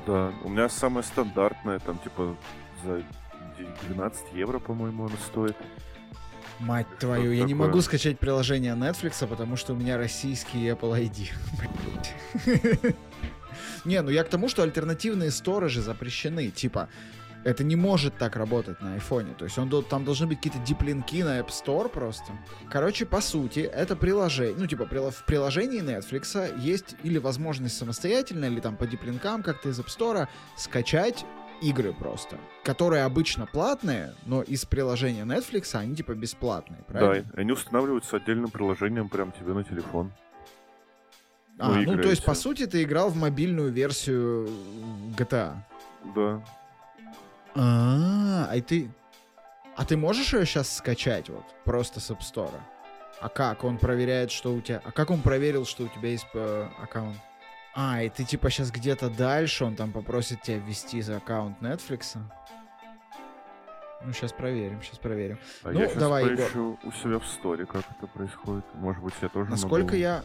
Да, 0.07 0.31
у 0.43 0.49
меня 0.49 0.69
самое 0.69 1.03
стандартное, 1.03 1.77
там, 1.79 1.99
типа, 1.99 2.35
за 2.83 3.03
12 3.87 4.33
евро, 4.33 4.57
по-моему, 4.59 5.05
оно 5.05 5.15
стоит. 5.27 5.57
Мать 6.59 6.87
твою, 6.99 7.31
я 7.31 7.43
не 7.45 7.53
могу 7.53 7.81
скачать 7.81 8.19
приложение 8.19 8.73
Netflix, 8.73 9.25
потому 9.27 9.55
что 9.57 9.73
у 9.73 9.75
меня 9.75 9.97
российский 9.97 10.67
Apple 10.67 11.11
ID. 11.11 12.95
Не, 13.85 14.01
ну 14.01 14.09
я 14.09 14.23
к 14.23 14.29
тому, 14.29 14.49
что 14.49 14.63
альтернативные 14.63 15.31
сторожи 15.31 15.81
запрещены. 15.81 16.49
Типа, 16.49 16.89
это 17.43 17.63
не 17.63 17.75
может 17.75 18.17
так 18.17 18.35
работать 18.35 18.81
на 18.81 18.95
айфоне. 18.95 19.33
То 19.33 19.45
есть 19.45 19.57
он, 19.57 19.69
там 19.85 20.03
должны 20.03 20.27
быть 20.27 20.37
какие-то 20.37 20.59
диплинки 20.59 21.23
на 21.23 21.39
App 21.39 21.49
Store 21.49 21.87
просто. 21.87 22.33
Короче, 22.69 23.05
по 23.05 23.21
сути, 23.21 23.59
это 23.59 23.95
приложение. 23.95 24.55
Ну, 24.57 24.67
типа, 24.67 24.85
в 24.85 25.25
приложении 25.25 25.81
Netflix 25.81 26.59
есть 26.59 26.95
или 27.03 27.17
возможность 27.17 27.77
самостоятельно, 27.77 28.45
или 28.45 28.59
там 28.59 28.75
по 28.75 28.85
диплинкам 28.85 29.43
как-то 29.43 29.69
из 29.69 29.79
App 29.79 29.87
Store 29.87 30.27
скачать 30.57 31.25
игры 31.61 31.93
просто, 31.93 32.37
которые 32.63 33.03
обычно 33.03 33.45
платные, 33.45 34.13
но 34.25 34.41
из 34.41 34.65
приложения 34.65 35.23
Netflix 35.23 35.75
они 35.75 35.95
типа 35.95 36.13
бесплатные, 36.13 36.81
правильно? 36.87 37.29
Да, 37.33 37.41
они 37.41 37.51
устанавливаются 37.51 38.17
отдельным 38.17 38.49
приложением 38.49 39.09
прям 39.09 39.31
тебе 39.31 39.53
на 39.53 39.63
телефон. 39.63 40.11
А, 41.59 41.73
Ну, 41.73 41.93
ну, 41.93 42.01
то 42.01 42.09
есть, 42.09 42.23
по 42.23 42.35
сути, 42.35 42.67
ты 42.67 42.83
играл 42.83 43.09
в 43.09 43.15
мобильную 43.15 43.71
версию 43.71 44.47
GTA. 45.17 45.55
Да. 46.15 46.43
А, 47.55 48.47
а 48.51 48.61
ты... 48.61 48.91
А 49.75 49.85
ты 49.85 49.95
можешь 49.95 50.33
ее 50.33 50.45
сейчас 50.45 50.77
скачать 50.77 51.29
вот, 51.29 51.43
просто 51.63 51.99
с 51.99 52.09
App 52.09 52.19
Store? 52.19 52.59
А 53.19 53.29
как? 53.29 53.63
Он 53.63 53.77
проверяет, 53.77 54.31
что 54.31 54.53
у 54.53 54.61
тебя... 54.61 54.81
А 54.83 54.91
как 54.91 55.09
он 55.09 55.21
проверил, 55.21 55.65
что 55.65 55.83
у 55.83 55.87
тебя 55.87 56.09
есть 56.09 56.27
э, 56.33 56.67
аккаунт? 56.81 57.17
А, 57.79 58.01
и 58.01 58.09
ты 58.09 58.23
типа 58.23 58.49
сейчас 58.49 58.71
где-то 58.71 59.07
дальше, 59.07 59.63
он 59.63 59.75
там 59.75 59.91
попросит 59.91 60.41
тебя 60.41 60.57
ввести 60.57 60.99
за 60.99 61.17
аккаунт 61.17 61.61
Netflix? 61.61 62.17
Ну, 64.03 64.13
сейчас 64.13 64.33
проверим, 64.33 64.81
сейчас 64.81 64.97
проверим. 64.97 65.37
А 65.61 65.71
Ну, 65.71 65.81
я 65.81 65.87
сейчас 65.87 65.99
давай, 65.99 66.23
Егор. 66.23 66.77
у 66.83 66.91
себя 66.91 67.19
в 67.19 67.27
сторе, 67.27 67.67
как 67.67 67.83
это 67.95 68.07
происходит. 68.07 68.65
Может 68.73 69.03
быть, 69.03 69.13
я 69.21 69.29
тоже 69.29 69.51
Насколько 69.51 69.93
могу... 69.93 69.97
я... 69.97 70.23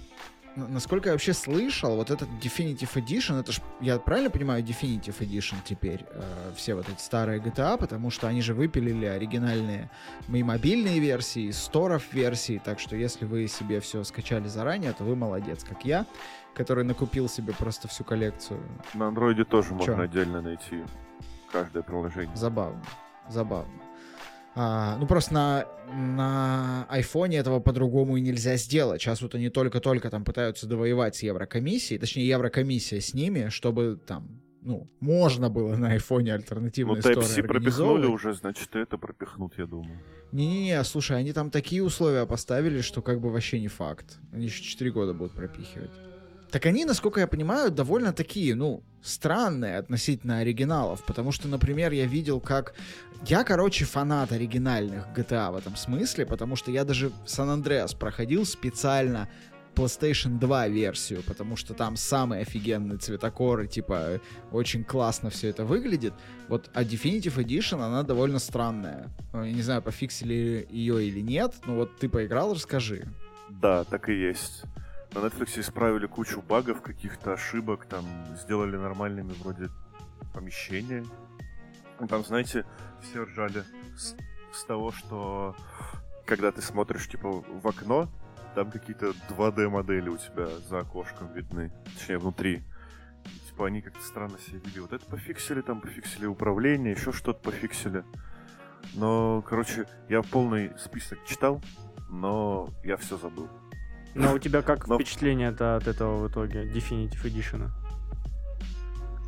Насколько 0.54 1.08
я 1.08 1.12
вообще 1.14 1.32
слышал, 1.32 1.96
вот 1.96 2.10
этот 2.10 2.28
Definitive 2.42 2.92
Edition, 2.94 3.40
это 3.40 3.52
ж, 3.52 3.60
я 3.80 3.98
правильно 3.98 4.28
понимаю, 4.28 4.62
Definitive 4.62 5.18
Edition 5.20 5.56
теперь, 5.64 6.04
э, 6.10 6.52
все 6.54 6.74
вот 6.74 6.86
эти 6.90 7.00
старые 7.00 7.40
GTA, 7.40 7.78
потому 7.78 8.10
что 8.10 8.28
они 8.28 8.42
же 8.42 8.52
выпилили 8.52 9.06
оригинальные 9.06 9.90
мои 10.28 10.42
мобильные 10.42 11.00
версии, 11.00 11.50
сторов 11.52 12.02
версии, 12.12 12.60
так 12.62 12.80
что 12.80 12.96
если 12.96 13.24
вы 13.24 13.48
себе 13.48 13.80
все 13.80 14.04
скачали 14.04 14.46
заранее, 14.46 14.92
то 14.92 15.04
вы 15.04 15.16
молодец, 15.16 15.64
как 15.64 15.86
я, 15.86 16.04
который 16.54 16.84
накупил 16.84 17.28
себе 17.28 17.52
просто 17.52 17.88
всю 17.88 18.04
коллекцию. 18.04 18.60
На 18.94 19.08
андроиде 19.08 19.44
тоже 19.44 19.70
Чё? 19.70 19.74
можно 19.74 20.02
отдельно 20.02 20.42
найти 20.42 20.82
каждое 21.50 21.82
приложение. 21.82 22.34
Забавно, 22.36 22.82
забавно. 23.28 23.72
А, 24.54 24.98
ну, 24.98 25.06
просто 25.06 25.32
на, 25.32 25.66
на 25.94 26.86
айфоне 26.90 27.38
этого 27.38 27.60
по-другому 27.60 28.18
и 28.18 28.20
нельзя 28.20 28.56
сделать. 28.56 29.00
Сейчас 29.00 29.22
вот 29.22 29.34
они 29.34 29.48
только-только 29.48 30.10
там 30.10 30.24
пытаются 30.24 30.66
довоевать 30.66 31.16
с 31.16 31.22
Еврокомиссией, 31.22 31.98
точнее, 31.98 32.28
Еврокомиссия 32.28 33.00
с 33.00 33.14
ними, 33.14 33.48
чтобы 33.48 33.98
там, 34.06 34.42
ну, 34.60 34.86
можно 35.00 35.48
было 35.48 35.74
на 35.76 35.92
айфоне 35.92 36.34
альтернативные 36.34 36.96
Ну, 36.96 37.00
стороны 37.00 37.22
Type-C 37.22 37.42
пропихнули 37.44 38.06
уже, 38.06 38.34
значит, 38.34 38.76
и 38.76 38.78
это 38.78 38.98
пропихнут, 38.98 39.54
я 39.56 39.64
думаю. 39.66 39.98
Не-не-не, 40.32 40.84
слушай, 40.84 41.16
они 41.16 41.32
там 41.32 41.50
такие 41.50 41.82
условия 41.82 42.26
поставили, 42.26 42.82
что 42.82 43.00
как 43.00 43.20
бы 43.20 43.30
вообще 43.30 43.58
не 43.58 43.68
факт. 43.68 44.18
Они 44.32 44.46
еще 44.46 44.62
4 44.62 44.90
года 44.90 45.14
будут 45.14 45.34
пропихивать. 45.34 45.90
Так 46.52 46.66
они, 46.66 46.84
насколько 46.84 47.18
я 47.18 47.26
понимаю, 47.26 47.70
довольно 47.70 48.12
такие, 48.12 48.54
ну, 48.54 48.82
странные 49.02 49.78
относительно 49.78 50.38
оригиналов. 50.40 51.02
Потому 51.04 51.32
что, 51.32 51.48
например, 51.48 51.92
я 51.92 52.04
видел, 52.04 52.40
как... 52.40 52.74
Я, 53.26 53.42
короче, 53.42 53.86
фанат 53.86 54.32
оригинальных 54.32 55.06
GTA 55.16 55.50
в 55.50 55.56
этом 55.56 55.76
смысле, 55.76 56.26
потому 56.26 56.54
что 56.56 56.70
я 56.70 56.84
даже 56.84 57.10
Сан-Андреас 57.24 57.94
проходил 57.94 58.44
специально 58.44 59.30
PlayStation 59.74 60.38
2 60.38 60.68
версию, 60.68 61.22
потому 61.26 61.56
что 61.56 61.72
там 61.72 61.96
самый 61.96 62.40
офигенный 62.42 62.98
цветокор, 62.98 63.62
и, 63.62 63.68
типа, 63.68 64.20
очень 64.50 64.84
классно 64.84 65.30
все 65.30 65.48
это 65.48 65.64
выглядит. 65.64 66.12
Вот, 66.48 66.68
а 66.74 66.82
Definitive 66.82 67.36
Edition, 67.36 67.80
она 67.82 68.02
довольно 68.02 68.38
странная. 68.38 69.08
Э, 69.32 69.44
Я 69.46 69.52
не 69.52 69.62
знаю, 69.62 69.80
пофиксили 69.80 70.66
ее 70.70 71.02
или 71.02 71.20
нет, 71.20 71.54
но 71.64 71.76
вот 71.76 71.96
ты 71.96 72.10
поиграл, 72.10 72.52
расскажи. 72.52 73.06
Да, 73.48 73.84
так 73.84 74.10
и 74.10 74.14
есть. 74.14 74.64
На 75.14 75.18
Netflix 75.18 75.60
исправили 75.60 76.06
кучу 76.06 76.40
багов, 76.40 76.80
каких-то 76.80 77.34
ошибок, 77.34 77.84
там 77.84 78.04
сделали 78.34 78.76
нормальными 78.76 79.32
вроде 79.32 79.68
помещения. 80.32 81.04
Ну, 82.00 82.08
Там, 82.08 82.24
знаете, 82.24 82.64
все 83.02 83.24
ржали 83.24 83.62
с, 83.94 84.16
с 84.52 84.64
того, 84.64 84.90
что 84.90 85.54
когда 86.24 86.50
ты 86.50 86.62
смотришь 86.62 87.08
типа 87.08 87.30
в 87.30 87.68
окно, 87.68 88.08
там 88.54 88.70
какие-то 88.70 89.12
2D 89.28 89.68
модели 89.68 90.08
у 90.08 90.16
тебя 90.16 90.46
за 90.68 90.78
окошком 90.78 91.32
видны, 91.34 91.72
точнее 91.94 92.18
внутри. 92.18 92.62
И, 93.24 93.48
типа 93.48 93.66
они 93.66 93.82
как-то 93.82 94.02
странно 94.02 94.38
себя 94.38 94.60
вели. 94.64 94.80
Вот 94.80 94.94
это 94.94 95.04
пофиксили, 95.04 95.60
там 95.60 95.82
пофиксили 95.82 96.24
управление, 96.24 96.92
еще 96.92 97.12
что-то 97.12 97.40
пофиксили. 97.40 98.02
Но, 98.94 99.42
короче, 99.42 99.86
я 100.08 100.22
полный 100.22 100.72
список 100.78 101.18
читал, 101.26 101.62
но 102.08 102.68
я 102.82 102.96
все 102.96 103.16
забыл. 103.18 103.48
Но 104.14 104.34
у 104.34 104.38
тебя 104.38 104.62
как 104.62 104.86
Но- 104.86 104.96
впечатление 104.96 105.48
от 105.48 105.86
этого 105.88 106.16
в 106.26 106.28
итоге, 106.30 106.64
Definitive 106.64 107.22
Edition? 107.24 107.70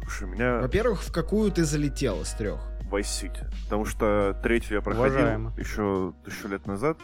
Слушай, 0.03 0.28
меня 0.28 0.59
Во-первых, 0.61 1.03
в 1.03 1.12
какую 1.12 1.51
ты 1.51 1.64
залетел 1.64 2.20
из 2.22 2.30
трех? 2.32 2.61
Vice 2.91 3.01
City. 3.32 3.47
Потому 3.64 3.87
что 3.87 4.39
третью 4.43 4.76
я 4.76 4.82
проходил 4.82 5.07
Уважаемо. 5.14 5.53
еще 5.57 6.12
тысячу 6.24 6.49
лет 6.49 6.66
назад. 6.66 6.99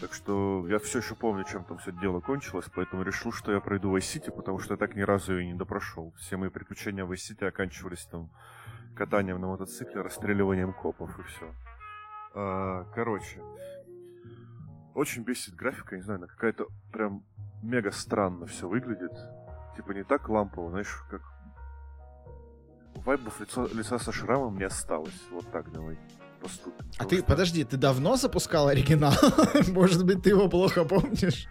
Так 0.00 0.12
что 0.12 0.66
я 0.68 0.78
все 0.78 0.98
еще 0.98 1.14
помню, 1.14 1.44
чем 1.50 1.64
там 1.64 1.78
все 1.78 1.90
дело 1.92 2.20
кончилось, 2.20 2.66
поэтому 2.72 3.02
решил, 3.02 3.32
что 3.32 3.50
я 3.52 3.60
пройду 3.60 3.96
Vice 3.96 4.00
City, 4.20 4.30
потому 4.30 4.58
что 4.60 4.74
я 4.74 4.78
так 4.78 4.94
ни 4.94 5.00
разу 5.00 5.36
ее 5.36 5.46
не 5.46 5.54
допрошел. 5.54 6.12
Все 6.18 6.36
мои 6.36 6.50
приключения 6.50 7.04
в 7.04 7.10
Vice 7.10 7.32
City 7.32 7.46
оканчивались 7.48 8.04
там 8.04 8.30
катанием 8.94 9.40
на 9.40 9.48
мотоцикле, 9.48 10.02
расстреливанием 10.02 10.72
копов 10.72 11.18
и 11.18 11.22
все. 11.22 11.54
короче, 12.94 13.40
очень 14.98 15.22
бесит 15.22 15.54
графика, 15.54 15.96
не 15.96 16.02
знаю, 16.02 16.18
она 16.18 16.26
какая-то 16.26 16.66
прям 16.92 17.22
мега 17.62 17.92
странно 17.92 18.46
все 18.46 18.68
выглядит. 18.68 19.12
Типа 19.76 19.92
не 19.92 20.02
так 20.02 20.28
лампово, 20.28 20.70
знаешь, 20.70 21.02
как 21.08 21.22
вайбов 23.04 23.40
лицо, 23.40 23.68
лица 23.72 23.98
со 23.98 24.12
шрамом 24.12 24.58
не 24.58 24.64
осталось. 24.64 25.22
Вот 25.30 25.50
так 25.52 25.70
давай 25.72 25.98
поступим. 26.42 26.84
А 26.98 27.04
ты, 27.04 27.18
что- 27.18 27.26
подожди, 27.26 27.64
ты 27.64 27.76
давно 27.76 28.16
запускал 28.16 28.68
оригинал? 28.68 29.14
Может 29.68 30.04
быть, 30.04 30.22
ты 30.22 30.30
его 30.30 30.48
плохо 30.48 30.84
помнишь? 30.84 31.46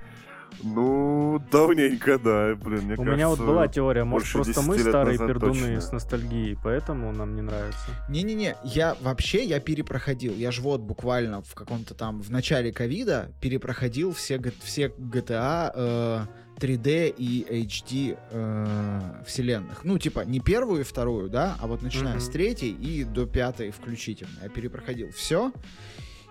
Ну, 0.64 1.41
давненько, 1.51 2.18
да, 2.20 2.55
блин, 2.55 2.84
мне 2.86 2.93
У 2.93 2.97
кажется... 2.97 3.16
меня 3.16 3.30
вот 3.30 3.39
была 3.39 3.68
теория, 3.68 4.03
может 4.03 4.32
просто 4.32 4.62
мы 4.62 4.76
10 4.76 4.86
лет 4.86 4.91
старые 4.93 5.18
пердуны 5.20 5.53
точно. 5.53 5.82
с 5.82 5.91
ностальгией, 5.91 6.58
поэтому 6.64 7.12
нам 7.12 7.36
не 7.36 7.41
нравится. 7.41 7.88
Не-не-не, 8.10 8.55
я 8.64 8.95
вообще, 9.01 9.43
я 9.43 9.60
перепроходил. 9.60 10.34
Я 10.36 10.51
же 10.51 10.62
вот 10.62 10.82
буквально 10.82 11.41
в 11.41 11.53
каком-то 11.55 11.93
там, 11.93 12.22
в 12.22 12.30
начале 12.32 12.72
ковида 12.72 13.32
перепроходил 13.41 14.14
все, 14.14 14.41
все 14.64 14.88
GTA 14.88 15.72
э, 15.76 16.20
3D 16.60 17.14
и 17.18 17.45
HD 17.66 18.18
э, 18.32 19.24
вселенных. 19.26 19.84
Ну, 19.84 19.99
типа, 19.99 20.22
не 20.26 20.39
первую 20.39 20.82
и 20.82 20.84
вторую, 20.84 21.30
да, 21.30 21.55
а 21.62 21.68
вот 21.68 21.82
начиная 21.82 22.14
Мгм. 22.16 22.22
с 22.22 22.30
третьей 22.30 22.72
и 22.72 23.03
до 23.03 23.26
пятой 23.26 23.72
включительно. 23.72 24.32
Я 24.41 24.49
перепроходил 24.49 25.12
все. 25.12 25.51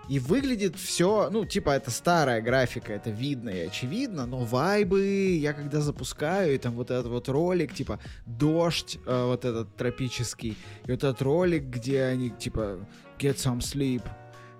И 0.09 0.19
выглядит 0.19 0.77
все, 0.77 1.29
ну, 1.29 1.45
типа, 1.45 1.71
это 1.71 1.91
старая 1.91 2.41
графика, 2.41 2.93
это 2.93 3.09
видно 3.09 3.49
и 3.49 3.59
очевидно, 3.59 4.25
но 4.25 4.39
вайбы, 4.39 5.35
я 5.35 5.53
когда 5.53 5.81
запускаю, 5.81 6.55
и 6.55 6.57
там 6.57 6.75
вот 6.75 6.91
этот 6.91 7.07
вот 7.07 7.27
ролик, 7.27 7.73
типа, 7.73 7.99
дождь, 8.25 8.99
э, 9.05 9.25
вот 9.25 9.43
этот 9.43 9.75
тропический, 9.75 10.57
и 10.85 10.91
вот 10.91 11.03
этот 11.03 11.21
ролик, 11.21 11.63
где 11.63 12.03
они, 12.03 12.29
типа, 12.29 12.79
get 13.19 13.35
some 13.35 13.59
sleep, 13.59 14.03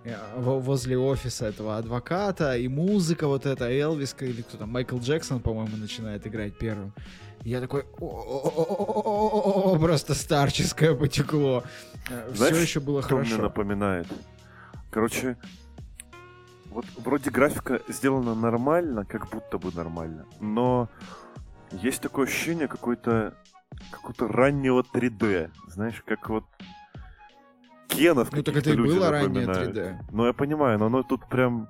э, 0.03 0.15
возле 0.35 0.97
офиса 0.97 1.45
этого 1.45 1.77
адвоката, 1.77 2.57
и 2.57 2.67
музыка 2.67 3.27
вот 3.27 3.45
эта, 3.45 3.71
Элвис 3.71 4.15
или 4.19 4.41
кто 4.41 4.57
там, 4.57 4.69
Майкл 4.69 4.97
Джексон, 4.97 5.39
по-моему, 5.39 5.77
начинает 5.77 6.27
играть 6.27 6.57
первым. 6.57 6.93
Я 7.43 7.61
такой, 7.61 7.83
просто 9.79 10.13
старческое 10.13 10.93
потекло. 10.93 11.63
Э, 12.09 12.31
все 12.33 12.55
еще 12.55 12.81
было 12.81 13.01
хорошо. 13.01 13.35
Мне 13.35 13.41
напоминает? 13.43 14.07
Короче, 14.89 15.37
вот 16.69 16.85
вроде 16.97 17.29
графика 17.29 17.81
сделана 17.87 18.35
нормально, 18.35 19.05
как 19.05 19.29
будто 19.29 19.57
бы 19.57 19.71
нормально, 19.73 20.25
но 20.39 20.89
есть 21.71 22.01
такое 22.01 22.25
ощущение 22.25 22.67
какой-то 22.67 23.33
какого-то 23.91 24.27
раннего 24.27 24.81
3D, 24.81 25.51
знаешь, 25.67 26.01
как 26.05 26.29
вот 26.29 26.45
Кенов 27.87 28.31
Ну 28.31 28.43
так 28.43 28.55
это 28.55 28.71
и 28.71 28.77
было 28.77 29.11
напоминают. 29.11 29.75
3D. 29.75 29.95
Ну, 30.11 30.25
я 30.25 30.33
понимаю, 30.33 30.79
но 30.79 30.85
оно 30.85 31.03
тут 31.03 31.27
прям... 31.27 31.67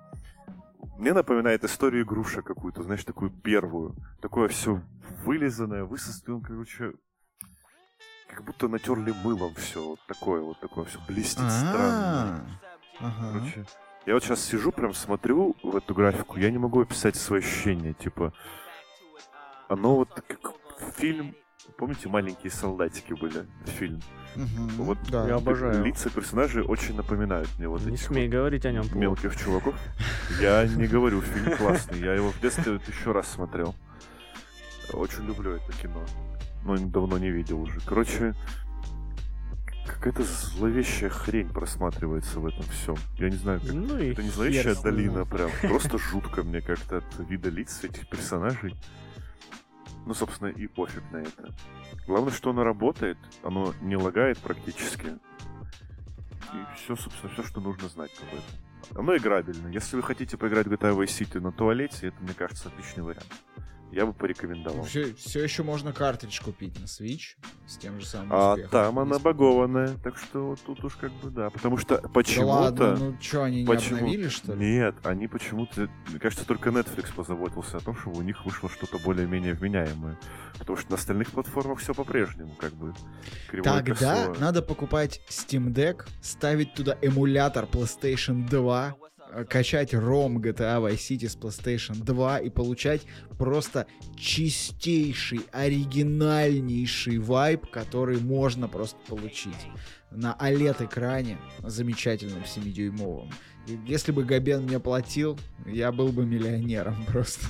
Мне 0.98 1.14
напоминает 1.14 1.64
историю 1.64 2.04
игрушек 2.04 2.46
какую-то, 2.46 2.84
знаешь, 2.84 3.04
такую 3.04 3.30
первую. 3.30 3.96
Такое 4.22 4.48
все 4.48 4.82
вылизанное, 5.24 5.84
высостанное, 5.84 6.42
короче... 6.42 6.94
Как 8.30 8.44
будто 8.44 8.68
натерли 8.68 9.14
мылом 9.24 9.56
все. 9.56 9.82
Вот 9.82 10.00
такое 10.08 10.42
вот, 10.42 10.60
такое 10.60 10.86
все 10.86 11.00
блестит 11.08 11.50
странно. 11.50 12.46
Ага. 13.00 13.32
Короче, 13.34 13.66
я 14.06 14.14
вот 14.14 14.24
сейчас 14.24 14.44
сижу, 14.44 14.72
прям 14.72 14.94
смотрю 14.94 15.56
в 15.64 15.76
эту 15.76 15.94
графику, 15.94 16.40
я 16.40 16.50
не 16.52 16.58
могу 16.58 16.82
описать 16.82 17.16
свои 17.16 17.40
ощущения. 17.40 17.94
Типа, 17.94 18.34
оно 19.68 19.96
вот 19.96 20.10
как 20.28 20.54
фильм... 20.96 21.36
Помните, 21.78 22.08
маленькие 22.08 22.50
солдатики 22.50 23.14
были? 23.14 23.46
Фильм. 23.66 24.02
Мгм. 24.36 24.68
Вот 24.78 24.98
Да. 25.12 25.28
Я 25.28 25.36
обожаю. 25.36 25.84
лица 25.84 26.10
персонажей 26.10 26.64
очень 26.64 26.96
напоминают 26.96 27.50
мне 27.60 27.68
вот 27.68 27.82
Не 27.82 27.94
этих 27.96 28.06
смей 28.08 28.28
говорить 28.30 28.66
о 28.66 28.72
нем 28.72 28.84
вот 28.84 28.92
плохо. 28.92 29.02
мелких 29.02 29.36
чуваков. 29.36 29.76
Я 30.40 30.66
не 30.66 30.88
говорю, 30.88 31.22
фильм 31.22 31.56
классный. 31.58 32.00
Я 32.00 32.14
его 32.16 32.32
в 32.32 32.40
детстве 32.40 32.72
вот 32.74 32.88
еще 32.88 33.12
раз 33.12 33.28
смотрел. 33.28 33.76
Очень 34.94 35.26
люблю 35.28 35.52
это 35.52 35.72
кино. 35.74 36.04
Но 36.64 36.78
давно 36.78 37.18
не 37.18 37.30
видел 37.30 37.62
уже. 37.62 37.80
Короче, 37.82 38.34
какая-то 39.88 40.24
зловещая 40.24 41.10
хрень 41.10 41.50
просматривается 41.50 42.40
в 42.40 42.48
этом 42.48 42.64
всем. 42.64 42.96
Я 43.18 43.30
не 43.30 43.38
знаю, 43.38 43.60
как... 43.60 43.72
Ну 43.74 43.98
и 43.98 44.12
Это 44.12 44.24
не 44.24 44.30
зловещая 44.30 44.76
долина, 44.76 45.26
прям. 45.26 45.50
Просто 45.62 45.98
жутко 45.98 46.44
мне 46.44 46.62
как-то 46.62 46.98
от 46.98 47.20
вида 47.20 47.50
лиц 47.50 47.84
этих 47.84 48.08
персонажей. 48.10 48.76
Ну, 50.06 50.14
собственно, 50.14 50.50
и 50.50 50.68
пофиг 50.68 51.04
на 51.12 51.18
это. 51.18 51.54
Главное, 52.06 52.32
что 52.32 52.52
оно 52.52 52.64
работает, 52.64 53.18
оно 53.44 53.74
не 53.82 53.98
лагает 53.98 54.38
практически. 54.38 55.08
И 56.54 56.76
все, 56.76 56.96
собственно, 56.96 57.34
все, 57.34 57.44
что 57.44 57.60
нужно 57.60 57.90
знать 57.90 58.12
об 58.22 58.28
этом. 58.30 59.00
Оно 59.00 59.18
играбельно. 59.18 59.68
Если 59.68 59.96
вы 59.96 60.04
хотите 60.04 60.38
поиграть 60.38 60.68
в 60.68 60.72
GTA 60.72 60.96
Vice 60.96 61.08
City 61.08 61.42
на 61.42 61.52
туалете, 61.52 62.08
это, 62.08 62.22
мне 62.22 62.34
кажется, 62.34 62.70
отличный 62.70 63.04
вариант. 63.04 63.28
Я 63.92 64.06
бы 64.06 64.14
порекомендовал. 64.14 64.84
Все, 64.84 65.14
еще 65.44 65.64
можно 65.64 65.94
картридж 65.94 66.42
купить 66.44 66.78
на 66.80 66.86
Switch 66.86 67.38
с 67.66 67.78
тем 67.78 68.00
же 68.02 68.06
самым 68.06 68.34
А 68.34 68.52
успехом. 68.54 68.72
там 68.72 69.00
она 69.00 69.18
багованная, 69.18 69.98
так 70.04 70.18
что 70.18 70.56
тут 70.66 70.84
уж 70.84 70.96
как 70.96 71.12
бы 71.14 71.30
да. 71.30 71.50
Потому 71.50 71.78
что 71.78 72.00
Да 72.02 72.10
почему-то... 72.10 72.48
ладно, 72.52 72.96
ну 72.98 73.18
что, 73.22 73.44
они 73.44 73.62
не 73.62 73.66
Почему? 73.66 73.98
обновили, 74.00 74.28
что 74.28 74.54
ли? 74.54 74.60
Нет, 74.78 74.96
они 75.04 75.28
почему-то, 75.28 75.90
мне 76.10 76.20
кажется, 76.20 76.46
только 76.46 76.70
Netflix 76.70 77.14
позаботился 77.16 77.78
о 77.78 77.80
том, 77.80 77.96
чтобы 77.96 78.18
у 78.18 78.22
них 78.24 78.46
вышло 78.46 78.70
что-то 78.70 78.98
более-менее 79.00 79.54
вменяемое. 79.54 80.18
Потому 80.60 80.78
что 80.78 80.90
на 80.92 80.98
остальных 80.98 81.32
платформах 81.32 81.80
все 81.80 81.94
по-прежнему, 81.94 82.56
как 82.60 82.74
бы. 82.74 82.94
Кривое 83.50 83.64
Тогда 83.84 83.94
косое. 84.26 84.40
надо 84.40 84.62
покупать 84.62 85.22
Steam 85.30 85.74
Deck, 85.74 86.06
ставить 86.22 86.74
туда 86.74 86.98
эмулятор 87.02 87.64
PlayStation 87.66 88.48
2 88.50 88.88
э, 88.90 89.17
качать 89.50 89.94
ROM 89.94 90.38
GTA 90.38 90.82
Vice 90.82 90.96
City 90.96 91.28
с 91.28 91.38
PlayStation 91.38 92.04
2 92.04 92.40
и 92.40 92.50
получать 92.50 93.02
просто 93.38 93.88
чистейший, 94.16 95.42
оригинальнейший 95.52 97.18
вайб, 97.20 97.68
который 97.68 98.20
можно 98.20 98.68
просто 98.68 98.98
получить 99.08 99.68
на 100.12 100.36
OLED-экране 100.40 101.38
замечательном 101.60 102.44
7-дюймовом. 102.44 103.32
И 103.68 103.78
Если 103.86 104.12
бы 104.12 104.24
Габен 104.24 104.64
мне 104.64 104.80
платил, 104.80 105.38
я 105.66 105.92
был 105.92 106.10
бы 106.10 106.26
миллионером 106.26 107.06
просто. 107.08 107.46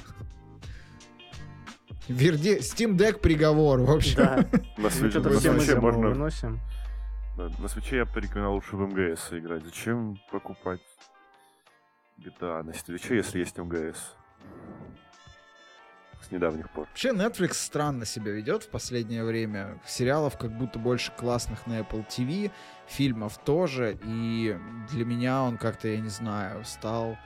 Верди... 2.08 2.58
Steam 2.60 2.98
Deck 2.98 3.20
приговор, 3.20 3.82
в 3.82 3.92
общем. 3.92 4.18
Да. 4.18 4.46
На 4.78 4.90
свече, 4.90 5.20
на 5.20 5.40
свече 5.40 5.80
можно... 5.80 6.10
выносим. 6.10 6.60
да, 7.38 7.50
На 7.60 7.68
свече 7.68 7.98
я 7.98 8.06
бы 8.06 8.14
порекомендовал 8.14 8.56
лучше 8.56 8.78
в 8.78 8.80
МГС 8.80 9.34
играть. 9.34 9.64
Зачем 9.66 10.18
покупать 10.32 10.80
GTA 12.18 12.64
на 12.64 12.74
свече, 12.74 13.16
если 13.16 13.40
есть 13.40 13.58
МГС? 13.58 14.16
С 16.22 16.32
недавних 16.32 16.70
пор. 16.72 16.88
Вообще 16.88 17.10
Netflix 17.10 17.54
странно 17.54 18.06
себя 18.06 18.32
ведет 18.32 18.64
в 18.64 18.70
последнее 18.70 19.24
время. 19.24 19.80
Сериалов 19.86 20.38
как 20.38 20.52
будто 20.52 20.80
больше 20.80 21.12
классных 21.12 21.68
на 21.68 21.80
Apple 21.80 22.06
TV, 22.08 22.52
фильмов 22.88 23.38
тоже. 23.38 23.98
И 24.04 24.58
для 24.92 25.06
меня 25.06 25.44
он 25.44 25.58
как-то, 25.58 25.88
я 25.88 26.00
не 26.00 26.10
знаю, 26.10 26.66
стал 26.66 27.18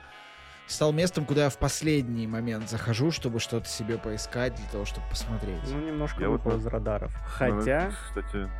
стал 0.66 0.92
местом, 0.92 1.24
куда 1.24 1.44
я 1.44 1.50
в 1.50 1.58
последний 1.58 2.26
момент 2.26 2.68
захожу, 2.68 3.10
чтобы 3.10 3.40
что-то 3.40 3.68
себе 3.68 3.98
поискать 3.98 4.54
для 4.54 4.66
того, 4.70 4.84
чтобы 4.84 5.06
посмотреть. 5.08 5.60
Ну, 5.70 5.80
немножко 5.80 6.20
Я 6.20 6.28
вот 6.28 6.46
из 6.46 6.66
радаров. 6.66 7.12
Хотя, 7.26 7.88
Netflix, 7.88 7.94
кстати, 8.08 8.50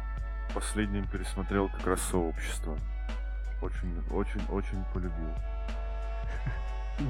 последним 0.54 1.08
пересмотрел 1.08 1.68
как 1.68 1.86
раз 1.86 2.00
сообщество. 2.02 2.78
Очень, 3.62 4.02
очень, 4.10 4.42
очень 4.50 4.84
полюбил. 4.92 5.30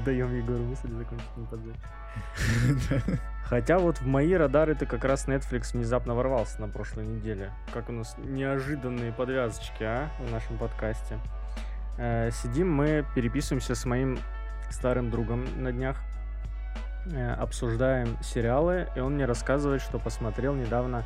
Даем 0.05 0.35
Егору 0.35 0.63
мысль 0.63 0.91
закончить 0.91 1.29
подзать. 1.49 1.75
Хотя 3.45 3.79
вот 3.79 3.99
в 3.99 4.07
мои 4.07 4.33
радары 4.33 4.75
ты 4.75 4.85
как 4.85 5.03
раз 5.03 5.27
Netflix 5.27 5.73
внезапно 5.73 6.15
ворвался 6.15 6.61
на 6.61 6.67
прошлой 6.67 7.05
неделе. 7.05 7.51
Как 7.73 7.89
у 7.89 7.91
нас 7.91 8.15
неожиданные 8.17 9.11
подвязочки, 9.11 9.83
а, 9.83 10.09
в 10.19 10.31
нашем 10.31 10.57
подкасте. 10.57 11.19
Э, 11.97 12.31
сидим 12.31 12.73
мы, 12.73 13.05
переписываемся 13.15 13.75
с 13.75 13.85
моим 13.85 14.17
старым 14.69 15.11
другом 15.11 15.45
на 15.61 15.71
днях, 15.71 16.01
э, 17.11 17.33
обсуждаем 17.33 18.17
сериалы, 18.23 18.87
и 18.95 18.99
он 18.99 19.15
мне 19.15 19.25
рассказывает, 19.25 19.81
что 19.81 19.99
посмотрел 19.99 20.55
недавно 20.55 21.03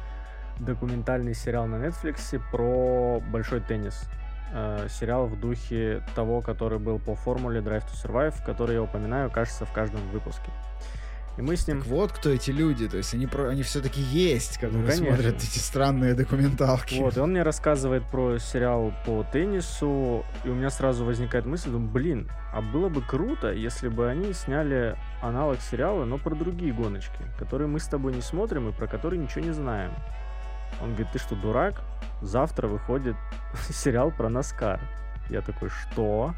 документальный 0.60 1.34
сериал 1.34 1.68
на 1.68 1.76
Netflix 1.76 2.42
про 2.52 3.20
большой 3.32 3.62
теннис. 3.62 4.10
Э, 4.54 4.88
сериал 4.90 5.28
в 5.28 5.40
духе 5.40 6.02
того, 6.16 6.42
который 6.42 6.80
был 6.80 7.00
по 7.00 7.16
формуле 7.16 7.60
Drive 7.60 7.84
to 7.84 7.94
Survive, 8.04 8.36
который 8.46 8.76
я 8.76 8.82
упоминаю, 8.82 9.30
кажется, 9.30 9.66
в 9.66 9.74
каждом 9.74 10.00
выпуске. 10.12 10.52
И 11.38 11.42
мы 11.42 11.56
с 11.56 11.68
ним... 11.68 11.82
Так 11.82 11.88
вот 11.90 12.12
кто 12.14 12.30
эти 12.30 12.50
люди, 12.50 12.88
то 12.88 12.98
есть 12.98 13.14
они, 13.14 13.28
про... 13.28 13.50
они 13.50 13.62
все-таки 13.62 14.02
есть, 14.02 14.58
которые 14.58 14.86
Ну, 14.86 14.92
смотрят 14.92 15.36
эти 15.36 15.60
странные 15.60 16.16
документалки. 16.16 16.98
Вот, 16.98 17.18
и 17.18 17.20
он 17.20 17.32
мне 17.32 17.44
рассказывает 17.44 18.04
про 18.10 18.40
сериал 18.40 18.94
по 19.06 19.24
теннису, 19.32 20.26
и 20.44 20.50
у 20.50 20.56
меня 20.56 20.70
сразу 20.70 21.06
возникает 21.06 21.46
мысль, 21.46 21.70
думаю, 21.70 21.92
блин, 21.92 22.32
а 22.54 22.62
было 22.62 22.90
бы 22.90 23.02
круто, 23.02 23.52
если 23.52 23.90
бы 23.90 24.10
они 24.10 24.34
сняли 24.34 24.98
аналог 25.22 25.60
сериала, 25.62 26.06
но 26.06 26.18
про 26.18 26.34
другие 26.34 26.74
гоночки, 26.74 27.20
которые 27.38 27.68
мы 27.68 27.80
с 27.80 27.86
тобой 27.86 28.14
не 28.14 28.22
смотрим 28.22 28.70
и 28.70 28.72
про 28.72 28.88
которые 28.88 29.22
ничего 29.22 29.46
не 29.46 29.52
знаем. 29.52 29.92
Он 30.82 30.90
говорит, 30.90 31.12
ты 31.12 31.20
что, 31.20 31.36
дурак? 31.36 31.82
Завтра 32.22 32.68
выходит 32.68 33.16
сериал 33.70 34.12
про 34.12 34.30
Наскар. 34.30 34.80
Я 35.30 35.42
такой, 35.42 35.70
что? 35.70 36.34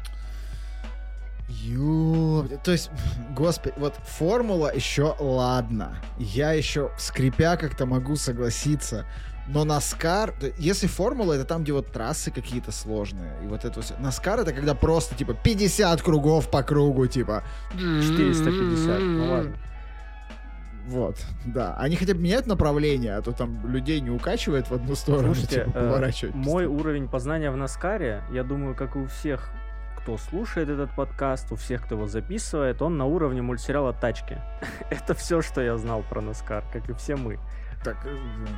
Ё, 1.48 2.46
то 2.62 2.70
есть, 2.70 2.90
господи, 3.36 3.74
вот 3.76 3.94
формула 4.04 4.74
еще 4.74 5.16
ладно. 5.18 5.96
Я 6.18 6.52
еще, 6.52 6.90
скрипя, 6.98 7.56
как-то 7.56 7.86
могу 7.86 8.16
согласиться. 8.16 9.06
Но 9.48 9.64
Наскар, 9.64 10.34
если 10.58 10.86
формула, 10.86 11.32
это 11.32 11.44
там, 11.44 11.64
где 11.64 11.72
вот 11.72 11.90
трассы 11.90 12.30
какие-то 12.30 12.70
сложные. 12.70 13.32
И 13.42 13.48
вот 13.48 13.64
это 13.64 13.82
все. 13.82 13.96
Наскар 13.98 14.38
это 14.38 14.52
когда 14.52 14.74
просто, 14.74 15.16
типа, 15.16 15.34
50 15.34 16.00
кругов 16.02 16.48
по 16.50 16.62
кругу, 16.62 17.08
типа. 17.08 17.42
450, 17.72 19.00
ну 19.00 19.32
ладно. 19.32 19.56
Вот, 20.86 21.16
да. 21.44 21.74
Они 21.78 21.96
хотя 21.96 22.14
бы 22.14 22.20
меняют 22.20 22.46
направление, 22.46 23.16
а 23.16 23.22
то 23.22 23.32
там 23.32 23.66
людей 23.70 24.00
не 24.00 24.10
укачивает 24.10 24.68
в 24.70 24.74
одну 24.74 24.94
сторону, 24.94 25.34
Слушайте, 25.34 25.64
типа, 25.64 25.78
э, 25.78 25.88
поворачивать. 25.88 26.34
мой 26.34 26.66
уровень 26.66 27.08
познания 27.08 27.50
в 27.50 27.56
Наскаре, 27.56 28.22
я 28.32 28.42
думаю, 28.42 28.74
как 28.74 28.96
и 28.96 28.98
у 28.98 29.06
всех, 29.06 29.50
кто 29.98 30.16
слушает 30.16 30.68
этот 30.68 30.94
подкаст, 30.96 31.52
у 31.52 31.56
всех, 31.56 31.84
кто 31.84 31.94
его 31.94 32.06
записывает, 32.06 32.80
он 32.82 32.96
на 32.96 33.04
уровне 33.04 33.42
мультсериала 33.42 33.92
«Тачки». 33.92 34.38
Это 34.90 35.14
все, 35.14 35.42
что 35.42 35.60
я 35.60 35.76
знал 35.76 36.02
про 36.08 36.20
Наскар, 36.20 36.64
как 36.72 36.88
и 36.88 36.94
все 36.94 37.16
мы. 37.16 37.38
Так, 37.82 37.96
э, 38.04 38.14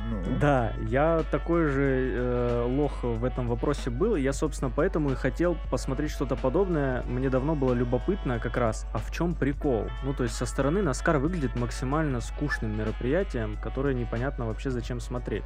ну. 0.09 0.37
Да, 0.39 0.73
я 0.87 1.23
такой 1.31 1.67
же 1.67 2.11
э, 2.13 2.65
лох 2.67 3.03
в 3.03 3.23
этом 3.23 3.47
вопросе 3.47 3.89
был, 3.89 4.17
я, 4.17 4.33
собственно, 4.33 4.69
поэтому 4.69 5.11
и 5.11 5.15
хотел 5.15 5.57
посмотреть 5.71 6.11
что-то 6.11 6.35
подобное. 6.35 7.03
Мне 7.03 7.29
давно 7.29 7.55
было 7.55 7.73
любопытно 7.73 8.39
как 8.39 8.57
раз, 8.57 8.85
а 8.93 8.97
в 8.97 9.11
чем 9.11 9.33
прикол? 9.33 9.87
Ну, 10.03 10.13
то 10.13 10.23
есть 10.23 10.35
со 10.35 10.45
стороны 10.45 10.81
Наскар 10.81 11.19
выглядит 11.19 11.55
максимально 11.55 12.19
скучным 12.19 12.77
мероприятием, 12.77 13.57
которое 13.63 13.93
непонятно 13.93 14.45
вообще 14.45 14.71
зачем 14.71 14.99
смотреть. 14.99 15.45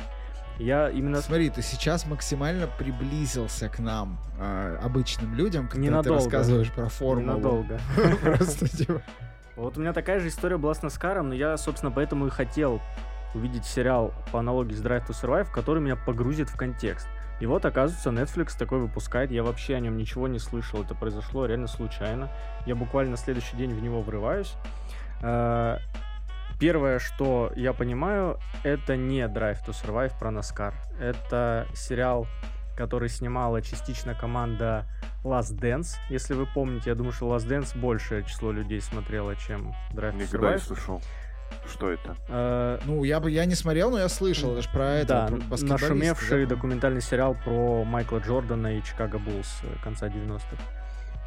Я 0.58 0.90
именно... 0.90 1.22
Смотри, 1.22 1.52
ты 1.52 1.62
сейчас 1.62 2.08
максимально 2.08 2.66
приблизился 2.66 3.70
к 3.70 3.78
нам, 3.78 4.20
а, 4.40 4.80
обычным 4.82 5.36
людям, 5.36 5.68
когда 5.68 5.86
Ненадолго. 5.86 6.10
ты 6.10 6.16
рассказываешь 6.16 6.72
про 6.72 6.90
формулу. 6.90 7.38
Ненадолго. 7.38 7.80
Просто 8.24 8.68
типа. 8.68 9.04
Вот 9.56 9.78
у 9.78 9.82
меня 9.82 9.94
такая 9.94 10.20
же 10.20 10.30
история 10.30 10.58
была 10.58 10.74
с 10.74 10.82
Наскаром, 10.82 11.30
но 11.30 11.36
я, 11.36 11.58
собственно, 11.58 11.92
поэтому 11.92 12.26
и 12.28 12.30
хотел 12.32 12.82
увидеть 13.34 13.66
сериал 13.66 14.14
по 14.32 14.40
аналогии 14.40 14.74
с 14.74 14.82
Drive 14.82 15.08
to 15.08 15.12
Survive, 15.12 15.52
который 15.52 15.82
меня 15.82 15.96
погрузит 15.96 16.50
в 16.50 16.56
контекст. 16.56 17.08
И 17.40 17.46
вот, 17.46 17.66
оказывается, 17.66 18.10
Netflix 18.10 18.58
такой 18.58 18.80
выпускает. 18.80 19.32
Я 19.32 19.44
вообще 19.44 19.76
о 19.76 19.80
нем 19.80 19.96
ничего 19.98 20.28
не 20.28 20.40
слышал. 20.40 20.82
Это 20.82 20.96
произошло 20.96 21.46
реально 21.46 21.68
случайно. 21.68 22.30
Я 22.66 22.76
буквально 22.76 23.12
на 23.12 23.18
следующий 23.18 23.56
день 23.58 23.74
в 23.74 23.82
него 23.82 24.02
врываюсь. 24.02 24.56
Э, 25.22 25.78
Первое, 26.60 26.98
что 26.98 27.52
я 27.56 27.72
понимаю, 27.72 28.40
это 28.64 28.96
не 28.96 29.20
Drive 29.28 29.60
to 29.68 29.70
Survive 29.70 30.18
про 30.18 30.32
Наскар. 30.32 30.74
Это 31.00 31.68
сериал, 31.76 32.26
который 32.76 33.10
снимала 33.10 33.62
частично 33.62 34.16
команда 34.16 34.86
Last 35.24 35.54
Dance. 35.60 35.98
Если 36.10 36.34
вы 36.34 36.48
помните, 36.48 36.90
я 36.90 36.96
думаю, 36.96 37.12
что 37.14 37.28
Last 37.28 37.48
Dance 37.48 37.80
большее 37.80 38.24
число 38.24 38.52
людей 38.52 38.82
смотрело, 38.82 39.36
чем 39.36 39.76
Drive 39.94 40.14
to 40.14 40.22
Никогда 40.24 40.50
не 40.54 40.56
Survive. 40.56 40.60
слышал. 40.60 41.02
Что 41.70 41.92
это? 41.92 42.16
Э, 42.30 42.80
Ну, 42.86 43.04
я 43.04 43.20
бы 43.20 43.30
я 43.30 43.46
не 43.46 43.56
смотрел, 43.56 43.92
но 43.92 44.00
я 44.00 44.10
слышал, 44.10 44.62
ж 44.62 44.68
про 44.72 44.96
это. 44.96 45.30
да, 45.30 45.38
про 45.50 45.64
нашумевший 45.64 46.46
да? 46.46 46.56
документальный 46.56 47.02
сериал 47.02 47.36
про 47.44 47.84
Майкла 47.84 48.20
Джордана 48.20 48.78
и 48.78 48.84
Чикаго 48.84 49.20
Буллс 49.20 49.60
э, 49.64 49.68
конца 49.84 50.08
90-х. 50.08 50.58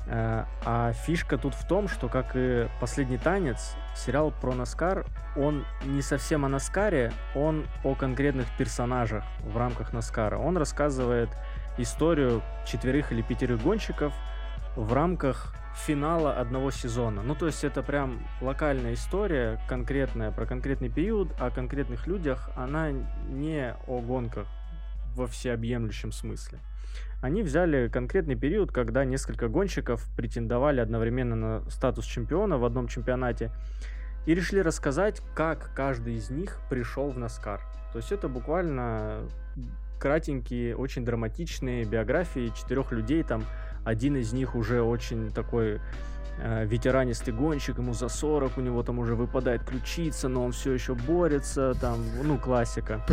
Э, 0.07 0.45
А 0.65 0.93
фишка 0.93 1.37
тут 1.39 1.55
в 1.55 1.67
том, 1.69 1.89
что, 1.89 2.09
как 2.09 2.33
и 2.35 2.69
«Последний 2.81 3.19
танец», 3.19 3.75
сериал 3.95 4.33
про 4.41 4.55
Наскар, 4.55 5.05
он 5.37 5.65
не 5.85 6.03
совсем 6.03 6.45
о 6.45 6.49
Наскаре, 6.49 7.13
он 7.35 7.67
о 7.85 7.95
конкретных 7.95 8.47
персонажах 8.57 9.25
в 9.43 9.57
рамках 9.57 9.93
Наскара. 9.93 10.39
Он 10.39 10.57
рассказывает 10.57 11.29
историю 11.79 12.43
четверых 12.67 13.13
или 13.13 13.23
пятерых 13.23 13.63
гонщиков 13.63 14.13
в 14.75 14.93
рамках 14.93 15.55
финала 15.75 16.35
одного 16.35 16.71
сезона. 16.71 17.23
Ну, 17.23 17.35
то 17.35 17.47
есть 17.47 17.65
это 17.65 17.83
прям 17.83 18.21
локальная 18.41 18.95
история, 18.95 19.61
конкретная, 19.69 20.31
про 20.31 20.47
конкретный 20.47 20.89
период, 20.89 21.29
о 21.39 21.51
конкретных 21.51 22.07
людях. 22.07 22.51
Она 22.57 22.91
не 22.91 23.75
о 23.87 24.01
гонках 24.01 24.47
во 25.15 25.27
всеобъемлющем 25.27 26.13
смысле. 26.13 26.59
Они 27.23 27.43
взяли 27.43 27.89
конкретный 27.89 28.35
период, 28.35 28.73
когда 28.73 29.05
несколько 29.05 29.49
гонщиков 29.49 30.09
претендовали 30.17 30.81
одновременно 30.81 31.37
на 31.37 31.71
статус 31.71 32.07
чемпиона 32.07 32.57
в 32.59 32.65
одном 32.65 32.89
чемпионате 32.89 33.51
и 34.27 34.35
решили 34.35 34.61
рассказать, 34.61 35.21
как 35.35 35.71
каждый 35.75 36.15
из 36.15 36.31
них 36.31 36.59
пришел 36.71 37.11
в 37.11 37.19
Наскар. 37.19 37.61
То 37.93 37.99
есть 37.99 38.13
это 38.13 38.29
буквально 38.29 39.29
кратенькие, 39.99 40.77
очень 40.77 41.05
драматичные 41.05 41.85
биографии 41.85 42.53
четырех 42.57 42.93
людей. 42.93 43.23
Там 43.23 43.45
один 43.85 44.17
из 44.17 44.33
них 44.33 44.55
уже 44.55 44.83
очень 44.83 45.31
такой 45.31 45.81
э, 46.39 46.67
ветеранистый 46.67 47.33
гонщик, 47.33 47.79
ему 47.79 47.95
за 47.95 48.09
40, 48.09 48.59
у 48.59 48.61
него 48.61 48.83
там 48.83 48.99
уже 48.99 49.15
выпадает 49.15 49.65
ключица, 49.65 50.29
но 50.29 50.45
он 50.45 50.53
все 50.53 50.73
еще 50.73 50.95
борется, 50.95 51.75
там, 51.81 51.99
ну, 52.23 52.39
классика. 52.39 53.05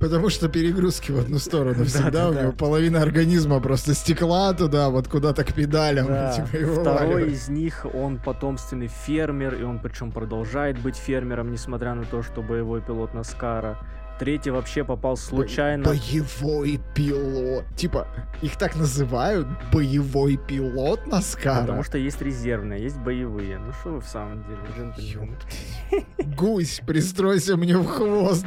Потому 0.00 0.28
что 0.28 0.48
перегрузки 0.48 1.10
в 1.10 1.18
одну 1.18 1.38
сторону 1.38 1.84
всегда, 1.86 2.28
у 2.28 2.32
него 2.32 2.52
половина 2.52 3.02
организма 3.02 3.60
просто 3.60 3.94
стекла 3.94 4.52
туда, 4.52 4.90
вот 4.90 5.08
куда-то 5.08 5.44
к 5.44 5.52
педалям. 5.52 6.06
Да. 6.06 6.32
типа, 6.32 6.80
Второй 6.80 7.32
из 7.32 7.48
них, 7.48 7.84
он 7.92 8.18
потомственный 8.18 8.86
фермер, 8.86 9.54
и 9.54 9.64
он 9.64 9.80
причем 9.80 10.12
продолжает 10.12 10.80
быть 10.80 10.96
фермером, 10.96 11.50
несмотря 11.50 11.94
на 11.94 12.04
то, 12.04 12.22
что 12.22 12.42
боевой 12.42 12.80
пилот 12.80 13.12
Наскара. 13.12 13.78
Третий 14.18 14.50
вообще 14.50 14.84
попал 14.84 15.16
случайно. 15.16 15.84
Боевой 15.84 16.80
пилот. 16.94 17.64
Типа, 17.76 18.06
их 18.42 18.56
так 18.56 18.76
называют? 18.76 19.46
Боевой 19.72 20.36
пилот 20.36 21.06
Наскара? 21.06 21.62
Потому 21.62 21.82
что 21.82 21.98
есть 21.98 22.20
резервные, 22.20 22.82
есть 22.82 22.98
боевые. 22.98 23.58
Ну 23.58 23.72
что 23.72 23.90
вы 23.90 24.00
в 24.00 24.06
самом 24.06 24.44
деле, 24.44 24.58
джентльмены? 24.76 25.36
Гусь, 26.36 26.80
пристройся 26.86 27.56
мне 27.56 27.76
в 27.76 27.86
хвост. 27.86 28.46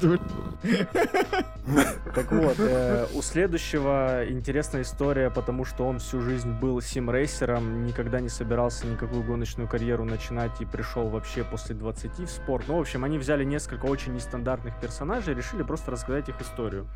Так 2.16 2.32
вот, 2.32 2.56
э, 2.60 3.06
у 3.14 3.22
следующего 3.22 4.24
интересная 4.28 4.82
история, 4.82 5.30
потому 5.30 5.64
что 5.64 5.88
он 5.88 6.00
всю 6.00 6.20
жизнь 6.22 6.52
был 6.52 6.82
симрейсером, 6.82 7.86
никогда 7.86 8.20
не 8.20 8.30
собирался 8.30 8.88
никакую 8.88 9.24
гоночную 9.24 9.70
карьеру 9.70 10.04
начинать 10.04 10.60
и 10.60 10.66
пришел 10.66 11.08
вообще 11.08 11.44
после 11.44 11.76
20 11.76 12.20
в 12.20 12.28
спорт. 12.28 12.66
Ну, 12.68 12.78
в 12.78 12.82
общем, 12.82 13.04
они 13.04 13.18
взяли 13.18 13.44
несколько 13.44 13.86
очень 13.86 14.14
нестандартных 14.14 14.80
персонажей 14.80 15.34
и 15.34 15.36
решили 15.62 15.64
просто 15.64 15.92
рассказать 15.92 16.30
их 16.30 16.42
историю. 16.42 16.88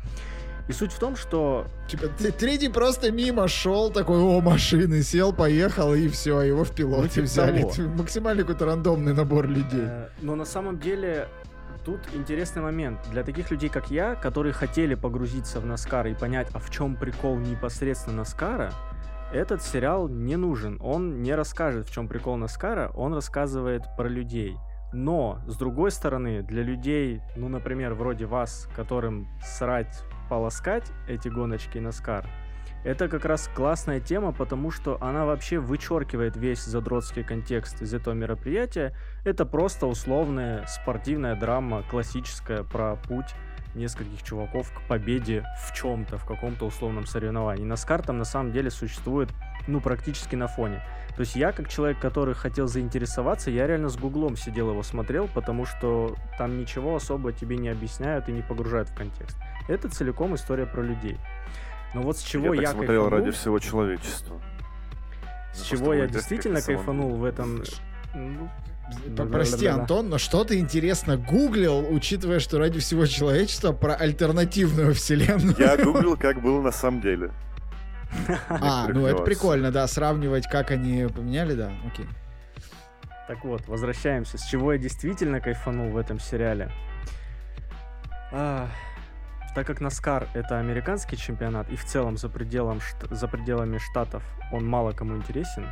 И 0.68 0.72
суть 0.72 0.92
в 0.92 0.98
том, 0.98 1.16
что... 1.16 1.66
Типа, 1.88 2.08
третий 2.38 2.68
просто 2.68 3.12
мимо 3.12 3.46
шел, 3.46 3.92
такой, 3.92 4.18
о, 4.18 4.40
машины, 4.40 5.02
сел, 5.02 5.32
поехал, 5.32 5.94
и 5.94 6.08
все, 6.08 6.40
его 6.40 6.64
в 6.64 6.74
пилоте 6.74 7.02
ну, 7.02 7.08
типа 7.08 7.24
взяли. 7.24 7.62
Того. 7.62 7.88
Максимально 7.98 8.42
какой-то 8.42 8.66
рандомный 8.66 9.14
набор 9.14 9.46
людей. 9.46 9.84
Э, 9.84 10.08
но 10.22 10.34
на 10.34 10.44
самом 10.44 10.78
деле 10.80 11.28
тут 11.84 12.00
интересный 12.14 12.62
момент. 12.62 12.98
Для 13.12 13.22
таких 13.22 13.52
людей, 13.52 13.68
как 13.68 13.92
я, 13.92 14.16
которые 14.16 14.52
хотели 14.52 14.96
погрузиться 14.96 15.60
в 15.60 15.66
Наскар 15.66 16.08
и 16.08 16.14
понять, 16.14 16.48
а 16.52 16.58
в 16.58 16.68
чем 16.70 16.96
прикол 16.96 17.36
непосредственно 17.38 18.16
Наскара, 18.16 18.72
этот 19.32 19.62
сериал 19.62 20.08
не 20.08 20.36
нужен. 20.36 20.80
Он 20.82 21.22
не 21.22 21.36
расскажет, 21.36 21.88
в 21.88 21.92
чем 21.92 22.08
прикол 22.08 22.36
Наскара, 22.36 22.90
он 22.96 23.14
рассказывает 23.14 23.82
про 23.96 24.08
людей. 24.08 24.56
Но, 24.92 25.40
с 25.46 25.56
другой 25.56 25.90
стороны, 25.90 26.42
для 26.42 26.62
людей, 26.62 27.20
ну, 27.36 27.48
например, 27.48 27.94
вроде 27.94 28.26
вас, 28.26 28.68
которым 28.74 29.28
срать 29.42 30.04
полоскать 30.28 30.90
эти 31.08 31.28
гоночки 31.28 31.78
Наскар, 31.78 32.26
это 32.84 33.08
как 33.08 33.24
раз 33.24 33.50
классная 33.52 33.98
тема, 33.98 34.32
потому 34.32 34.70
что 34.70 34.96
она 35.00 35.24
вообще 35.24 35.58
вычеркивает 35.58 36.36
весь 36.36 36.64
задротский 36.64 37.24
контекст 37.24 37.82
из 37.82 37.92
этого 37.92 38.14
мероприятия. 38.14 38.94
Это 39.24 39.44
просто 39.44 39.86
условная 39.86 40.64
спортивная 40.66 41.34
драма, 41.34 41.82
классическая 41.90 42.62
про 42.62 42.94
путь 42.94 43.34
нескольких 43.74 44.22
чуваков 44.22 44.72
к 44.72 44.86
победе 44.88 45.44
в 45.64 45.74
чем-то, 45.74 46.18
в 46.18 46.24
каком-то 46.24 46.66
условном 46.66 47.06
соревновании. 47.06 47.64
Наскар 47.64 48.02
там 48.02 48.18
на 48.18 48.24
самом 48.24 48.52
деле 48.52 48.70
существует, 48.70 49.30
ну, 49.66 49.80
практически 49.80 50.36
на 50.36 50.46
фоне. 50.46 50.80
То 51.16 51.20
есть 51.20 51.34
я, 51.34 51.52
как 51.52 51.68
человек, 51.68 51.98
который 51.98 52.34
хотел 52.34 52.68
заинтересоваться, 52.68 53.50
я 53.50 53.66
реально 53.66 53.88
с 53.88 53.96
гуглом 53.96 54.36
сидел 54.36 54.70
его 54.70 54.82
смотрел, 54.82 55.28
потому 55.32 55.64
что 55.64 56.14
там 56.36 56.58
ничего 56.58 56.94
особо 56.96 57.32
тебе 57.32 57.56
не 57.56 57.70
объясняют 57.70 58.28
и 58.28 58.32
не 58.32 58.42
погружают 58.42 58.90
в 58.90 58.94
контекст. 58.94 59.36
Это 59.66 59.88
целиком 59.88 60.34
история 60.34 60.66
про 60.66 60.82
людей. 60.82 61.16
Но 61.94 62.02
вот 62.02 62.18
с 62.18 62.22
чего 62.22 62.52
я, 62.52 62.62
я 62.62 62.68
смотрел 62.68 63.04
кайфанул, 63.04 63.24
ради 63.24 63.30
всего 63.30 63.58
человечества. 63.58 64.40
С 65.54 65.62
чего 65.62 65.94
я 65.94 66.06
действительно 66.06 66.60
кайфанул 66.60 67.16
в 67.16 67.24
этом... 67.24 67.62
Ну, 68.14 68.50
Прости, 69.32 69.66
Антон, 69.66 70.10
но 70.10 70.18
что 70.18 70.44
ты 70.44 70.60
интересно 70.60 71.16
гуглил, 71.16 71.84
учитывая, 71.90 72.38
что 72.38 72.58
ради 72.58 72.78
всего 72.78 73.06
человечества 73.06 73.72
про 73.72 73.94
альтернативную 73.94 74.94
вселенную? 74.94 75.56
Я 75.58 75.76
гуглил, 75.76 76.16
как 76.16 76.40
было 76.40 76.60
на 76.60 76.70
самом 76.70 77.00
деле. 77.00 77.32
А, 78.48 78.88
ну 78.88 79.06
это 79.06 79.22
прикольно, 79.22 79.70
да, 79.70 79.86
сравнивать, 79.86 80.46
как 80.48 80.70
они 80.70 81.06
поменяли, 81.06 81.54
да, 81.54 81.72
окей. 81.86 82.06
Так 83.28 83.44
вот, 83.44 83.66
возвращаемся. 83.66 84.38
С 84.38 84.46
чего 84.46 84.72
я 84.72 84.78
действительно 84.78 85.40
кайфанул 85.40 85.90
в 85.90 85.96
этом 85.96 86.20
сериале? 86.20 86.70
А, 88.32 88.68
так 89.54 89.66
как 89.66 89.80
Наскар 89.80 90.28
это 90.34 90.58
американский 90.58 91.16
чемпионат, 91.16 91.68
и 91.70 91.76
в 91.76 91.84
целом 91.84 92.16
за, 92.16 92.28
пределом, 92.28 92.80
за 93.10 93.26
пределами 93.26 93.78
штатов 93.78 94.22
он 94.52 94.66
мало 94.66 94.92
кому 94.92 95.16
интересен, 95.16 95.66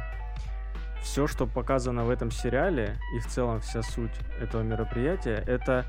все, 1.03 1.26
что 1.26 1.47
показано 1.47 2.05
в 2.05 2.11
этом 2.11 2.30
сериале, 2.30 2.97
и 3.14 3.18
в 3.18 3.26
целом 3.26 3.61
вся 3.61 3.82
суть 3.82 4.14
этого 4.40 4.62
мероприятия, 4.62 5.45
это 5.47 5.84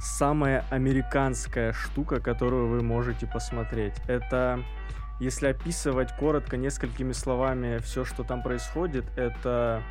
самая 0.00 0.64
американская 0.70 1.72
штука, 1.72 2.18
которую 2.18 2.68
вы 2.68 2.82
можете 2.82 3.26
посмотреть. 3.26 3.94
Это, 4.08 4.60
если 5.20 5.48
описывать 5.48 6.14
коротко 6.16 6.56
несколькими 6.56 7.12
словами 7.12 7.78
все, 7.78 8.04
что 8.04 8.24
там 8.24 8.42
происходит, 8.42 9.04
это 9.16 9.82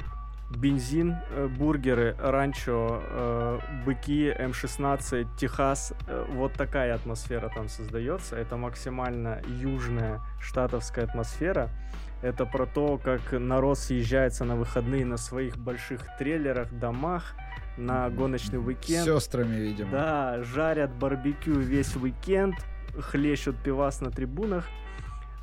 бензин, 0.49 1.15
э, 1.31 1.47
бургеры, 1.47 2.15
ранчо, 2.19 3.01
э, 3.01 3.59
быки, 3.85 4.29
М16, 4.37 5.27
Техас. 5.37 5.93
Э, 6.07 6.25
вот 6.29 6.53
такая 6.53 6.95
атмосфера 6.95 7.49
там 7.49 7.69
создается. 7.69 8.35
Это 8.35 8.57
максимально 8.57 9.41
южная 9.47 10.21
штатовская 10.39 11.05
атмосфера. 11.05 11.69
Это 12.21 12.45
про 12.45 12.65
то, 12.65 12.97
как 12.97 13.33
народ 13.33 13.77
съезжается 13.77 14.45
на 14.45 14.55
выходные 14.55 15.05
на 15.05 15.17
своих 15.17 15.57
больших 15.57 16.01
трейлерах, 16.17 16.71
домах, 16.71 17.35
на 17.77 18.09
гоночный 18.09 18.59
уикенд. 18.59 19.03
С 19.03 19.05
сестрами, 19.05 19.55
видимо. 19.55 19.91
Да, 19.91 20.43
жарят 20.43 20.93
барбекю 20.93 21.53
весь 21.59 21.95
уикенд, 21.95 22.55
хлещут 22.97 23.57
пивас 23.57 23.99
на 23.99 24.09
трибунах. 24.09 24.67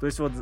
То 0.01 0.07
есть 0.07 0.18
вот 0.18 0.32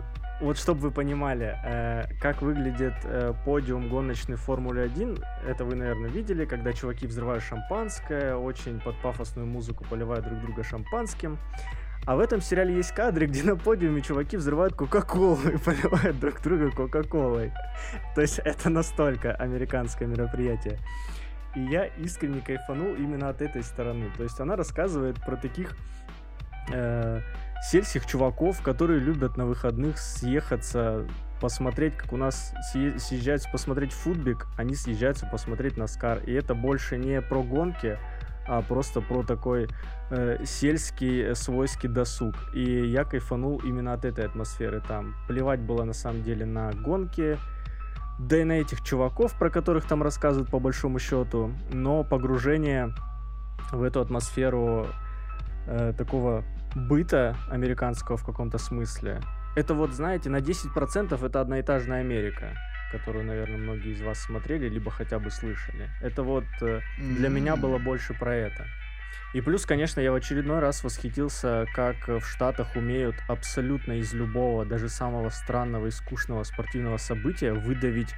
вот 0.40 0.56
чтобы 0.56 0.80
вы 0.80 0.90
понимали, 0.92 1.56
э, 1.64 2.04
как 2.20 2.42
выглядит 2.42 2.94
э, 3.02 3.34
подиум 3.44 3.88
гоночной 3.88 4.36
Формулы 4.36 4.82
1, 4.82 5.18
это 5.48 5.64
вы, 5.64 5.74
наверное, 5.74 6.08
видели, 6.08 6.44
когда 6.44 6.72
чуваки 6.72 7.08
взрывают 7.08 7.42
шампанское, 7.42 8.36
очень 8.36 8.80
под 8.80 8.96
пафосную 9.02 9.48
музыку 9.48 9.84
поливают 9.90 10.24
друг 10.24 10.40
друга 10.40 10.62
шампанским. 10.62 11.38
А 12.06 12.14
в 12.14 12.20
этом 12.20 12.40
сериале 12.40 12.76
есть 12.76 12.92
кадры, 12.92 13.26
где 13.26 13.42
на 13.42 13.56
подиуме 13.56 14.00
чуваки 14.00 14.36
взрывают 14.36 14.74
Кока-Колу 14.74 15.38
и 15.52 15.58
поливают 15.58 16.20
друг 16.20 16.40
друга 16.40 16.70
Кока-Колой. 16.70 17.52
То 18.14 18.20
есть 18.20 18.38
это 18.38 18.70
настолько 18.70 19.32
американское 19.32 20.06
мероприятие. 20.06 20.78
И 21.56 21.60
я 21.60 21.86
искренне 21.86 22.40
кайфанул 22.40 22.94
именно 22.94 23.28
от 23.28 23.42
этой 23.42 23.64
стороны. 23.64 24.10
То 24.16 24.22
есть 24.22 24.38
она 24.38 24.54
рассказывает 24.54 25.16
про 25.24 25.36
таких 25.36 25.76
э, 26.72 27.20
сельских 27.62 28.06
чуваков, 28.06 28.62
которые 28.62 29.00
любят 29.00 29.36
на 29.36 29.46
выходных 29.46 29.98
съехаться, 29.98 31.06
посмотреть, 31.40 31.96
как 31.96 32.12
у 32.12 32.16
нас 32.16 32.52
съезжаются 32.72 33.48
посмотреть 33.50 33.92
футбик, 33.92 34.46
они 34.56 34.74
съезжаются 34.74 35.26
посмотреть 35.26 35.76
Наскар. 35.76 36.18
И 36.24 36.32
это 36.32 36.54
больше 36.54 36.96
не 36.96 37.20
про 37.20 37.42
гонки, 37.42 37.98
а 38.46 38.62
просто 38.62 39.00
про 39.00 39.22
такой 39.22 39.68
э, 40.10 40.38
сельский 40.44 41.22
э, 41.22 41.34
свойский 41.34 41.88
досуг. 41.88 42.34
И 42.54 42.86
я 42.86 43.04
кайфанул 43.04 43.58
именно 43.58 43.92
от 43.92 44.04
этой 44.04 44.24
атмосферы 44.24 44.82
там. 44.86 45.14
Плевать 45.28 45.60
было 45.60 45.84
на 45.84 45.92
самом 45.92 46.22
деле 46.22 46.46
на 46.46 46.72
гонки, 46.72 47.38
да 48.18 48.38
и 48.38 48.44
на 48.44 48.52
этих 48.52 48.82
чуваков, 48.82 49.38
про 49.38 49.50
которых 49.50 49.86
там 49.86 50.02
рассказывают 50.02 50.50
по 50.50 50.58
большому 50.58 50.98
счету, 50.98 51.52
но 51.70 52.04
погружение 52.04 52.94
в 53.70 53.82
эту 53.82 54.00
атмосферу 54.00 54.86
э, 55.66 55.92
такого 55.96 56.42
быта 56.74 57.36
американского 57.50 58.16
в 58.16 58.24
каком-то 58.24 58.58
смысле. 58.58 59.20
Это 59.56 59.74
вот, 59.74 59.92
знаете, 59.92 60.30
на 60.30 60.36
10% 60.36 61.26
это 61.26 61.40
одноэтажная 61.40 62.00
Америка, 62.00 62.54
которую, 62.92 63.24
наверное, 63.24 63.58
многие 63.58 63.92
из 63.92 64.00
вас 64.00 64.20
смотрели, 64.20 64.68
либо 64.68 64.90
хотя 64.90 65.18
бы 65.18 65.30
слышали. 65.30 65.88
Это 66.00 66.22
вот 66.22 66.44
э, 66.60 66.80
для 66.98 67.28
меня 67.28 67.56
было 67.56 67.78
больше 67.78 68.14
про 68.14 68.34
это. 68.34 68.66
И 69.34 69.40
плюс, 69.40 69.66
конечно, 69.66 70.00
я 70.00 70.10
в 70.12 70.14
очередной 70.14 70.60
раз 70.60 70.82
восхитился, 70.82 71.66
как 71.74 72.08
в 72.08 72.22
Штатах 72.22 72.76
умеют 72.76 73.16
абсолютно 73.28 73.92
из 73.92 74.14
любого, 74.14 74.64
даже 74.64 74.88
самого 74.88 75.28
странного 75.28 75.88
и 75.88 75.90
скучного 75.90 76.44
спортивного 76.44 76.96
события 76.96 77.52
выдавить 77.52 78.14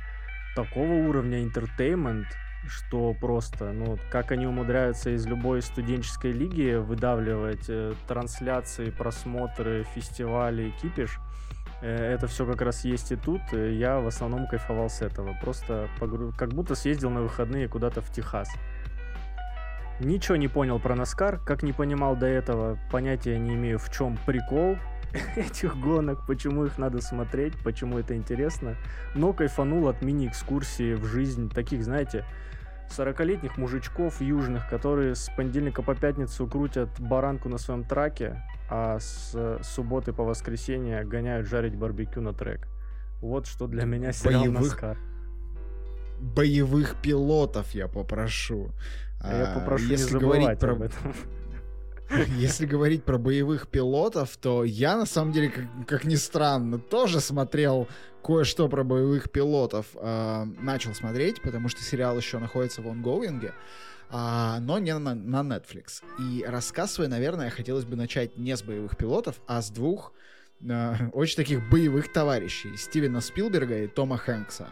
такого 0.55 0.93
уровня 0.93 1.43
интертеймент, 1.43 2.29
что 2.67 3.15
просто, 3.15 3.73
ну, 3.73 3.99
как 4.11 4.33
они 4.33 4.47
умудряются 4.47 5.11
из 5.11 5.27
любой 5.27 5.63
студенческой 5.63 6.33
лиги 6.33 6.75
выдавливать 6.75 7.67
э, 7.69 7.95
трансляции, 8.07 8.91
просмотры, 8.91 9.85
фестивали, 9.95 10.73
кипиш, 10.81 11.19
э, 11.81 11.89
это 11.91 12.27
все 12.27 12.47
как 12.47 12.61
раз 12.63 12.85
есть 12.85 13.13
и 13.13 13.17
тут. 13.17 13.41
Я 13.53 14.01
в 14.01 14.07
основном 14.07 14.47
кайфовал 14.47 14.91
с 14.91 15.03
этого. 15.03 15.35
Просто 15.41 15.89
погру... 15.99 16.33
как 16.37 16.51
будто 16.51 16.75
съездил 16.75 17.11
на 17.11 17.23
выходные 17.23 17.69
куда-то 17.69 18.01
в 18.03 18.11
Техас. 18.13 18.49
Ничего 20.01 20.37
не 20.37 20.49
понял 20.49 20.79
про 20.79 20.95
Наскар, 20.95 21.39
как 21.39 21.63
не 21.63 21.73
понимал 21.75 22.17
до 22.17 22.27
этого, 22.27 22.79
понятия 22.91 23.39
не 23.39 23.55
имею, 23.55 23.79
в 23.79 23.91
чем 23.91 24.19
прикол 24.25 24.79
этих 25.37 25.77
гонок, 25.79 26.27
почему 26.27 26.67
их 26.67 26.79
надо 26.79 27.01
смотреть, 27.01 27.55
почему 27.63 27.99
это 27.99 28.17
интересно. 28.17 28.77
Но 29.15 29.33
кайфанул 29.33 29.89
от 29.89 30.03
мини-экскурсии 30.03 30.95
в 30.95 31.05
жизнь 31.05 31.51
таких, 31.51 31.85
знаете, 31.85 32.25
40-летних 32.91 33.57
мужичков 33.57 34.21
южных, 34.21 34.69
которые 34.69 35.15
с 35.15 35.31
понедельника 35.37 35.83
по 35.83 35.95
пятницу 35.95 36.47
крутят 36.47 36.89
баранку 36.99 37.49
на 37.49 37.59
своем 37.59 37.85
траке, 37.85 38.43
а 38.69 38.99
с 38.99 39.59
субботы 39.63 40.13
по 40.13 40.25
воскресенье 40.25 41.05
гоняют 41.05 41.47
жарить 41.47 41.77
барбекю 41.77 42.21
на 42.21 42.33
трек. 42.33 42.67
Вот 43.21 43.47
что 43.47 43.67
для 43.67 43.85
меня 43.85 44.13
сериал 44.13 44.43
Боевых... 44.43 44.63
Наскар. 44.63 44.99
Боевых 46.21 46.97
пилотов 46.97 47.71
я 47.73 47.89
попрошу. 47.89 48.71
А 49.21 49.37
я 49.37 49.55
попрошу 49.55 49.85
Если 49.85 50.05
не 50.05 50.11
забывать 50.11 50.59
про... 50.59 50.73
об 50.73 50.83
этом. 50.83 51.15
Если 52.37 52.67
говорить 52.67 53.05
про 53.05 53.19
боевых 53.19 53.69
пилотов, 53.69 54.37
то 54.37 54.65
я, 54.65 54.97
на 54.97 55.07
самом 55.07 55.33
деле, 55.33 55.51
как, 55.51 55.65
как 55.87 56.05
ни 56.05 56.17
странно, 56.17 56.79
тоже 56.79 57.21
смотрел 57.21 57.89
кое-что 58.23 58.69
про 58.69 58.85
боевых 58.85 59.31
пилотов. 59.31 59.87
Э, 59.95 60.45
начал 60.45 60.95
смотреть, 60.95 61.41
потому 61.41 61.69
что 61.69 61.83
сериал 61.83 62.17
еще 62.17 62.39
находится 62.39 62.83
в 62.83 62.89
онгоинге. 62.89 63.55
А, 64.13 64.59
но 64.61 64.79
не 64.79 64.97
на, 64.99 65.15
на 65.15 65.43
Netflix. 65.43 66.03
И 66.19 66.45
рассказ 66.47 66.95
свой, 66.95 67.07
наверное, 67.07 67.51
хотелось 67.51 67.85
бы 67.85 67.95
начать 67.95 68.37
не 68.37 68.57
с 68.57 68.63
боевых 68.63 68.97
пилотов, 68.97 69.41
а 69.47 69.63
с 69.63 69.71
двух 69.71 70.13
э, 70.61 70.95
очень 71.13 71.37
таких 71.37 71.71
боевых 71.71 72.13
товарищей. 72.13 72.77
Стивена 72.77 73.21
Спилберга 73.21 73.85
и 73.85 73.87
Тома 73.87 74.17
Хэнкса. 74.17 74.69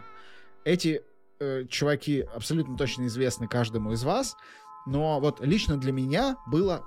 Эти 0.65 1.03
э, 1.39 1.67
чуваки 1.69 2.27
абсолютно 2.35 2.77
точно 2.77 3.07
известны 3.07 3.47
каждому 3.47 3.93
из 3.93 4.03
вас, 4.03 4.37
но 4.87 5.21
вот 5.21 5.41
лично 5.41 5.77
для 5.77 5.93
меня 5.93 6.37
было, 6.49 6.85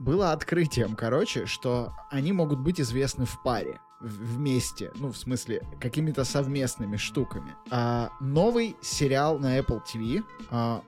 было 0.00 0.32
открытием, 0.32 0.96
короче, 0.96 1.46
что 1.46 1.92
они 2.10 2.32
могут 2.32 2.58
быть 2.58 2.80
известны 2.80 3.26
в 3.26 3.40
паре 3.42 3.78
вместе, 4.00 4.90
ну, 4.94 5.12
в 5.12 5.16
смысле, 5.16 5.62
какими-то 5.78 6.24
совместными 6.24 6.96
штуками. 6.96 7.54
А, 7.70 8.10
новый 8.18 8.76
сериал 8.80 9.38
на 9.38 9.58
Apple 9.58 9.82
TV, 9.84 10.24
а, 10.50 10.82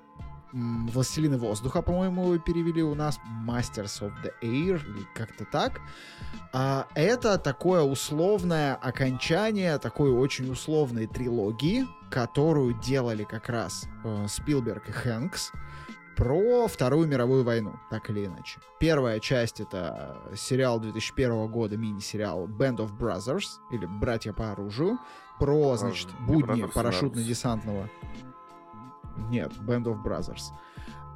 Властелины 0.53 1.39
воздуха, 1.39 1.81
по-моему, 1.81 2.35
его 2.35 2.39
перевели 2.39 2.83
у 2.83 2.95
нас, 2.95 3.19
Masters 3.47 4.03
of 4.03 4.13
the 4.23 4.33
Air, 4.43 4.83
как-то 5.15 5.47
так. 5.47 5.81
А, 6.53 6.87
это 6.95 7.39
такое 7.39 7.83
условное 7.83 8.75
окончание 8.75 9.79
такой 9.79 10.11
очень 10.11 10.51
условной 10.51 11.07
трилогии, 11.07 11.87
которую 12.11 12.79
делали 12.81 13.25
как 13.25 13.49
раз 13.49 13.87
э, 14.05 14.27
Спилберг 14.29 14.91
и 14.91 14.93
Хэнкс 14.93 15.53
про 16.17 16.67
Вторую 16.69 17.09
мировую 17.09 17.45
войну, 17.45 17.75
так 17.91 18.11
или 18.11 18.27
иначе. 18.27 18.61
Первая 18.79 19.21
часть— 19.21 19.61
это 19.61 20.17
сериал 20.37 20.81
2001 20.81 21.51
года, 21.51 21.77
мини-сериал 21.77 22.47
Band 22.47 22.77
of 22.77 22.97
Brothers, 22.97 23.45
или 23.71 23.87
«Братья 23.87 24.33
по 24.33 24.53
оружию», 24.53 24.99
про, 25.39 25.77
значит, 25.77 26.09
будни 26.21 26.65
парашютно-десантного... 26.65 27.89
Нет, 29.29 29.53
Band 29.59 29.85
of 29.85 30.03
Brothers. 30.03 30.53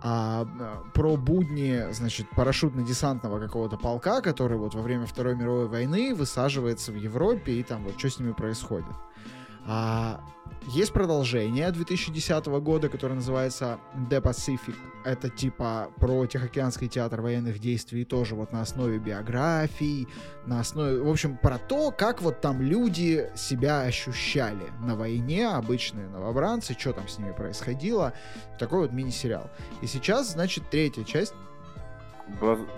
А, 0.03 0.47
про 0.95 1.17
будни, 1.17 1.91
значит, 1.93 2.27
парашютно-десантного 2.37 3.41
какого-то 3.41 3.77
полка, 3.77 4.21
который 4.21 4.59
вот 4.59 4.75
во 4.75 4.83
время 4.83 5.07
Второй 5.07 5.35
мировой 5.35 5.69
войны 5.69 6.15
высаживается 6.15 6.93
в 6.93 6.97
Европе, 6.97 7.53
и 7.53 7.63
там 7.63 7.85
вот 7.85 7.99
что 7.99 8.11
с 8.11 8.19
ними 8.19 8.33
происходит. 8.33 8.87
А, 9.67 10.21
есть 10.67 10.93
продолжение 10.93 11.71
2010 11.71 12.47
года, 12.47 12.89
которое 12.89 13.15
называется 13.15 13.79
The 14.11 14.21
Pacific. 14.21 14.75
Это 15.05 15.29
типа 15.29 15.93
про 15.99 16.27
Тихоокеанский 16.27 16.89
театр 16.89 17.21
военных 17.21 17.61
действий, 17.61 18.05
тоже 18.05 18.35
вот 18.35 18.53
на 18.53 18.63
основе 18.63 18.99
биографий, 18.99 20.09
на 20.45 20.61
основе, 20.61 21.01
в 21.01 21.09
общем, 21.09 21.37
про 21.37 21.59
то, 21.59 21.93
как 21.93 22.21
вот 22.23 22.41
там 22.41 22.61
люди 22.61 23.31
себя 23.37 23.83
ощущали 23.83 24.73
на 24.81 24.97
войне, 24.97 25.49
обычные 25.49 26.09
новобранцы, 26.09 26.75
что 26.77 26.93
там 26.93 27.07
с 27.07 27.19
ними 27.19 27.33
происходило. 27.33 28.13
Такой 28.59 28.81
вот 28.81 28.93
мини-сериал. 28.93 29.51
И 29.83 29.87
сейчас, 29.87 30.33
значит, 30.33 30.69
третья 30.71 31.05
часть. 31.05 31.35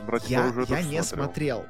Братья 0.07 0.29
я, 0.29 0.65
я 0.69 0.83
не 0.83 1.03
смотрел. 1.03 1.65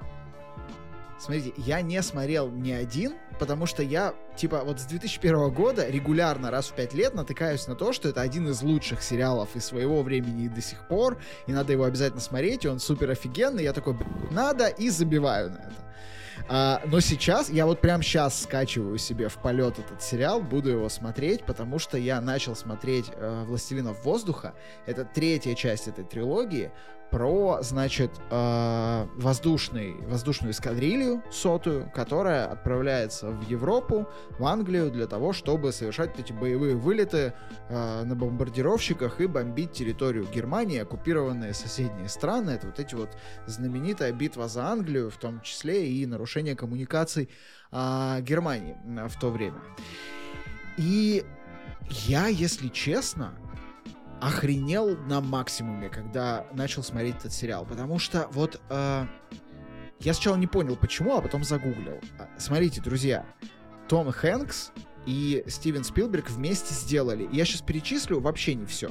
Смотрите, 1.19 1.53
я 1.57 1.81
не 1.81 2.01
смотрел 2.03 2.49
ни 2.49 2.71
один, 2.71 3.15
потому 3.41 3.67
что 3.67 3.83
я, 3.83 4.15
типа, 4.37 4.63
вот 4.65 4.79
с 4.79 4.85
2001 4.85 5.51
года 5.51 5.89
регулярно 5.89 6.51
раз 6.51 6.69
в 6.69 6.75
пять 6.75 6.95
лет 6.95 7.15
натыкаюсь 7.15 7.67
на 7.67 7.75
то, 7.75 7.93
что 7.93 8.09
это 8.09 8.21
один 8.21 8.49
из 8.49 8.63
лучших 8.63 9.03
сериалов 9.03 9.57
из 9.57 9.65
своего 9.65 10.03
времени 10.03 10.45
и 10.45 10.49
до 10.49 10.63
сих 10.63 10.87
пор, 10.87 11.19
и 11.47 11.53
надо 11.53 11.73
его 11.73 11.85
обязательно 11.85 12.21
смотреть, 12.21 12.65
и 12.65 12.69
он 12.69 12.79
супер 12.79 13.11
офигенный, 13.11 13.65
я 13.65 13.73
такой, 13.73 13.97
надо, 14.31 14.69
и 14.69 14.91
забиваю 14.91 15.51
на 15.51 15.57
это. 15.57 15.89
А, 16.49 16.81
но 16.87 17.01
сейчас, 17.01 17.51
я 17.51 17.67
вот 17.67 17.81
прям 17.81 18.03
сейчас 18.03 18.43
скачиваю 18.43 18.97
себе 18.99 19.29
в 19.29 19.37
полет 19.39 19.79
этот 19.79 20.03
сериал, 20.03 20.41
буду 20.41 20.71
его 20.71 20.89
смотреть, 20.89 21.45
потому 21.45 21.79
что 21.79 21.99
я 21.99 22.21
начал 22.21 22.55
смотреть 22.55 23.07
э, 23.13 23.45
«Властелинов 23.47 24.05
воздуха». 24.05 24.55
Это 24.87 25.05
третья 25.05 25.55
часть 25.55 25.89
этой 25.89 26.05
трилогии 26.05 26.71
про, 27.11 27.59
значит, 27.63 28.11
э, 28.31 29.07
воздушный, 29.17 29.95
воздушную 30.07 30.53
эскадрилью 30.53 31.23
сотую, 31.31 31.91
которая 31.95 32.47
отправляется 32.47 33.31
в 33.31 33.49
Европу, 33.49 34.07
в 34.39 34.45
Англию 34.45 34.91
для 34.91 35.07
того, 35.07 35.33
чтобы 35.33 35.73
совершать 35.73 36.19
эти 36.19 36.33
боевые 36.33 36.77
вылеты 36.77 37.33
э, 37.69 38.05
на 38.05 38.15
бомбардировщиках 38.15 39.21
и 39.21 39.27
бомбить 39.27 39.73
территорию 39.73 40.27
Германии, 40.33 40.81
оккупированные 40.81 41.55
соседние 41.55 42.09
страны. 42.09 42.51
Это 42.51 42.67
вот 42.67 42.79
эти 42.79 42.95
вот 42.95 43.11
знаменитая 43.47 44.13
битва 44.13 44.49
за 44.49 44.67
Англию, 44.67 45.11
в 45.11 45.17
том 45.17 45.41
числе 45.41 45.91
и 45.91 46.05
нарушение 46.07 46.57
коммуникаций 46.57 47.29
э, 47.73 48.21
Германии 48.21 48.77
в 49.09 49.19
то 49.19 49.31
время. 49.31 49.61
И 50.77 51.25
я, 51.91 52.27
если 52.27 52.69
честно, 52.69 53.33
охренел 54.21 54.97
на 54.97 55.21
максимуме, 55.21 55.89
когда 55.89 56.47
начал 56.53 56.83
смотреть 56.83 57.17
этот 57.17 57.33
сериал. 57.33 57.65
Потому 57.67 57.99
что 57.99 58.29
вот 58.33 58.61
э, 58.71 59.07
я 60.01 60.15
сначала 60.15 60.37
не 60.37 60.47
понял, 60.47 60.77
почему, 60.77 61.17
а 61.17 61.21
потом 61.21 61.45
загуглил. 61.45 62.01
А, 62.19 62.29
смотрите, 62.39 62.81
друзья, 62.81 63.27
Том 63.89 64.11
Хэнкс 64.11 64.73
и 65.07 65.43
Стивен 65.47 65.85
Спилберг 65.85 66.31
вместе 66.31 66.75
сделали. 66.75 67.29
Я 67.33 67.45
сейчас 67.45 67.63
перечислю 67.63 68.21
вообще 68.21 68.55
не 68.55 68.67
все. 68.67 68.91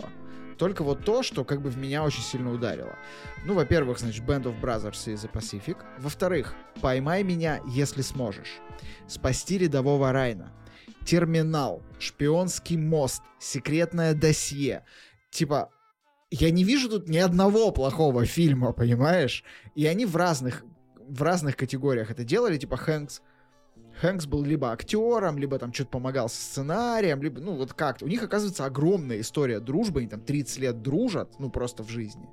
Только 0.57 0.84
вот 0.84 1.05
то, 1.05 1.21
что 1.21 1.45
как 1.45 1.61
бы 1.61 1.69
в 1.69 1.78
меня 1.78 2.03
очень 2.03 2.23
сильно 2.23 2.51
ударило. 2.51 2.95
Ну, 3.45 3.53
во-первых, 3.53 3.99
значит, 3.99 4.25
Band 4.25 4.43
of 4.43 4.59
Brothers 4.59 5.11
и 5.11 5.15
The 5.15 5.32
Pacific. 5.32 5.78
Во-вторых, 5.99 6.55
«Поймай 6.82 7.23
меня, 7.23 7.61
если 7.67 8.01
сможешь». 8.01 8.59
«Спасти 9.07 9.59
рядового 9.59 10.11
Райна». 10.11 10.51
«Терминал», 11.05 11.84
«Шпионский 11.99 12.78
мост», 12.78 13.21
«Секретное 13.39 14.13
досье», 14.13 14.84
типа, 15.32 15.69
я 16.32 16.51
не 16.51 16.63
вижу 16.63 16.89
тут 16.89 17.07
ни 17.07 17.17
одного 17.17 17.71
плохого 17.71 18.25
фильма, 18.25 18.73
понимаешь? 18.73 19.43
И 19.75 19.86
они 19.86 20.05
в 20.05 20.15
разных, 20.15 20.65
в 21.07 21.21
разных 21.23 21.55
категориях 21.55 22.11
это 22.11 22.23
делали, 22.23 22.57
типа 22.57 22.78
Хэнкс. 22.78 23.21
Хэнкс 24.01 24.28
был 24.28 24.43
либо 24.43 24.71
актером, 24.71 25.39
либо 25.39 25.57
там 25.57 25.73
что-то 25.73 25.89
помогал 25.91 26.30
со 26.30 26.39
сценарием, 26.39 27.23
либо, 27.23 27.41
ну, 27.41 27.55
вот 27.55 27.73
как-то. 27.73 28.05
У 28.05 28.07
них, 28.07 28.21
оказывается, 28.21 28.65
огромная 28.65 29.21
история 29.21 29.59
дружбы, 29.59 30.01
они 30.01 30.09
там 30.09 30.21
30 30.21 30.59
лет 30.59 30.82
дружат, 30.84 31.39
ну, 31.39 31.49
просто 31.49 31.84
в 31.84 31.89
жизни. 31.89 32.30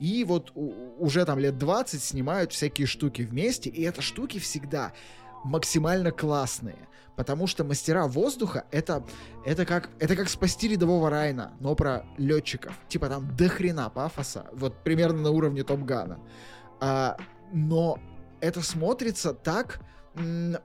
И 0.00 0.24
вот 0.24 0.52
уже 0.54 1.24
там 1.24 1.38
лет 1.38 1.56
20 1.56 2.02
снимают 2.02 2.52
всякие 2.52 2.88
штуки 2.88 3.22
вместе, 3.22 3.70
и 3.70 3.82
это 3.82 4.02
штуки 4.02 4.38
всегда 4.40 4.92
максимально 5.44 6.10
классные. 6.10 6.88
Потому 7.16 7.46
что 7.46 7.62
мастера 7.62 8.08
воздуха 8.08 8.64
это, 8.72 9.04
это, 9.44 9.64
как, 9.64 9.90
это 10.00 10.16
как 10.16 10.28
спасти 10.28 10.68
рядового 10.68 11.10
Райна, 11.10 11.52
но 11.60 11.76
про 11.76 12.04
летчиков. 12.16 12.76
Типа 12.88 13.08
там 13.08 13.36
до 13.36 13.48
хрена 13.48 13.88
пафоса. 13.88 14.46
Вот 14.52 14.82
примерно 14.82 15.22
на 15.22 15.30
уровне 15.30 15.62
Топ-Гана. 15.62 16.18
А, 16.80 17.16
но 17.52 17.98
это 18.40 18.62
смотрится 18.62 19.32
так 19.32 19.80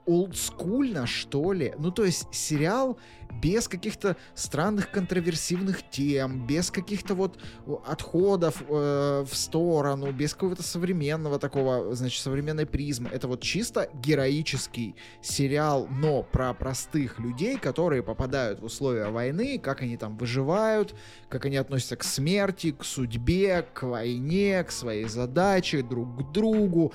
олдскульно, 0.06 1.06
что 1.06 1.52
ли. 1.52 1.74
Ну, 1.78 1.90
то 1.90 2.04
есть 2.04 2.32
сериал 2.32 2.98
без 3.32 3.68
каких-то 3.68 4.16
странных 4.34 4.90
контроверсивных 4.90 5.88
тем, 5.90 6.46
без 6.46 6.70
каких-то 6.70 7.14
вот 7.14 7.38
отходов 7.86 8.62
э, 8.68 9.24
в 9.28 9.34
сторону, 9.34 10.12
без 10.12 10.34
какого-то 10.34 10.62
современного 10.62 11.38
такого, 11.38 11.94
значит, 11.94 12.22
современной 12.22 12.66
призмы. 12.66 13.10
Это 13.10 13.28
вот 13.28 13.40
чисто 13.42 13.88
героический 13.94 14.94
сериал, 15.22 15.86
но 15.90 16.22
про 16.22 16.54
простых 16.54 17.18
людей, 17.18 17.58
которые 17.58 18.02
попадают 18.02 18.60
в 18.60 18.64
условия 18.64 19.08
войны, 19.08 19.58
как 19.58 19.82
они 19.82 19.96
там 19.96 20.16
выживают, 20.16 20.94
как 21.28 21.44
они 21.46 21.56
относятся 21.56 21.96
к 21.96 22.04
смерти, 22.04 22.72
к 22.72 22.84
судьбе, 22.84 23.66
к 23.74 23.82
войне, 23.82 24.64
к 24.64 24.70
своей 24.70 25.06
задаче, 25.06 25.82
друг 25.82 26.18
к 26.18 26.32
другу. 26.32 26.92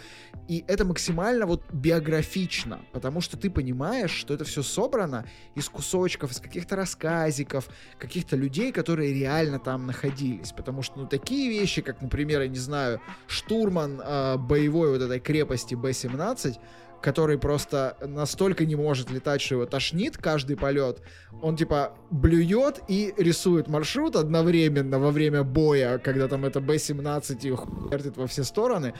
И 0.47 0.63
это 0.67 0.85
максимально 0.85 1.45
вот 1.45 1.63
биографично, 1.71 2.81
потому 2.91 3.21
что 3.21 3.37
ты 3.37 3.49
понимаешь, 3.49 4.11
что 4.11 4.33
это 4.33 4.43
все 4.43 4.61
собрано 4.61 5.25
из 5.55 5.67
кусочков, 5.69 6.24
из 6.31 6.39
каких-то 6.39 6.75
рассказиков, 6.75 7.67
каких-то 7.97 8.35
людей, 8.35 8.71
которые 8.71 9.13
реально 9.13 9.59
там 9.59 9.85
находились. 9.85 10.51
Потому 10.51 10.81
что, 10.81 10.99
ну, 10.99 11.07
такие 11.07 11.49
вещи, 11.49 11.81
как, 11.81 12.01
например, 12.01 12.41
я 12.41 12.47
не 12.47 12.57
знаю, 12.57 13.01
штурман 13.27 14.01
э, 14.03 14.37
боевой 14.37 14.91
вот 14.91 15.01
этой 15.01 15.19
крепости 15.19 15.75
Б-17, 15.75 16.57
который 17.01 17.37
просто 17.37 17.97
настолько 18.01 18.65
не 18.65 18.75
может 18.75 19.11
летать, 19.11 19.39
что 19.41 19.55
его 19.55 19.65
тошнит 19.65 20.17
каждый 20.17 20.57
полет. 20.57 21.01
Он 21.41 21.55
типа 21.55 21.93
блюет 22.09 22.81
и 22.87 23.13
рисует 23.17 23.67
маршрут 23.67 24.15
одновременно 24.15 24.97
во 24.97 25.11
время 25.11 25.43
боя, 25.43 25.99
когда 25.99 26.27
там 26.27 26.45
это 26.45 26.61
Б-17 26.61 27.47
и 27.47 27.51
хуяртит 27.51 28.17
во 28.17 28.25
все 28.25 28.43
стороны 28.43 28.93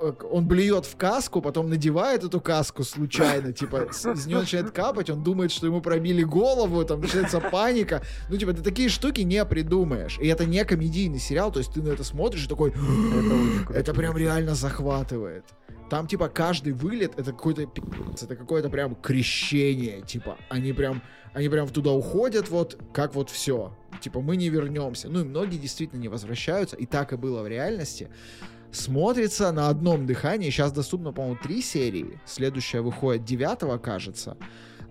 он 0.00 0.46
блюет 0.46 0.86
в 0.86 0.96
каску, 0.96 1.42
потом 1.42 1.68
надевает 1.68 2.24
эту 2.24 2.40
каску 2.40 2.84
случайно, 2.84 3.52
типа, 3.60 3.88
с- 3.92 4.06
из 4.12 4.26
нее 4.26 4.38
начинает 4.38 4.70
капать, 4.70 5.10
он 5.10 5.22
думает, 5.22 5.52
что 5.52 5.66
ему 5.66 5.80
пробили 5.80 6.22
голову, 6.22 6.84
там 6.84 7.00
начинается 7.00 7.40
паника. 7.40 8.02
Ну, 8.28 8.36
типа, 8.36 8.52
ты 8.52 8.62
такие 8.62 8.88
штуки 8.88 9.20
не 9.20 9.44
придумаешь. 9.44 10.18
И 10.18 10.26
это 10.26 10.46
не 10.46 10.64
комедийный 10.64 11.18
сериал, 11.18 11.52
то 11.52 11.58
есть 11.58 11.72
ты 11.72 11.82
на 11.82 11.88
это 11.88 12.04
смотришь 12.04 12.44
и 12.46 12.48
такой, 12.48 12.72
Это 13.74 13.94
прям 13.94 14.16
реально 14.16 14.54
захватывает. 14.54 15.44
Там, 15.90 16.06
типа, 16.06 16.28
каждый 16.28 16.72
вылет 16.72 17.18
это 17.18 17.32
какой-то 17.32 17.62
это 18.22 18.36
какое-то 18.36 18.70
прям 18.70 18.94
крещение, 18.94 20.02
типа, 20.02 20.38
они 20.48 20.72
прям, 20.72 21.02
они 21.34 21.48
прям 21.48 21.68
туда 21.68 21.90
уходят, 21.90 22.48
вот, 22.48 22.78
как 22.92 23.14
вот 23.14 23.28
все. 23.28 23.72
Типа, 24.00 24.20
мы 24.20 24.36
не 24.36 24.48
вернемся. 24.50 25.08
Ну, 25.08 25.20
и 25.20 25.24
многие 25.24 25.58
действительно 25.58 25.98
не 25.98 26.08
возвращаются, 26.08 26.76
и 26.76 26.86
так 26.86 27.12
и 27.12 27.16
было 27.16 27.42
в 27.42 27.48
реальности. 27.48 28.08
Смотрится 28.72 29.50
на 29.52 29.68
одном 29.68 30.06
дыхании. 30.06 30.50
Сейчас 30.50 30.72
доступно, 30.72 31.12
по-моему, 31.12 31.38
три 31.42 31.62
серии. 31.62 32.20
Следующая 32.24 32.80
выходит 32.80 33.24
9 33.24 33.80
кажется. 33.82 34.36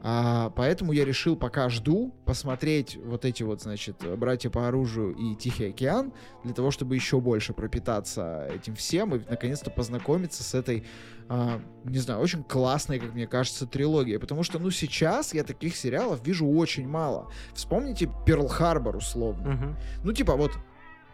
А, 0.02 0.50
поэтому 0.52 0.94
я 0.94 1.04
решил, 1.04 1.36
пока 1.36 1.70
жду, 1.70 2.14
посмотреть 2.26 2.98
вот 3.04 3.26
эти 3.26 3.44
вот, 3.44 3.62
значит, 3.62 3.98
«Братья 4.18 4.50
по 4.50 4.68
оружию» 4.68 5.14
и 5.14 5.36
«Тихий 5.36 5.70
океан», 5.70 6.14
для 6.44 6.54
того, 6.54 6.72
чтобы 6.72 6.96
еще 6.96 7.20
больше 7.20 7.54
пропитаться 7.54 8.48
этим 8.54 8.76
всем 8.76 9.16
и, 9.16 9.22
наконец-то, 9.30 9.70
познакомиться 9.70 10.44
с 10.44 10.54
этой, 10.54 10.86
а, 11.28 11.60
не 11.84 12.00
знаю, 12.00 12.22
очень 12.22 12.44
классной, 12.44 13.00
как 13.00 13.14
мне 13.14 13.28
кажется, 13.28 13.68
трилогией. 13.68 14.20
Потому 14.20 14.44
что, 14.44 14.58
ну, 14.58 14.72
сейчас 14.72 15.34
я 15.34 15.44
таких 15.44 15.76
сериалов 15.76 16.26
вижу 16.26 16.48
очень 16.48 16.88
мало. 16.88 17.30
Вспомните 17.54 18.10
«Перл-Харбор», 18.26 18.98
условно. 18.98 19.50
Мгм. 19.50 19.78
Ну, 20.06 20.14
типа, 20.14 20.36
вот 20.36 20.54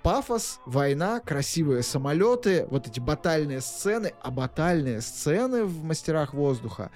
пафос, 0.06 0.60
война, 0.68 1.20
красивые 1.20 1.82
самолеты, 1.82 2.68
вот 2.70 2.88
эти 2.88 3.00
батальные 3.00 3.60
сцены, 3.60 4.14
а 4.22 4.30
батальные 4.30 5.02
сцены 5.02 5.66
в 5.66 5.84
«Мастерах 5.84 6.36
воздуха» 6.36 6.92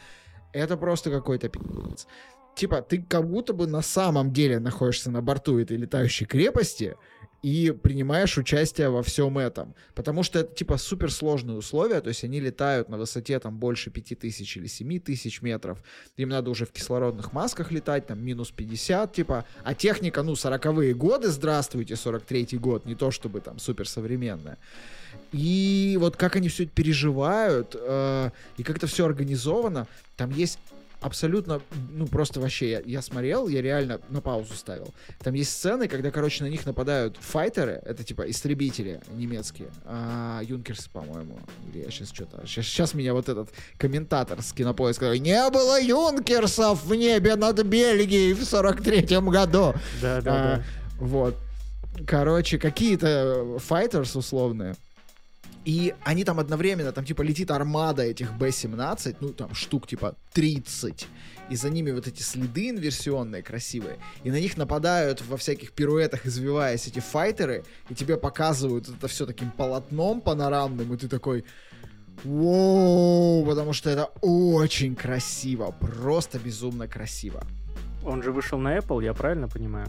это 0.53 0.78
просто 0.78 1.10
какой-то 1.10 1.49
пи***ц. 1.49 2.05
Типа, 2.53 2.84
ты 2.84 3.01
как 3.01 3.28
будто 3.28 3.53
бы 3.53 3.66
на 3.66 3.82
самом 3.82 4.32
деле 4.32 4.60
находишься 4.60 5.10
на 5.10 5.24
борту 5.24 5.57
этой 5.57 5.78
летающей 5.78 6.28
крепости 6.28 6.97
и 7.42 7.72
принимаешь 7.72 8.38
участие 8.38 8.90
во 8.90 9.02
всем 9.02 9.38
этом. 9.38 9.74
Потому 9.96 10.24
что 10.24 10.40
это, 10.40 10.54
типа, 10.54 10.78
суперсложные 10.78 11.58
условия, 11.58 12.02
то 12.02 12.10
есть 12.10 12.24
они 12.24 12.40
летают 12.40 12.90
на 12.90 12.98
высоте 12.98 13.40
там 13.40 13.58
больше 13.58 13.90
5000 13.90 14.58
или 14.58 14.68
7000 14.68 15.42
метров. 15.42 15.82
Им 16.18 16.30
надо 16.30 16.50
уже 16.50 16.66
в 16.66 16.72
кислородных 16.72 17.34
масках 17.34 17.72
летать, 17.72 18.08
там 18.08 18.24
минус 18.24 18.52
50, 18.52 19.14
типа. 19.14 19.46
А 19.64 19.74
техника, 19.74 20.24
ну, 20.24 20.34
40-е 20.34 20.94
годы, 20.94 21.30
здравствуйте, 21.30 21.94
43-й 21.94 22.58
год, 22.58 22.86
не 22.86 22.96
то 22.96 23.12
чтобы 23.12 23.40
там 23.40 23.60
суперсовременная. 23.60 24.58
И 25.32 25.98
вот 26.00 26.18
как 26.18 26.36
они 26.36 26.50
все 26.50 26.64
это 26.64 26.74
переживают, 26.74 27.76
э, 27.80 28.30
и 28.58 28.64
как 28.64 28.78
это 28.78 28.88
все 28.88 29.06
организовано, 29.06 29.88
там 30.18 30.32
есть 30.32 30.60
абсолютно, 31.02 31.62
ну 31.91 32.08
просто 32.08 32.39
вообще, 32.39 32.72
я, 32.72 32.82
я 32.86 33.02
смотрел, 33.02 33.47
я 33.47 33.62
реально 33.62 34.00
на 34.10 34.22
паузу 34.22 34.54
ставил. 34.54 34.93
Там 35.20 35.34
есть 35.34 35.52
сцены, 35.52 35.88
когда, 35.88 36.12
короче, 36.12 36.43
на 36.43 36.47
них 36.47 36.66
нападают 36.66 37.18
файтеры, 37.20 37.82
это 37.86 38.04
типа 38.04 38.30
истребители 38.30 39.02
немецкие, 39.12 39.70
а, 39.86 40.41
юнкерсы, 40.43 40.89
по-моему, 40.89 41.39
или 41.72 41.84
я 41.84 41.91
сейчас 41.91 42.10
что-то, 42.12 42.45
сейчас, 42.45 42.66
сейчас 42.66 42.93
меня 42.93 43.14
вот 43.14 43.30
этот 43.30 43.50
комментатор 43.78 44.41
с 44.41 44.52
кинопоиска, 44.54 45.06
говорит, 45.06 45.24
не 45.24 45.50
было 45.50 45.82
юнкерсов 45.82 46.84
в 46.84 46.93
небе 46.95 47.36
над 47.36 47.64
Бельгией 47.64 48.34
в 48.34 48.41
43-м 48.41 49.30
году. 49.30 49.74
Да, 50.02 50.22
да, 50.22 50.54
А, 50.54 50.58
да. 50.58 50.64
Вот. 51.00 51.36
Короче, 52.08 52.58
какие-то 52.58 53.58
файтерс 53.60 54.16
условные. 54.16 54.76
И 55.70 55.93
они 56.03 56.24
там 56.24 56.39
одновременно, 56.39 56.91
там 56.91 57.05
типа 57.05 57.22
летит 57.22 57.51
армада 57.51 58.01
этих 58.01 58.34
Б-17, 58.34 59.17
ну 59.20 59.34
там 59.34 59.53
штук 59.53 59.86
типа 59.86 60.15
30. 60.34 61.07
И 61.51 61.55
за 61.55 61.70
ними 61.70 61.91
вот 61.91 62.07
эти 62.07 62.24
следы 62.24 62.70
инверсионные 62.70 63.43
красивые. 63.43 63.99
И 64.24 64.32
на 64.32 64.39
них 64.39 64.57
нападают 64.57 65.22
во 65.22 65.38
всяких 65.38 65.72
пируэтах, 65.74 66.26
извиваясь 66.26 66.88
эти 66.88 66.99
файтеры. 66.99 67.63
И 67.88 67.93
тебе 67.93 68.17
показывают 68.17 68.89
это 68.89 69.07
все 69.07 69.28
таким 69.28 69.51
полотном 69.51 70.22
панорамным. 70.22 70.91
И 70.91 70.97
ты 70.97 71.07
такой... 71.07 71.45
Воу, 72.24 73.45
потому 73.45 73.72
что 73.72 73.91
это 73.91 74.05
очень 74.22 74.95
красиво, 74.95 75.72
просто 75.80 76.39
безумно 76.39 76.88
красиво. 76.88 77.43
Он 78.03 78.24
же 78.24 78.32
вышел 78.32 78.57
на 78.57 78.76
Apple, 78.78 79.03
я 79.03 79.13
правильно 79.13 79.47
понимаю? 79.47 79.88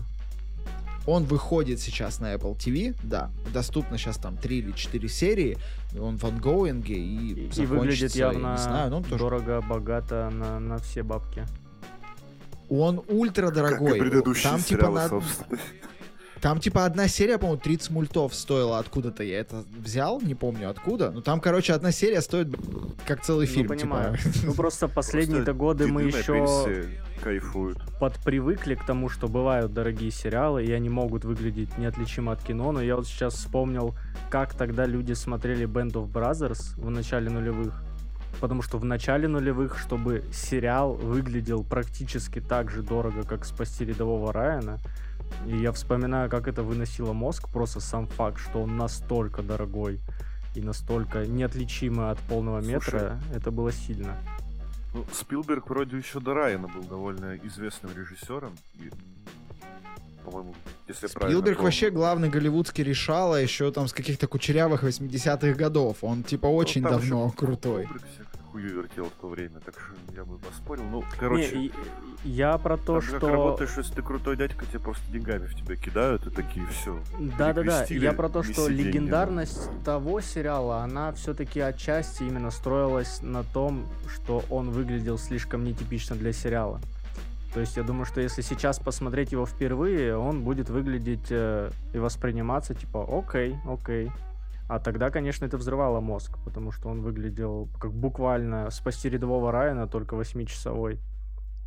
Он 1.06 1.24
выходит 1.24 1.80
сейчас 1.80 2.20
на 2.20 2.34
Apple 2.34 2.56
TV, 2.56 2.94
да. 3.02 3.30
Доступно 3.52 3.96
сейчас 3.98 4.16
там 4.18 4.36
3 4.36 4.58
или 4.58 4.72
4 4.72 5.08
серии. 5.08 5.56
Он 5.98 6.18
в 6.18 6.24
ангоинге 6.24 6.94
и, 6.94 7.48
И, 7.56 7.66
выглядит 7.66 8.14
явно 8.14 8.52
не 8.52 8.58
знаю, 8.58 8.94
он 8.94 9.02
тоже... 9.04 9.18
дорого, 9.18 9.60
богато 9.62 10.30
на, 10.30 10.60
на 10.60 10.78
все 10.78 11.02
бабки. 11.02 11.46
Он 12.68 13.02
ультра 13.08 13.46
Как 13.48 13.52
и 13.52 13.56
дорогой. 13.56 13.98
предыдущие 13.98 14.50
Там 14.52 14.62
типа, 14.62 14.80
сериалы, 14.80 14.94
на- 14.94 15.08
собственно. 15.08 15.58
Там 16.40 16.58
типа 16.60 16.84
одна 16.84 17.08
серия, 17.08 17.38
по-моему, 17.38 17.60
30 17.60 17.90
мультов 17.90 18.34
стоила 18.34 18.78
откуда-то. 18.78 19.22
Я 19.22 19.40
это 19.40 19.64
взял, 19.78 20.20
не 20.20 20.34
помню 20.34 20.70
откуда. 20.70 21.10
Но 21.10 21.20
там, 21.20 21.40
короче, 21.40 21.72
одна 21.72 21.92
серия 21.92 22.20
стоит 22.20 22.48
как 23.06 23.22
целый 23.22 23.46
фильм. 23.46 23.68
ну, 23.68 23.74
понимаю. 23.74 24.16
типа. 24.16 24.46
Ну, 24.46 24.54
просто 24.54 24.88
последние-то 24.88 25.52
годы 25.52 25.86
мы 25.86 26.04
еще 26.04 26.86
кайфуют. 27.22 27.78
подпривыкли 27.98 28.74
к 28.74 28.84
тому, 28.84 29.08
что 29.08 29.28
бывают 29.28 29.74
дорогие 29.74 30.10
сериалы, 30.10 30.64
и 30.64 30.72
они 30.72 30.88
могут 30.88 31.24
выглядеть 31.24 31.76
неотличимо 31.76 32.32
от 32.32 32.42
кино, 32.42 32.72
но 32.72 32.80
я 32.80 32.96
вот 32.96 33.06
сейчас 33.06 33.34
вспомнил, 33.34 33.94
как 34.30 34.54
тогда 34.54 34.86
люди 34.86 35.12
смотрели 35.12 35.66
Band 35.66 35.92
of 35.92 36.10
Brothers 36.10 36.80
в 36.80 36.88
начале 36.90 37.28
нулевых. 37.28 37.82
Потому 38.40 38.62
что 38.62 38.78
в 38.78 38.84
начале 38.86 39.28
нулевых, 39.28 39.78
чтобы 39.78 40.24
сериал 40.32 40.94
выглядел 40.94 41.62
практически 41.62 42.40
так 42.40 42.70
же 42.70 42.82
дорого, 42.82 43.24
как 43.24 43.44
«Спасти 43.44 43.84
рядового 43.84 44.32
Райана», 44.32 44.78
и 45.46 45.56
я 45.56 45.72
вспоминаю, 45.72 46.30
как 46.30 46.48
это 46.48 46.62
выносило 46.62 47.12
мозг, 47.12 47.48
просто 47.48 47.80
сам 47.80 48.06
факт, 48.06 48.38
что 48.38 48.62
он 48.62 48.76
настолько 48.76 49.42
дорогой 49.42 50.00
и 50.54 50.60
настолько 50.60 51.26
неотличимый 51.26 52.10
от 52.10 52.18
полного 52.20 52.60
Слушай, 52.60 52.74
метра, 52.74 53.20
это 53.34 53.50
было 53.50 53.72
сильно. 53.72 54.16
Ну, 54.92 55.04
Спилберг 55.12 55.68
вроде 55.68 55.96
еще 55.96 56.20
до 56.20 56.34
Райана 56.34 56.68
был 56.68 56.82
довольно 56.82 57.36
известным 57.44 57.92
режиссером. 57.96 58.52
И, 58.74 58.90
по-моему, 60.24 60.54
если 60.88 61.06
Спилберг 61.06 61.56
помню. 61.56 61.62
вообще 61.62 61.90
главный 61.90 62.28
голливудский 62.28 62.82
решала 62.82 63.40
еще 63.40 63.70
там 63.70 63.86
с 63.86 63.92
каких-то 63.92 64.26
кучерявых 64.26 64.82
80-х 64.82 65.52
годов. 65.54 65.98
Он 66.02 66.24
типа 66.24 66.48
Ну, 66.48 66.56
очень 66.56 66.82
там 66.82 66.92
давно 66.92 67.26
еще 67.26 67.36
крутой. 67.36 67.84
Кубрик 67.84 68.02
всякую 68.02 68.29
хую 68.50 68.74
вертел 68.74 69.06
в 69.06 69.20
то 69.20 69.28
время, 69.28 69.60
так 69.60 69.74
что 69.78 69.94
я 70.14 70.24
бы 70.24 70.38
поспорил. 70.38 70.84
Ну, 70.84 71.04
короче, 71.18 71.56
Не, 71.56 71.72
я 72.24 72.58
про 72.58 72.76
то, 72.76 72.94
там 72.94 73.02
что... 73.02 73.20
как 73.20 73.30
работаешь, 73.30 73.76
если 73.76 73.94
ты 73.94 74.02
крутой 74.02 74.36
дядька, 74.36 74.66
тебе 74.66 74.80
просто 74.80 75.02
деньгами 75.12 75.46
в 75.46 75.54
тебя 75.54 75.76
кидают, 75.76 76.26
и 76.26 76.30
такие, 76.30 76.66
все. 76.66 76.98
Да-да-да, 77.38 77.84
я 77.88 78.12
про 78.12 78.28
то, 78.28 78.42
что 78.42 78.68
легендарность 78.68 79.70
того 79.84 80.20
сериала, 80.20 80.82
она 80.82 81.12
все-таки 81.12 81.60
отчасти 81.60 82.22
именно 82.24 82.50
строилась 82.50 83.22
на 83.22 83.44
том, 83.44 83.86
что 84.12 84.44
он 84.50 84.70
выглядел 84.70 85.18
слишком 85.18 85.64
нетипично 85.64 86.16
для 86.16 86.32
сериала. 86.32 86.80
То 87.54 87.60
есть 87.60 87.76
я 87.76 87.82
думаю, 87.82 88.04
что 88.04 88.20
если 88.20 88.42
сейчас 88.42 88.78
посмотреть 88.78 89.32
его 89.32 89.44
впервые, 89.44 90.16
он 90.16 90.42
будет 90.42 90.70
выглядеть 90.70 91.26
э, 91.30 91.70
и 91.92 91.98
восприниматься 91.98 92.74
типа 92.74 93.04
окей, 93.10 93.56
окей. 93.66 94.10
А 94.70 94.78
тогда, 94.78 95.10
конечно, 95.10 95.44
это 95.44 95.58
взрывало 95.58 95.98
мозг, 96.00 96.38
потому 96.44 96.70
что 96.70 96.88
он 96.90 97.02
выглядел 97.02 97.68
как 97.80 97.92
буквально 97.92 98.70
спасти 98.70 99.08
рядового 99.10 99.50
Райана, 99.50 99.88
только 99.88 100.14
восьмичасовой. 100.14 101.00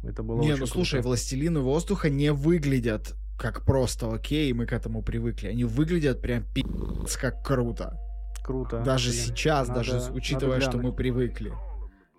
Это 0.03 0.23
было 0.23 0.39
Не, 0.41 0.55
ну 0.55 0.65
слушай, 0.65 0.95
круто. 1.01 1.07
властелины 1.09 1.59
воздуха 1.59 2.09
не 2.09 2.31
выглядят 2.31 3.13
как 3.37 3.65
просто 3.65 4.09
окей, 4.13 4.53
мы 4.53 4.65
к 4.65 4.71
этому 4.71 5.01
привыкли. 5.03 5.49
Они 5.49 5.65
выглядят 5.65 6.21
прям 6.21 6.43
пи***ц 6.53 7.19
как 7.19 7.43
круто. 7.45 7.97
круто. 8.41 8.79
Даже 8.85 9.09
Блин, 9.09 9.21
сейчас, 9.21 9.67
надо- 9.67 9.79
даже 9.81 9.99
с- 9.99 10.03
надо 10.05 10.13
учитывая, 10.17 10.61
что 10.61 10.77
мы 10.77 10.93
привыкли. 10.93 11.51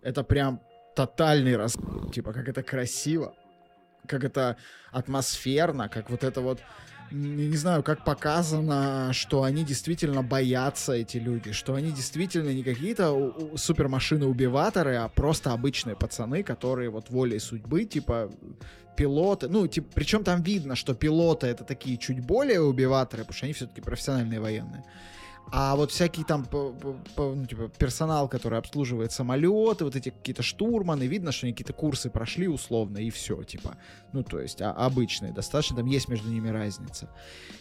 Это 0.03 0.23
прям 0.23 0.61
тотальный 0.95 1.57
раз... 1.57 1.79
Типа, 2.13 2.35
как 2.35 2.47
это 2.47 2.63
красиво, 2.63 3.33
как 4.07 4.23
это 4.25 4.57
атмосферно, 4.93 5.89
как 5.89 6.11
вот 6.11 6.25
это 6.25 6.43
вот... 6.43 6.61
Не 7.11 7.57
знаю, 7.57 7.83
как 7.83 8.05
показано, 8.05 9.13
что 9.13 9.43
они 9.43 9.65
действительно 9.65 10.23
боятся, 10.23 10.93
эти 10.93 11.19
люди, 11.19 11.53
что 11.53 11.75
они 11.75 11.93
действительно 11.93 12.51
не 12.51 12.63
какие-то 12.63 13.35
супермашины-убиваторы, 13.57 14.97
а 14.97 15.09
просто 15.09 15.53
обычные 15.53 15.97
пацаны, 15.97 16.43
которые 16.43 16.91
вот 16.91 17.11
волей 17.11 17.39
судьбы, 17.39 17.85
типа 17.85 18.31
пилоты, 18.97 19.49
ну, 19.49 19.67
типа, 19.67 19.89
причем 19.95 20.25
там 20.25 20.43
видно, 20.43 20.77
что 20.77 20.95
пилоты 20.95 21.47
это 21.47 21.65
такие 21.65 21.99
чуть 21.99 22.21
более 22.21 22.61
убиваторы, 22.61 23.23
потому 23.23 23.37
что 23.37 23.47
они 23.47 23.53
все-таки 23.53 23.81
профессиональные 23.81 24.41
военные. 24.41 24.85
А 25.53 25.77
вот 25.77 25.91
всякий 25.91 26.25
там 26.25 26.47
ну, 26.53 27.47
типа, 27.47 27.71
персонал, 27.79 28.29
который 28.29 28.59
обслуживает 28.59 29.13
самолеты, 29.13 29.85
вот 29.85 29.95
эти 29.97 30.11
какие-то 30.11 30.43
штурманы, 30.43 31.05
видно, 31.07 31.33
что 31.33 31.47
они 31.47 31.53
какие-то 31.53 31.73
курсы 31.73 32.11
прошли 32.11 32.49
условно, 32.49 32.99
и 32.99 33.11
все, 33.11 33.43
типа. 33.45 33.77
Ну, 34.13 34.23
то 34.23 34.41
есть, 34.41 34.61
а, 34.63 34.73
обычные, 34.73 35.33
достаточно, 35.33 35.77
там 35.77 35.87
есть 35.87 36.09
между 36.09 36.29
ними 36.29 36.49
разница. 36.49 37.09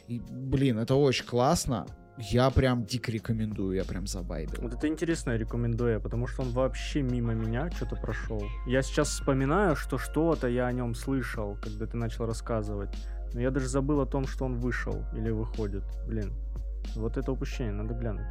И, 0.08 0.20
блин, 0.20 0.80
это 0.80 0.96
очень 0.96 1.26
классно. 1.26 1.86
я 2.18 2.50
прям 2.52 2.86
дико 2.86 3.12
рекомендую, 3.12 3.76
я 3.76 3.84
прям 3.84 4.08
забайдил. 4.08 4.62
Вот 4.62 4.74
это 4.74 4.88
интересно, 4.88 5.36
рекомендую, 5.36 6.00
потому 6.02 6.28
что 6.28 6.44
он 6.44 6.50
вообще 6.50 7.02
мимо 7.02 7.34
меня 7.34 7.72
что-то 7.72 7.96
прошел. 7.96 8.44
Я 8.68 8.82
сейчас 8.82 9.10
вспоминаю, 9.10 9.76
что 9.76 9.98
что-то 9.98 10.48
я 10.48 10.68
о 10.68 10.72
нем 10.72 10.96
слышал, 10.96 11.58
когда 11.62 11.86
ты 11.86 11.98
начал 11.98 12.26
рассказывать. 12.26 12.90
Но 13.34 13.42
я 13.42 13.50
даже 13.50 13.68
забыл 13.68 14.00
о 14.02 14.06
том, 14.06 14.28
что 14.28 14.46
он 14.46 14.60
вышел 14.60 15.04
или 15.16 15.32
выходит. 15.32 15.84
Блин, 16.08 16.34
вот 16.96 17.18
это 17.18 17.32
упущение, 17.32 17.74
надо 17.74 17.94
глянуть. 17.94 18.26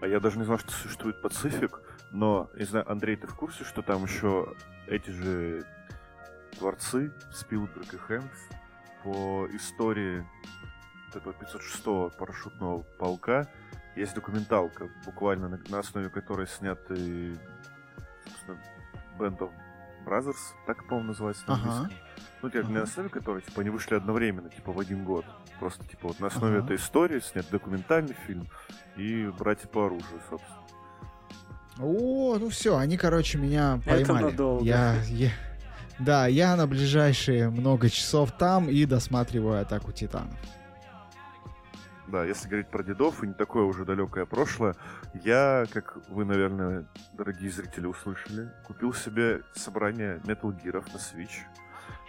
А 0.00 0.06
я 0.06 0.20
даже 0.20 0.38
не 0.38 0.44
знал, 0.44 0.58
что 0.58 0.70
существует 0.70 1.20
Пацифик, 1.22 1.80
но, 2.12 2.50
не 2.54 2.64
знаю, 2.64 2.90
Андрей, 2.90 3.16
ты 3.16 3.26
в 3.26 3.34
курсе, 3.34 3.64
что 3.64 3.82
там 3.82 4.04
еще 4.04 4.54
эти 4.86 5.10
же 5.10 5.64
творцы, 6.58 7.12
Спилберг 7.32 7.92
и 7.92 7.96
Хэнкс, 7.96 8.38
по 9.02 9.46
истории 9.52 10.26
этого 11.14 11.32
506-го 11.32 12.10
парашютного 12.18 12.82
полка 12.98 13.48
есть 13.96 14.14
документалка, 14.14 14.88
буквально 15.04 15.48
на, 15.48 15.60
на 15.68 15.78
основе 15.80 16.08
которой 16.10 16.46
сняты, 16.46 17.36
собственно, 18.24 18.58
Band 19.18 19.38
of 19.38 19.50
Brothers, 20.04 20.36
так, 20.66 20.86
по-моему, 20.86 21.08
называется 21.08 21.44
на 21.48 21.54
Ага. 21.54 21.90
Ну, 22.42 22.50
как 22.50 22.64
не 22.68 22.74
на 22.74 22.82
основе 22.82 23.08
которой, 23.08 23.42
типа, 23.42 23.60
они 23.62 23.70
вышли 23.70 23.94
одновременно, 23.94 24.48
типа, 24.48 24.72
в 24.72 24.78
один 24.78 25.04
год. 25.04 25.24
Просто, 25.58 25.84
типа, 25.86 26.08
вот 26.08 26.20
на 26.20 26.28
основе 26.28 26.58
Ага. 26.58 26.64
этой 26.66 26.76
истории 26.76 27.20
снят 27.20 27.46
документальный 27.50 28.14
фильм 28.26 28.48
и 28.96 29.26
«Братья 29.38 29.66
по 29.68 29.86
оружию», 29.86 30.20
собственно. 30.30 30.58
О, 31.80 32.36
ну 32.38 32.48
все, 32.48 32.76
они, 32.76 32.96
короче, 32.96 33.38
меня 33.38 33.80
Это 33.86 34.04
поймали. 34.06 34.24
надолго. 34.32 34.64
Я, 34.64 34.96
я- 35.04 35.30
да, 36.00 36.26
я 36.26 36.56
на 36.56 36.66
ближайшие 36.66 37.50
много 37.50 37.88
часов 37.90 38.32
там 38.36 38.68
и 38.68 38.84
досматриваю 38.84 39.60
атаку 39.60 39.92
титанов. 39.92 40.34
Да, 42.08 42.24
если 42.24 42.48
говорить 42.48 42.68
про 42.68 42.82
дедов 42.82 43.22
и 43.22 43.26
не 43.26 43.34
такое 43.34 43.64
уже 43.64 43.84
далекое 43.84 44.24
прошлое, 44.24 44.74
я, 45.24 45.66
как 45.72 45.98
вы, 46.08 46.24
наверное, 46.24 46.86
дорогие 47.12 47.50
зрители, 47.50 47.84
услышали, 47.86 48.48
купил 48.66 48.94
себе 48.94 49.42
собрание 49.54 50.16
Metal 50.24 50.50
Gear 50.64 50.82
на 50.92 50.96
Switch. 50.96 51.42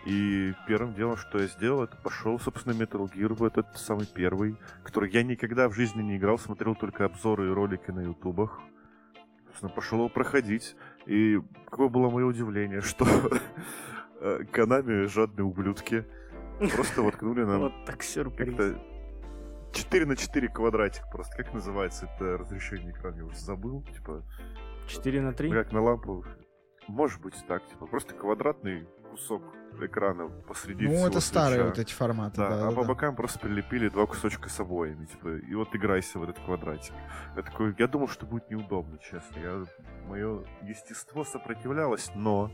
И 0.10 0.56
первым 0.66 0.96
делом, 0.96 1.18
что 1.18 1.38
я 1.38 1.46
сделал, 1.46 1.84
это 1.84 1.96
пошел, 1.96 2.40
собственно, 2.40 2.74
Metal 2.74 3.08
Gear 3.14 3.32
в 3.32 3.44
этот 3.44 3.78
самый 3.78 4.08
первый, 4.08 4.58
который 4.84 5.12
я 5.12 5.22
никогда 5.22 5.70
в 5.70 5.76
жизни 5.76 6.02
не 6.02 6.18
играл, 6.18 6.40
смотрел 6.40 6.74
только 6.74 7.06
обзоры 7.06 7.50
и 7.50 7.54
ролики 7.54 7.92
на 7.92 8.00
ютубах. 8.00 8.60
Собственно, 9.50 9.72
пошел 9.72 10.00
его 10.00 10.10
проходить. 10.10 10.76
И 11.06 11.40
какое 11.66 11.90
было 11.90 12.10
мое 12.10 12.26
удивление, 12.26 12.82
что 12.82 13.06
э, 14.20 14.46
Канами 14.52 15.06
жадные 15.06 15.46
ублюдки 15.46 16.08
просто 16.72 17.04
воткнули 17.04 17.44
нам 17.44 17.60
Вот 17.60 17.86
так 17.86 18.02
сюрприз. 18.02 18.56
как-то 18.56 18.82
4 19.74 20.06
на 20.08 20.16
4 20.16 20.48
квадратик 20.48 21.04
просто. 21.12 21.38
Как 21.38 21.54
называется 21.54 22.10
это 22.16 22.36
разрешение 22.36 22.94
экрана? 22.94 23.18
Я 23.18 23.26
уже 23.26 23.38
забыл. 23.38 23.84
Типа, 23.94 24.24
4 24.88 25.22
на 25.22 25.34
3? 25.34 25.50
ну, 25.50 25.54
как 25.54 25.72
на 25.72 25.84
лампу. 25.84 26.26
Может 26.88 27.22
быть 27.22 27.36
так, 27.48 27.64
типа, 27.68 27.86
просто 27.86 28.16
квадратный 28.16 28.88
кусок 29.12 29.44
экрана 29.82 30.28
посреди 30.48 30.86
ну, 30.88 30.94
всего 30.94 31.08
это 31.08 31.20
старые 31.22 31.64
вот 31.64 31.80
эти 31.80 31.94
форматы. 31.94 32.38
Да, 32.38 32.50
Да, 32.50 32.56
а 32.68 32.70
да, 32.70 32.76
по 32.76 32.82
да. 32.82 32.88
бокам 32.88 33.16
просто 33.16 33.40
прилепили 33.40 33.88
два 33.90 34.06
кусочка 34.08 34.50
с 34.50 34.60
обоями, 34.60 35.06
типа, 35.06 35.38
и 35.38 35.54
вот 35.56 35.74
играйся 35.76 36.20
в 36.20 36.24
этот 36.24 36.38
квадратик. 36.40 36.94
Я 37.36 37.44
такой, 37.44 37.74
я 37.78 37.88
думал, 37.88 38.10
что 38.10 38.26
будет 38.26 38.50
неудобно, 38.50 38.98
честно. 38.98 39.40
Я, 39.40 39.64
мое 40.08 40.44
естество 40.64 41.24
сопротивлялось, 41.24 42.12
но 42.16 42.52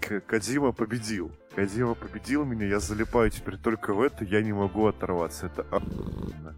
К- 0.00 0.20
Кодзима 0.20 0.72
победил. 0.72 1.32
Кодзима 1.56 1.94
победил 1.94 2.44
меня, 2.44 2.66
я 2.66 2.78
залипаю 2.78 3.30
теперь 3.30 3.58
только 3.58 3.92
в 3.92 4.00
это, 4.00 4.24
я 4.24 4.40
не 4.42 4.52
могу 4.52 4.86
оторваться. 4.86 5.46
Это 5.46 5.62
охуенно. 5.62 6.54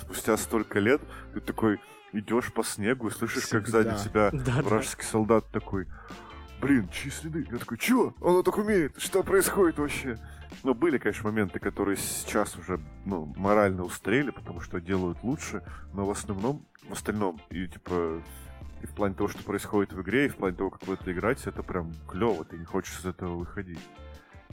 Спустя 0.00 0.36
столько 0.36 0.80
лет 0.80 1.00
ты 1.34 1.40
такой 1.40 1.80
идешь 2.12 2.52
по 2.52 2.64
снегу 2.64 3.08
и 3.08 3.10
слышишь, 3.10 3.46
как 3.46 3.66
сзади 3.68 3.96
тебя 4.02 4.30
Да, 4.32 4.56
да. 4.56 4.62
вражеский 4.62 5.04
солдат 5.04 5.46
такой, 5.52 5.86
блин, 6.64 6.88
чьи 6.88 7.10
следы? 7.10 7.46
Я 7.50 7.58
такой, 7.58 7.78
чё? 7.78 8.14
Он 8.20 8.42
так 8.42 8.56
умеет? 8.58 8.94
Что 8.98 9.22
происходит 9.22 9.78
вообще? 9.78 10.18
Ну, 10.62 10.74
были, 10.74 10.98
конечно, 10.98 11.24
моменты, 11.28 11.58
которые 11.58 11.96
сейчас 11.96 12.56
уже, 12.56 12.80
ну, 13.04 13.32
морально 13.36 13.82
устарели, 13.84 14.30
потому 14.30 14.60
что 14.60 14.80
делают 14.80 15.18
лучше, 15.22 15.62
но 15.92 16.06
в 16.06 16.10
основном, 16.10 16.64
в 16.88 16.92
остальном, 16.92 17.40
и, 17.50 17.66
типа, 17.66 18.22
и 18.82 18.86
в 18.86 18.94
плане 18.94 19.14
того, 19.14 19.28
что 19.28 19.42
происходит 19.42 19.92
в 19.92 20.00
игре, 20.02 20.26
и 20.26 20.28
в 20.28 20.36
плане 20.36 20.56
того, 20.56 20.70
как 20.70 20.86
в 20.86 20.92
это 20.92 21.12
играть, 21.12 21.46
это 21.46 21.62
прям 21.62 21.92
клево, 22.08 22.44
ты 22.44 22.56
не 22.56 22.64
хочешь 22.64 22.98
из 23.00 23.04
этого 23.06 23.36
выходить. 23.36 23.80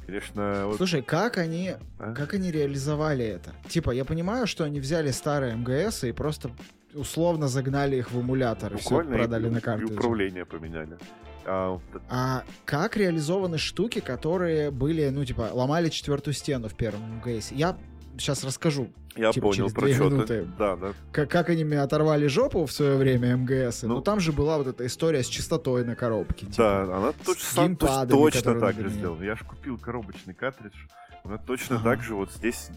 Конечно, 0.05 0.64
вот... 0.66 0.78
Слушай, 0.78 1.03
как 1.03 1.38
они, 1.38 1.76
а? 1.99 2.14
как 2.14 2.34
они 2.34 2.51
реализовали 2.51 3.24
это? 3.24 3.53
Типа, 3.70 3.91
я 3.91 4.03
понимаю, 4.03 4.47
что 4.47 4.64
они 4.64 4.80
взяли 4.80 5.12
старые 5.12 5.55
МГС 5.55 6.03
и 6.05 6.12
просто 6.12 6.51
условно 6.93 7.47
загнали 7.47 7.97
их 7.97 8.12
в 8.12 8.20
эмулятор 8.20 8.74
и 8.74 8.78
все 8.78 8.89
Буквально 8.89 9.14
и- 9.14 9.18
продали 9.18 9.47
и, 9.47 9.49
на 9.51 9.57
и 9.59 9.62
карты. 9.62 9.86
управление 9.86 10.45
поменяли. 10.45 10.97
А, 11.46 11.80
А 12.10 12.44
как 12.66 12.98
реализованы 12.98 13.58
штуки, 13.58 14.00
которые 14.00 14.72
были, 14.72 15.10
ну, 15.10 15.26
типа, 15.26 15.50
ломали 15.54 15.89
четвертую 15.89 16.34
стену 16.34 16.68
в 16.70 16.76
первом 16.76 17.18
МГС? 17.18 17.52
Я 17.52 17.78
сейчас 18.18 18.44
расскажу, 18.44 18.89
я 19.16 19.32
типа, 19.32 19.48
понял 19.48 19.70
через 19.70 19.74
про 19.74 19.88
что 19.94 20.04
минуты. 20.10 20.48
Да, 20.60 20.76
да. 20.76 20.94
как, 21.12 21.30
как 21.32 21.50
они 21.50 21.64
мне 21.64 21.82
оторвали 21.82 22.28
жопу 22.28 22.66
в 22.66 22.72
свое 22.72 22.98
время 22.98 23.36
МГС. 23.38 23.84
Ну. 23.84 23.96
Но 23.96 24.02
там 24.02 24.20
же 24.20 24.32
была 24.32 24.58
вот 24.58 24.68
эта 24.68 24.86
история 24.86 25.24
с 25.24 25.28
частотой 25.28 25.84
на 25.86 25.96
коробке. 25.96 26.46
типа. 26.46 26.58
Да, 26.58 26.82
она 26.98 27.10
точ- 27.26 27.39
с 27.39 27.44
сам- 27.54 27.74
точ- 27.76 27.88
геймпадами, 27.88 28.18
точно 28.20 28.39
которые 28.42 28.62
так 28.74 28.82
же 28.84 28.89
сделана. 28.89 29.24
Я 29.24 29.36
же 29.36 29.44
купил 29.46 29.78
коробочный 29.78 30.34
картридж. 30.34 30.76
Она 31.24 31.38
точно 31.38 31.78
Ага. 31.78 31.84
так 31.92 32.04
же 32.04 32.16
вот 32.16 32.32
здесь 32.32 32.70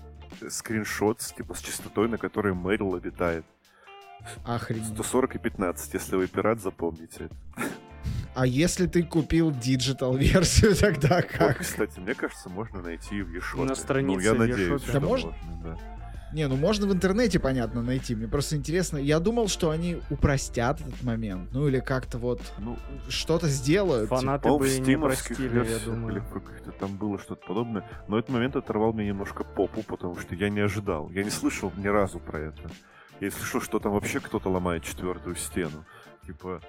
скриншот 0.49 1.21
с, 1.21 1.33
типа 1.33 1.55
с 1.55 1.61
частотой, 1.61 2.09
на 2.09 2.19
которой 2.19 2.55
Мэрил 2.55 2.95
обитает. 2.95 3.45
Охренеть. 4.45 4.87
140 4.87 5.35
и 5.35 5.39
15, 5.39 5.93
если 5.95 6.17
вы 6.17 6.27
пират, 6.27 6.61
запомните. 6.61 7.29
А 8.35 8.47
если 8.47 8.87
ты 8.87 9.03
купил 9.05 9.51
digital 9.53 10.17
версию, 10.17 10.75
тогда 10.81 11.17
Вот, 11.17 11.27
как? 11.27 11.59
кстати, 11.59 11.99
мне 12.01 12.15
кажется, 12.15 12.49
можно 12.49 12.83
найти 12.83 13.23
в 13.23 13.29
eShop. 13.35 13.59
На 13.61 13.65
Ну, 13.67 13.75
странице 13.75 14.25
я 14.25 14.35
в 14.35 14.39
надеюсь, 14.39 14.83
Да 14.93 15.01
можно, 15.01 15.33
да. 15.63 15.79
Не, 16.33 16.49
ну 16.49 16.57
можно 16.57 16.89
в 16.89 16.93
интернете, 16.93 17.39
понятно, 17.39 17.81
найти. 17.81 18.17
Мне 18.17 18.27
просто 18.27 18.57
интересно. 18.57 18.99
Я 18.99 19.21
думал, 19.21 19.47
что 19.47 19.71
они 19.71 19.99
упростят 20.11 20.81
этот 20.81 21.01
момент. 21.05 21.51
Ну 21.53 21.69
или 21.69 21.79
как-то 21.79 22.19
вот 22.19 22.41
Ну, 22.59 22.77
что-то 23.09 23.47
сделают. 23.47 24.09
Фанаты 24.11 24.49
по-моему, 24.49 24.85
бы 24.85 24.91
не 24.91 24.99
простили, 24.99 25.65
я 25.71 25.79
думаю. 25.79 26.17
или 26.17 26.19
в 26.19 26.33
каких-то 26.33 26.73
там 26.73 26.97
было 26.97 27.21
что-то 27.21 27.47
подобное. 27.47 27.89
Но 28.09 28.19
этот 28.19 28.31
момент 28.33 28.57
оторвал 28.57 28.93
мне 28.93 29.07
немножко 29.07 29.45
попу, 29.45 29.85
потому 29.85 30.19
что 30.19 30.35
я 30.35 30.49
не 30.49 30.59
ожидал. 30.59 31.09
Я 31.11 31.23
не 31.23 31.31
слышал 31.31 31.73
ни 31.77 31.87
разу 31.87 32.19
про 32.19 32.41
это. 32.41 32.69
Я 33.21 33.31
слышал, 33.31 33.61
что 33.61 33.79
там 33.79 33.93
вообще 33.93 34.19
кто-то 34.19 34.49
ломает 34.51 34.83
четвертую 34.83 35.37
стену. 35.37 35.85
Типа, 36.27 36.61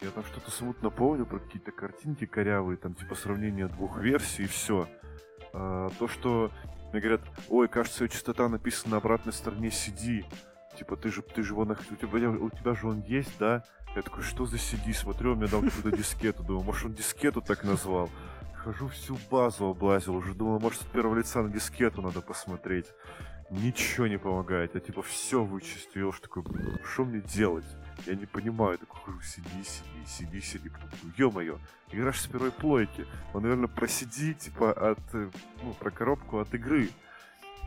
я 0.00 0.10
там 0.10 0.24
что-то 0.24 0.50
смутно 0.50 0.90
помню 0.90 1.26
про 1.26 1.38
какие-то 1.38 1.72
картинки 1.72 2.26
корявые, 2.26 2.76
там 2.76 2.94
типа 2.94 3.14
сравнение 3.14 3.68
двух 3.68 3.98
версий 3.98 4.44
и 4.44 4.46
все. 4.46 4.88
то, 5.52 6.08
что 6.08 6.50
мне 6.92 7.00
говорят, 7.00 7.22
ой, 7.48 7.68
кажется, 7.68 8.04
ее 8.04 8.08
частота 8.08 8.48
написана 8.48 8.92
на 8.92 8.96
обратной 8.98 9.32
стороне 9.32 9.68
CD. 9.68 10.24
Типа, 10.78 10.96
ты 10.96 11.10
же, 11.10 11.22
ты 11.22 11.42
же 11.42 11.54
нах- 11.54 11.80
у 11.90 11.96
тебя, 11.96 12.30
у 12.30 12.50
тебя 12.50 12.74
же 12.74 12.88
он 12.88 13.00
есть, 13.00 13.36
да? 13.38 13.64
Я 13.94 14.02
такой, 14.02 14.22
что 14.22 14.44
за 14.46 14.56
CD? 14.56 14.92
Смотрю, 14.92 15.32
он 15.32 15.38
мне 15.38 15.46
дал 15.46 15.62
какую-то 15.62 15.96
дискету. 15.96 16.42
Думаю, 16.42 16.64
может, 16.64 16.86
он 16.86 16.94
дискету 16.94 17.40
так 17.40 17.62
назвал. 17.64 18.10
Хожу 18.56 18.88
всю 18.88 19.16
базу 19.30 19.66
облазил. 19.66 20.16
Уже 20.16 20.34
думал, 20.34 20.58
может, 20.58 20.82
с 20.82 20.84
первого 20.84 21.16
лица 21.16 21.42
на 21.42 21.48
дискету 21.48 22.02
надо 22.02 22.20
посмотреть. 22.20 22.86
Ничего 23.50 24.06
не 24.06 24.18
помогает. 24.18 24.74
Я 24.74 24.80
типа 24.80 25.02
все 25.02 25.44
вычистил. 25.44 26.12
Такой, 26.12 26.42
«Блин, 26.42 26.78
что 26.84 27.04
мне 27.04 27.20
делать? 27.20 27.66
Я 28.06 28.14
не 28.14 28.26
понимаю. 28.26 28.72
Я 28.72 28.78
такой 28.78 29.00
хожу, 29.04 29.22
сиди, 29.22 29.48
сиди, 29.64 30.06
сиди, 30.06 30.40
сиди. 30.40 30.70
Ё-моё, 31.16 31.58
игра 31.92 32.12
ж 32.12 32.18
с 32.20 32.26
первой 32.26 32.50
плойки. 32.50 33.06
Он, 33.32 33.42
наверное, 33.42 33.68
про 33.68 33.86
CD, 33.86 34.34
типа, 34.34 34.72
от, 34.72 34.98
э, 35.14 35.30
ну, 35.62 35.72
про 35.74 35.90
коробку 35.90 36.38
от 36.38 36.52
игры. 36.54 36.90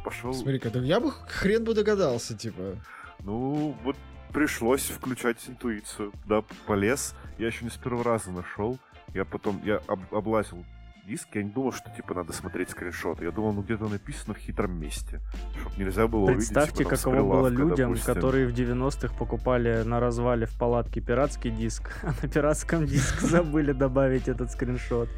Пошел. 0.03 0.33
Смотри-ка, 0.33 0.69
да 0.69 0.79
я 0.81 0.99
бы 0.99 1.11
хрен 1.11 1.63
бы 1.63 1.73
догадался, 1.73 2.37
типа. 2.37 2.75
Ну, 3.19 3.75
вот 3.83 3.95
пришлось 4.33 4.89
включать 4.89 5.37
интуицию. 5.49 6.13
Да, 6.25 6.43
полез. 6.65 7.15
Я 7.37 7.47
еще 7.47 7.65
не 7.65 7.71
с 7.71 7.77
первого 7.77 8.03
раза 8.03 8.31
нашел. 8.31 8.77
Я 9.13 9.25
потом, 9.25 9.61
я 9.65 9.77
об- 9.87 10.13
облазил 10.13 10.63
диск, 11.07 11.27
я 11.33 11.43
не 11.43 11.49
думал, 11.49 11.71
что 11.71 11.89
типа 11.89 12.13
надо 12.13 12.33
смотреть 12.33 12.69
скриншоты. 12.69 13.25
Я 13.25 13.31
думал, 13.31 13.53
ну 13.53 13.61
где-то 13.61 13.87
написано 13.87 14.33
в 14.33 14.37
хитром 14.37 14.79
месте. 14.79 15.19
Чтоб 15.59 15.77
нельзя 15.77 16.07
было 16.07 16.27
Представьте, 16.27 16.83
увидеть, 16.83 16.89
типа, 16.89 16.95
с 16.95 17.01
каково 17.01 17.33
было 17.33 17.47
людям, 17.47 17.91
допустим. 17.93 18.13
которые 18.13 18.47
в 18.47 18.53
90-х 18.53 19.15
покупали 19.17 19.83
на 19.83 19.99
развале 19.99 20.45
в 20.45 20.57
палатке 20.57 21.01
пиратский 21.01 21.49
диск, 21.49 21.91
а 22.03 22.13
на 22.21 22.29
пиратском 22.29 22.85
диске 22.85 23.25
забыли 23.25 23.71
добавить 23.71 24.27
этот 24.27 24.51
скриншот. 24.51 25.09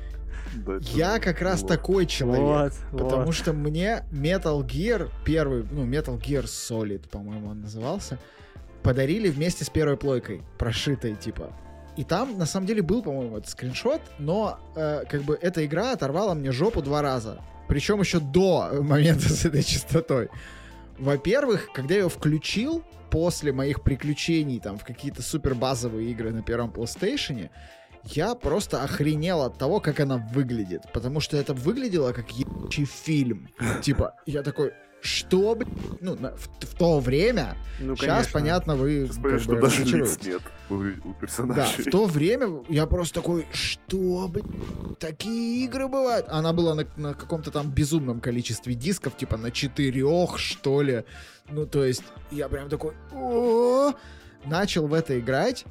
Да, 0.56 0.78
Я 0.82 1.20
как 1.20 1.42
раз 1.42 1.62
такой 1.62 2.06
человек. 2.06 2.74
Вот, 2.92 3.00
Потому 3.04 3.26
вот. 3.26 3.36
что 3.36 3.54
мне 3.54 4.04
Metal 4.12 4.66
Gear, 4.66 5.12
первый, 5.26 5.66
ну, 5.70 5.86
Metal 5.86 6.20
Gear 6.20 6.46
Solid, 6.46 7.08
по-моему, 7.10 7.50
он 7.50 7.62
назывался, 7.62 8.18
подарили 8.82 9.30
вместе 9.30 9.66
с 9.66 9.70
первой 9.70 9.98
плойкой, 9.98 10.42
прошитой, 10.58 11.16
типа. 11.16 11.54
И 12.00 12.06
там, 12.06 12.38
на 12.38 12.46
самом 12.46 12.66
деле, 12.66 12.82
был, 12.82 13.04
по-моему, 13.04 13.40
этот 13.40 13.50
скриншот, 13.50 14.00
но, 14.20 14.58
э, 14.74 15.04
как 15.10 15.24
бы, 15.24 15.38
эта 15.42 15.66
игра 15.66 15.92
оторвала 15.92 16.34
мне 16.34 16.54
жопу 16.54 16.82
два 16.82 17.02
раза. 17.02 17.42
Причем 17.68 18.00
еще 18.00 18.22
до 18.22 18.70
момента 18.82 19.28
с 19.28 19.44
этой 19.44 19.64
частотой. 19.64 20.30
во-первых, 20.98 21.70
когда 21.74 21.96
я 21.96 22.04
ее 22.04 22.10
включил 22.10 22.86
после 23.10 23.52
моих 23.52 23.84
приключений 23.84 24.62
там 24.62 24.78
в 24.78 24.86
какие-то 24.86 25.22
супер 25.22 25.56
базовые 25.56 26.10
игры 26.12 26.32
на 26.32 26.42
первом 26.42 26.70
PlayStation, 26.70 27.50
я 28.06 28.34
просто 28.34 28.82
охренел 28.82 29.42
от 29.42 29.58
того, 29.58 29.82
как 29.82 30.00
она 30.00 30.26
выглядит. 30.34 30.84
Потому 30.94 31.20
что 31.20 31.36
это 31.36 31.54
выглядело 31.54 32.14
как 32.14 32.32
ебучий 32.32 32.86
фильм. 32.86 33.50
Типа, 33.82 34.16
я 34.26 34.42
такой, 34.42 34.72
что, 35.02 35.56
блин? 35.56 35.70
Ну, 36.02 36.16
в, 36.16 36.66
в 36.66 36.76
то 36.78 37.00
время, 37.00 37.56
Ну, 37.80 37.96
сейчас, 37.96 38.08
конечно. 38.28 38.34
понятно, 38.34 38.76
вы 38.76 39.06
Сейчас 39.06 39.18
понятно, 39.18 39.40
что 39.40 39.56
бы 39.56 39.62
даже 39.62 39.84
лиц 39.86 40.20
нет 40.24 40.42
у, 40.70 40.74
у 40.76 40.84
Да, 40.84 41.14
персонажей. 41.20 41.86
в 41.86 41.92
то 41.92 42.06
время 42.06 42.64
я 42.70 42.86
просто 42.86 43.16
такой, 43.22 43.48
что, 43.52 44.28
блин, 44.28 44.96
такие 45.00 45.64
игры 45.66 45.88
бывают? 45.88 46.26
Она 46.30 46.54
была 46.54 46.76
на, 46.76 46.86
на 46.98 47.14
каком-то 47.14 47.52
там 47.52 47.72
безумном 47.72 48.20
количестве 48.20 48.74
дисков, 48.76 49.16
типа 49.18 49.38
на 49.38 49.52
четырех, 49.52 50.38
что 50.38 50.82
ли. 50.82 51.04
Ну, 51.50 51.66
то 51.66 51.84
есть, 51.84 52.04
я 52.32 52.48
прям 52.50 52.70
такой, 52.70 52.94
«О!» 53.14 53.94
начал 54.46 54.88
в 54.88 54.94
это 54.94 55.20
играть. 55.20 55.66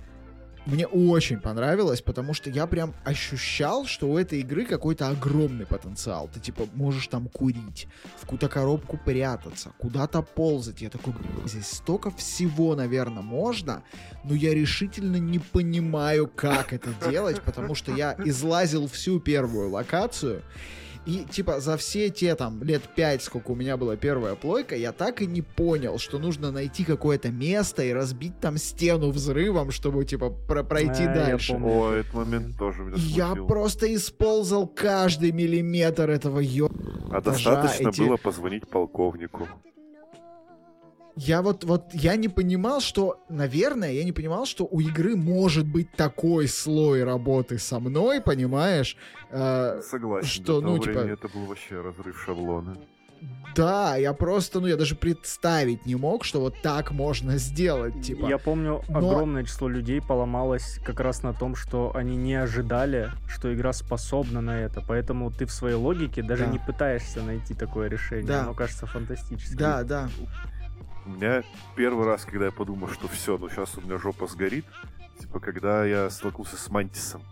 Мне 0.69 0.86
очень 0.86 1.40
понравилось, 1.40 2.03
потому 2.03 2.35
что 2.35 2.51
я 2.51 2.66
прям 2.66 2.95
ощущал, 3.03 3.86
что 3.86 4.11
у 4.11 4.19
этой 4.19 4.40
игры 4.40 4.66
какой-то 4.66 5.09
огромный 5.09 5.65
потенциал. 5.65 6.28
Ты 6.35 6.40
типа 6.40 6.69
можешь 6.74 7.07
там 7.07 7.28
курить, 7.28 7.89
в 8.19 8.20
какую-то 8.23 8.49
коробку 8.49 9.01
прятаться, 9.03 9.73
куда-то 9.78 10.20
ползать. 10.20 10.82
Я 10.82 10.90
такой, 10.90 11.15
«Блин, 11.15 11.49
здесь 11.49 11.69
столько 11.69 12.11
всего, 12.11 12.74
наверное, 12.74 13.23
можно, 13.23 13.82
но 14.24 14.35
я 14.35 14.53
решительно 14.53 15.16
не 15.16 15.39
понимаю, 15.39 16.27
как 16.28 16.74
это 16.74 16.90
делать, 17.09 17.40
потому 17.40 17.74
что 17.74 17.95
я 17.95 18.15
излазил 18.27 18.89
всю 18.89 19.20
первую 19.20 19.70
локацию, 19.70 20.43
и, 21.09 21.25
типа, 21.25 21.61
за 21.61 21.77
все 21.77 22.11
те, 22.11 22.35
там, 22.35 22.63
лет 22.63 22.83
пять, 22.95 23.23
сколько 23.23 23.53
у 23.53 23.55
меня 23.55 23.77
была 23.77 23.97
первая 23.97 24.35
плойка, 24.35 24.77
я 24.77 24.93
так 24.93 25.23
и 25.23 25.27
не 25.27 25.43
понял, 25.43 25.99
что 25.99 26.19
нужно 26.19 26.51
найти 26.53 26.85
какое-то 26.85 27.31
место 27.31 27.83
и 27.83 27.93
разбить 27.93 28.39
там 28.41 28.59
стену 28.59 29.11
взрывом, 29.11 29.71
чтобы, 29.71 30.05
типа, 30.05 30.31
про- 30.31 30.63
пройти 30.65 31.03
А, 31.05 31.15
я 31.15 31.15
дальше. 31.27 31.53
помню. 31.55 31.69
О, 31.73 31.93
этот 31.93 32.15
момент 32.15 32.59
тоже 32.59 32.83
меня 32.83 32.97
Я 32.99 33.27
смутил. 33.29 33.47
просто 33.47 33.95
исползал 33.95 34.67
каждый 34.67 35.33
миллиметр 35.33 36.11
этого 36.11 36.41
ё... 36.41 36.69
А 37.11 37.21
этажа, 37.21 37.55
достаточно 37.63 37.89
эти- 37.89 38.01
было 38.03 38.17
позвонить 38.17 38.69
полковнику. 38.69 39.49
Я 41.20 41.43
вот, 41.43 41.65
вот, 41.65 41.93
я 41.93 42.15
не 42.16 42.28
понимал, 42.28 42.81
что, 42.81 43.20
наверное, 43.28 43.90
я 43.93 44.05
не 44.05 44.12
понимал, 44.12 44.47
что 44.47 44.65
у 44.70 44.78
игры 44.81 45.16
может 45.16 45.66
быть 45.66 45.90
такой 45.97 46.47
слой 46.47 47.03
работы 47.03 47.59
со 47.59 47.81
мной, 47.81 48.20
понимаешь? 48.20 48.97
Э, 49.31 49.81
Согласен. 49.82 50.28
что, 50.28 50.61
ну, 50.61 50.78
типа- 50.78 50.99
это 50.99 51.28
был 51.28 51.47
вообще 51.47 51.81
разрыв 51.81 52.23
шаблона. 52.24 52.77
да, 53.57 53.97
я 53.97 54.12
просто, 54.12 54.61
ну, 54.61 54.69
я 54.69 54.77
даже 54.77 54.95
представить 54.95 55.86
не 55.86 55.97
мог, 55.97 56.23
что 56.24 56.40
вот 56.40 56.55
так 56.62 56.93
можно 56.93 57.36
сделать, 57.39 58.01
типа. 58.01 58.27
Я 58.28 58.39
помню, 58.39 58.82
Но- 58.89 58.99
огромное 58.99 59.43
число 59.43 59.66
людей 59.69 60.01
поломалось 60.01 60.78
как 60.86 61.01
раз 61.01 61.24
на 61.24 61.32
том, 61.35 61.57
что 61.57 61.90
они 61.97 62.16
не 62.16 62.35
ожидали, 62.36 63.11
что 63.28 63.53
игра 63.53 63.73
способна 63.73 64.40
на 64.40 64.61
это. 64.61 64.85
Поэтому 64.86 65.32
ты 65.32 65.47
в 65.47 65.51
своей 65.51 65.74
логике 65.74 66.23
даже 66.23 66.45
Да. 66.45 66.53
не 66.53 66.59
пытаешься 66.61 67.20
найти 67.20 67.55
такое 67.55 67.89
решение. 67.89 68.27
Да. 68.28 68.43
Оно 68.43 68.55
кажется 68.55 68.86
фантастическим. 68.86 69.57
Да, 69.59 69.82
да. 69.82 70.09
У 71.09 71.11
меня 71.11 71.43
первый 71.75 72.07
раз, 72.07 72.27
когда 72.27 72.47
я 72.47 72.53
подумал, 72.53 72.89
что 72.89 73.09
все, 73.09 73.39
ну 73.39 73.49
сейчас 73.49 73.79
у 73.79 73.81
меня 73.81 73.97
жопа 73.97 74.27
сгорит, 74.27 74.67
типа, 75.19 75.41
когда 75.41 75.87
я 75.87 76.11
столкнулся 76.11 76.59
с 76.59 76.69
Мантисом. 76.69 77.23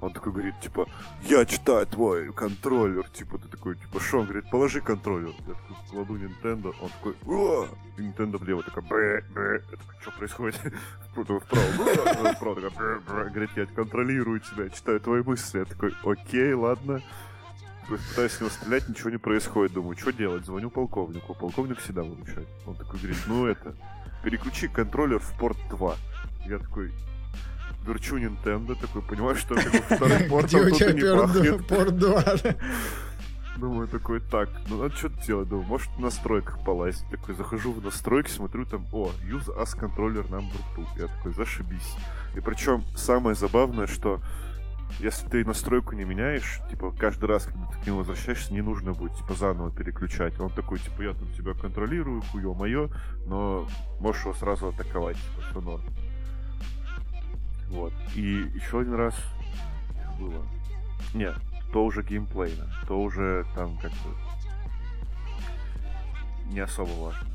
Он 0.00 0.12
такой 0.12 0.32
говорит, 0.32 0.58
типа, 0.60 0.88
я 1.22 1.46
читаю 1.46 1.86
твой 1.86 2.32
контроллер. 2.32 3.08
Типа, 3.10 3.38
ты 3.38 3.46
такой, 3.46 3.76
типа, 3.76 4.00
что? 4.00 4.18
Он 4.18 4.24
говорит, 4.24 4.50
положи 4.50 4.80
контроллер. 4.80 5.32
Я 5.46 5.54
такой, 5.54 5.76
кладу 5.88 6.16
Nintendo. 6.16 6.74
Он 6.80 6.90
такой, 6.90 7.14
о! 7.24 7.68
И 7.96 8.00
Nintendo 8.00 8.38
влево, 8.38 8.64
такой, 8.64 8.82
бэ, 8.82 9.24
бэ. 9.32 9.62
Я 9.70 9.76
такой, 9.76 10.00
что 10.00 10.10
происходит? 10.10 10.60
Вправо, 11.12 11.38
вправо, 11.38 12.32
вправо, 12.32 12.60
такой, 12.60 12.98
бэ, 12.98 13.00
бэ. 13.06 13.30
Говорит, 13.30 13.50
я 13.54 13.66
контролирую 13.66 14.40
тебя, 14.40 14.68
читаю 14.70 14.98
твои 14.98 15.22
мысли. 15.22 15.60
Я 15.60 15.64
такой, 15.66 15.94
окей, 16.02 16.52
ладно. 16.54 17.00
Пытаюсь 17.88 18.32
с 18.32 18.40
него 18.40 18.50
стрелять, 18.50 18.88
ничего 18.88 19.10
не 19.10 19.18
происходит. 19.18 19.72
Думаю, 19.72 19.96
что 19.96 20.12
делать? 20.12 20.44
Звоню 20.44 20.70
полковнику. 20.70 21.34
Полковник 21.34 21.78
всегда 21.80 22.02
выручает. 22.02 22.48
Он 22.66 22.74
такой 22.76 23.00
говорит, 23.00 23.18
ну 23.26 23.46
это, 23.46 23.74
переключи 24.22 24.68
контроллер 24.68 25.18
в 25.18 25.38
порт 25.38 25.58
2. 25.70 25.96
Я 26.46 26.58
такой, 26.58 26.92
верчу 27.86 28.18
Nintendo, 28.18 28.80
такой, 28.80 29.02
понимаю, 29.02 29.36
что 29.36 29.54
это 29.54 29.70
как 29.70 29.88
бы 29.88 29.96
второй 29.96 30.24
порт, 30.28 30.46
Где 30.46 30.58
там 30.58 30.66
у 30.66 30.70
тут 30.70 30.80
и 30.80 30.94
не 30.94 31.16
пахнет. 31.16 31.66
порт 31.68 31.98
2? 31.98 32.24
Думаю, 33.58 33.86
такой, 33.86 34.20
так, 34.20 34.48
ну 34.68 34.82
надо 34.82 34.96
что-то 34.96 35.22
делать. 35.26 35.48
Думаю, 35.48 35.66
может 35.66 35.90
в 35.90 36.00
настройках 36.00 36.64
полазить. 36.64 37.04
Такой, 37.10 37.34
захожу 37.34 37.72
в 37.72 37.82
настройки, 37.84 38.30
смотрю 38.30 38.64
там, 38.64 38.86
о, 38.92 39.10
use 39.28 39.48
as 39.56 39.78
controller 39.78 40.26
number 40.28 40.58
2. 40.76 40.84
Я 40.96 41.06
такой, 41.08 41.32
зашибись. 41.34 41.96
И 42.34 42.40
причем 42.40 42.84
самое 42.96 43.36
забавное, 43.36 43.86
что 43.86 44.20
если 44.98 45.28
ты 45.28 45.44
настройку 45.44 45.94
не 45.94 46.04
меняешь, 46.04 46.60
типа, 46.70 46.92
каждый 46.92 47.26
раз, 47.26 47.44
когда 47.44 47.66
ты 47.66 47.78
к 47.78 47.86
нему 47.86 47.98
возвращаешься, 47.98 48.52
не 48.52 48.62
нужно 48.62 48.92
будет, 48.92 49.16
типа, 49.16 49.34
заново 49.34 49.70
переключать. 49.70 50.38
Он 50.40 50.50
такой, 50.50 50.78
типа, 50.78 51.02
я 51.02 51.14
тут 51.14 51.34
тебя 51.34 51.54
контролирую, 51.54 52.22
хуё 52.22 52.54
мое, 52.54 52.90
но 53.26 53.66
можешь 54.00 54.22
его 54.22 54.34
сразу 54.34 54.68
атаковать, 54.68 55.16
типа, 55.16 55.42
все 55.50 55.60
норм. 55.60 55.84
Вот. 57.68 57.92
И 58.14 58.50
еще 58.54 58.80
один 58.80 58.94
раз 58.94 59.14
было. 60.18 60.46
Нет, 61.14 61.36
то 61.72 61.84
уже 61.84 62.02
геймплейно, 62.02 62.70
то 62.86 63.00
уже 63.00 63.46
там 63.54 63.78
как 63.78 63.90
бы 63.90 64.14
не 66.52 66.60
особо 66.60 66.90
важно. 66.90 67.31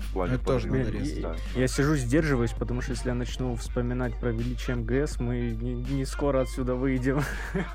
В 0.00 0.12
плане 0.12 0.34
Это 0.34 0.44
тоже 0.44 0.68
надо 0.68 0.90
резать. 0.90 1.22
Да. 1.22 1.36
Я 1.54 1.68
сижу, 1.68 1.96
сдерживаюсь, 1.96 2.52
потому 2.52 2.80
что 2.80 2.92
если 2.92 3.08
я 3.08 3.14
начну 3.14 3.54
вспоминать 3.56 4.18
про 4.18 4.30
величие 4.30 4.76
МГС, 4.76 5.20
мы 5.20 5.56
не, 5.60 5.74
не 5.74 6.04
скоро 6.04 6.40
отсюда 6.40 6.74
выйдем. 6.74 7.22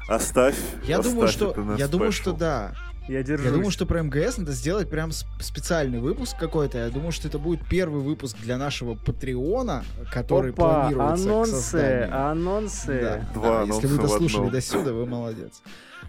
Оставь. 0.07 0.57
Я 0.85 0.99
оставь 0.99 1.13
думаю, 1.13 1.27
что, 1.29 1.75
я 1.77 1.87
думаю, 1.87 2.11
что 2.11 2.33
да. 2.33 2.73
Я 3.07 3.21
держусь. 3.23 3.45
Я 3.45 3.51
думаю, 3.51 3.71
что 3.71 3.85
про 3.85 4.01
МГС 4.01 4.37
надо 4.37 4.51
сделать 4.53 4.89
прям 4.89 5.11
сп- 5.11 5.25
специальный 5.39 5.99
выпуск 5.99 6.35
какой-то. 6.39 6.79
Я 6.79 6.89
думаю, 6.89 7.11
что 7.11 7.27
это 7.27 7.37
будет 7.37 7.59
первый 7.69 8.01
выпуск 8.01 8.37
для 8.41 8.57
нашего 8.57 8.95
Патреона, 8.95 9.83
который 10.11 10.51
Опа, 10.51 10.89
планируется 10.89 11.29
анонсы, 11.29 12.09
анонсы. 12.11 12.99
Да, 13.01 13.29
Два 13.33 13.59
да, 13.59 13.61
если 13.73 13.87
вы 13.87 13.93
анонса 13.97 14.13
дослушали 14.13 14.49
до 14.49 14.61
сюда, 14.61 14.93
вы 14.93 15.05
молодец. 15.05 15.61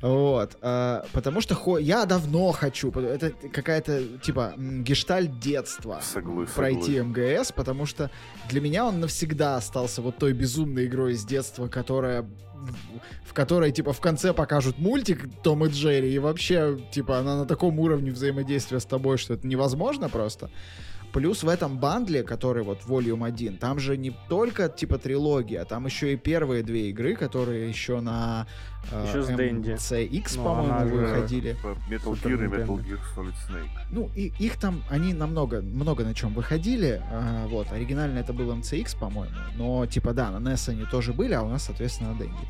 Вот, 0.02 0.58
а, 0.60 1.06
потому 1.12 1.40
что 1.40 1.54
хо- 1.54 1.78
я 1.78 2.04
давно 2.04 2.52
хочу, 2.52 2.90
это 2.90 3.30
какая-то 3.50 4.02
типа 4.22 4.52
гештальт 4.58 5.38
детства 5.40 6.00
Соглы- 6.02 6.46
пройти 6.54 6.98
соглы. 6.98 7.04
МГС, 7.38 7.52
потому 7.52 7.86
что 7.86 8.10
для 8.50 8.60
меня 8.60 8.84
он 8.84 9.00
навсегда 9.00 9.56
остался 9.56 10.02
вот 10.02 10.18
той 10.18 10.34
безумной 10.34 10.84
игрой 10.84 11.14
из 11.14 11.24
детства, 11.24 11.68
которая 11.68 12.26
в- 13.24 13.32
которой, 13.32 13.70
типа, 13.70 13.92
в 13.92 14.00
конце 14.00 14.32
покажут 14.32 14.78
мультик 14.78 15.28
Том 15.42 15.64
и 15.66 15.68
Джерри, 15.68 16.12
и 16.12 16.18
вообще, 16.18 16.78
типа, 16.90 17.18
она 17.18 17.36
на 17.36 17.44
таком 17.44 17.78
уровне 17.78 18.10
взаимодействия 18.10 18.80
с 18.80 18.86
тобой, 18.86 19.18
что 19.18 19.34
это 19.34 19.46
невозможно 19.46 20.08
просто. 20.08 20.50
Плюс 21.16 21.42
в 21.42 21.48
этом 21.48 21.78
бандле, 21.78 22.22
который 22.22 22.62
вот 22.62 22.82
Volume 22.82 23.26
1, 23.26 23.56
там 23.56 23.78
же 23.78 23.96
не 23.96 24.14
только, 24.28 24.68
типа, 24.68 24.98
трилогия, 24.98 25.64
там 25.64 25.86
еще 25.86 26.12
и 26.12 26.16
первые 26.16 26.62
две 26.62 26.90
игры, 26.90 27.16
которые 27.16 27.70
еще 27.70 28.00
на 28.00 28.46
э, 28.92 29.06
Еще 29.08 29.22
с. 29.22 29.30
MCX, 29.30 30.32
Ну, 30.36 30.44
по-моему, 30.44 30.96
выходили. 30.96 31.52
Типа 31.54 31.78
Metal 31.88 32.12
Gear 32.22 32.44
и. 32.44 32.48
Metal 32.48 32.84
Gear 32.84 32.98
Solid 33.16 33.34
Snake. 33.48 33.70
Ну, 33.90 34.10
и 34.14 34.30
их 34.38 34.58
там, 34.58 34.82
они 34.90 35.14
намного, 35.14 35.62
много 35.62 36.04
на 36.04 36.12
чем 36.12 36.34
выходили. 36.34 37.02
а, 37.10 37.46
вот, 37.46 37.72
оригинально 37.72 38.18
это 38.18 38.34
был 38.34 38.52
MCX, 38.52 38.98
по-моему. 38.98 39.34
Но, 39.56 39.86
типа, 39.86 40.12
да, 40.12 40.30
на 40.30 40.46
NES 40.46 40.68
они 40.68 40.84
тоже 40.84 41.14
были, 41.14 41.32
а 41.32 41.40
у 41.40 41.48
нас, 41.48 41.64
соответственно, 41.64 42.12
на 42.12 42.18
Денди. 42.18 42.46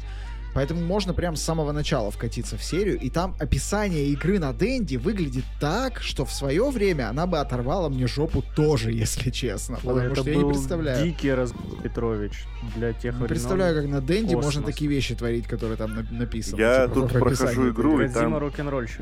Поэтому 0.57 0.81
можно 0.81 1.12
прям 1.12 1.37
с 1.37 1.43
самого 1.43 1.70
начала 1.73 2.11
вкатиться 2.11 2.57
в 2.57 2.62
серию, 2.65 2.99
и 2.99 3.11
там 3.11 3.37
описание 3.39 4.07
игры 4.07 4.39
на 4.39 4.55
Денди 4.55 4.97
выглядит 4.97 5.45
так, 5.61 6.01
что 6.01 6.24
в 6.24 6.33
свое 6.33 6.70
время 6.70 7.11
она 7.11 7.27
бы 7.27 7.39
оторвала 7.39 7.91
мне 7.91 8.07
жопу 8.07 8.43
тоже, 8.57 8.91
если 9.05 9.28
честно. 9.31 9.77
Потому 9.77 9.99
это 9.99 10.15
что 10.23 10.31
я 10.31 10.37
не 10.37 10.43
был 10.43 10.51
представляю. 10.53 11.05
Дикий 11.05 11.31
раз 11.31 11.53
Петрович 11.83 12.47
для 12.74 12.95
тех 12.95 13.05
Не 13.05 13.11
времен. 13.19 13.28
представляю, 13.28 13.83
как 13.83 13.91
на 13.91 14.01
Денди 14.01 14.35
можно 14.35 14.62
Космос. 14.62 14.65
такие 14.65 14.91
вещи 14.91 15.15
творить, 15.15 15.47
которые 15.47 15.77
там 15.77 15.95
на- 15.95 16.07
написаны. 16.11 16.59
Я 16.59 16.89
типа, 16.89 16.95
тут 16.95 17.12
в 17.12 17.19
прохожу 17.20 17.70
игру, 17.70 18.01
и 18.01 18.09
там-. 18.09 18.51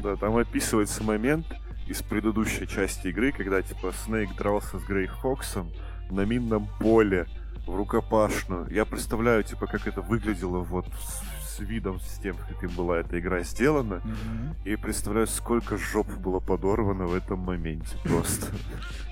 Да, 0.02 0.16
там 0.16 0.36
описывается 0.36 1.04
момент 1.04 1.46
из 1.86 2.02
предыдущей 2.02 2.66
части 2.66 3.08
игры, 3.08 3.30
когда, 3.30 3.62
типа, 3.62 3.92
Снейк 4.04 4.34
дрался 4.36 4.80
с 4.80 4.82
Грей 4.82 5.06
Фоксом 5.06 5.70
на 6.10 6.22
минном 6.24 6.68
поле 6.80 7.26
в 7.66 7.76
рукопашную. 7.76 8.66
Я 8.70 8.84
представляю, 8.84 9.44
типа, 9.44 9.66
как 9.66 9.86
это 9.86 10.00
выглядело 10.00 10.58
вот 10.58 10.86
с- 10.86 11.22
с 11.54 11.60
видом, 11.60 12.00
с 12.00 12.18
тем, 12.20 12.36
каким 12.48 12.70
была 12.70 12.98
эта 12.98 13.18
игра 13.18 13.42
сделана. 13.42 13.96
Мгм. 14.04 14.56
И 14.64 14.76
представляю, 14.76 15.26
сколько 15.26 15.76
жоп 15.76 16.08
было 16.18 16.40
подорвано 16.40 17.06
в 17.06 17.14
этом 17.14 17.38
моменте 17.40 17.96
просто. 18.04 18.46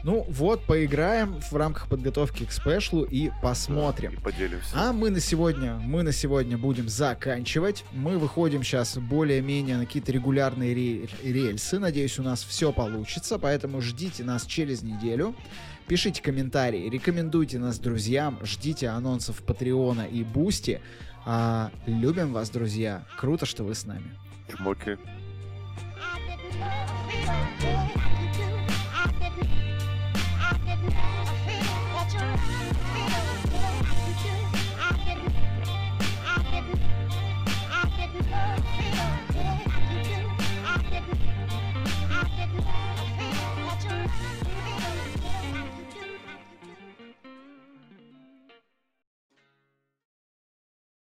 Ну 0.05 0.27
вот, 0.28 0.64
поиграем 0.66 1.40
в 1.40 1.55
рамках 1.55 1.86
подготовки 1.89 2.44
к 2.44 2.51
спешлу 2.51 3.05
и 3.05 3.31
посмотрим. 3.40 4.14
И 4.14 4.16
поделимся. 4.16 4.70
А 4.74 4.93
мы 4.93 5.10
на 5.10 5.20
сегодня, 5.20 5.74
мы 5.77 6.02
на 6.02 6.10
сегодня 6.10 6.59
будем 6.59 6.89
заканчивать. 6.89 7.85
Мы 7.93 8.19
выходим 8.19 8.64
сейчас 8.64 8.98
более-менее 8.98 9.77
на 9.77 9.86
какие-то 9.86 10.10
регулярные 10.10 10.74
ре- 10.74 11.09
рельсы. 11.23 11.78
Надеюсь, 11.78 12.19
у 12.19 12.24
нас 12.24 12.43
все 12.43 12.73
получится, 12.73 13.39
поэтому 13.39 13.81
ждите 13.81 14.24
нас 14.24 14.44
через 14.44 14.82
неделю. 14.82 15.36
Пишите 15.86 16.20
комментарии, 16.20 16.89
рекомендуйте 16.89 17.60
нас 17.60 17.78
друзьям, 17.78 18.39
ждите 18.43 18.89
анонсов 18.89 19.43
Patreon 19.44 19.95
а 19.95 20.02
и 20.02 20.24
Boosty. 20.24 20.80
А, 21.24 21.70
любим 21.86 22.32
вас, 22.32 22.50
друзья. 22.50 23.04
Круто, 23.16 23.46
что 23.46 23.64
вы 23.64 23.74
с 23.74 23.84
нами. 23.84 24.18
Чмоки. 24.50 24.98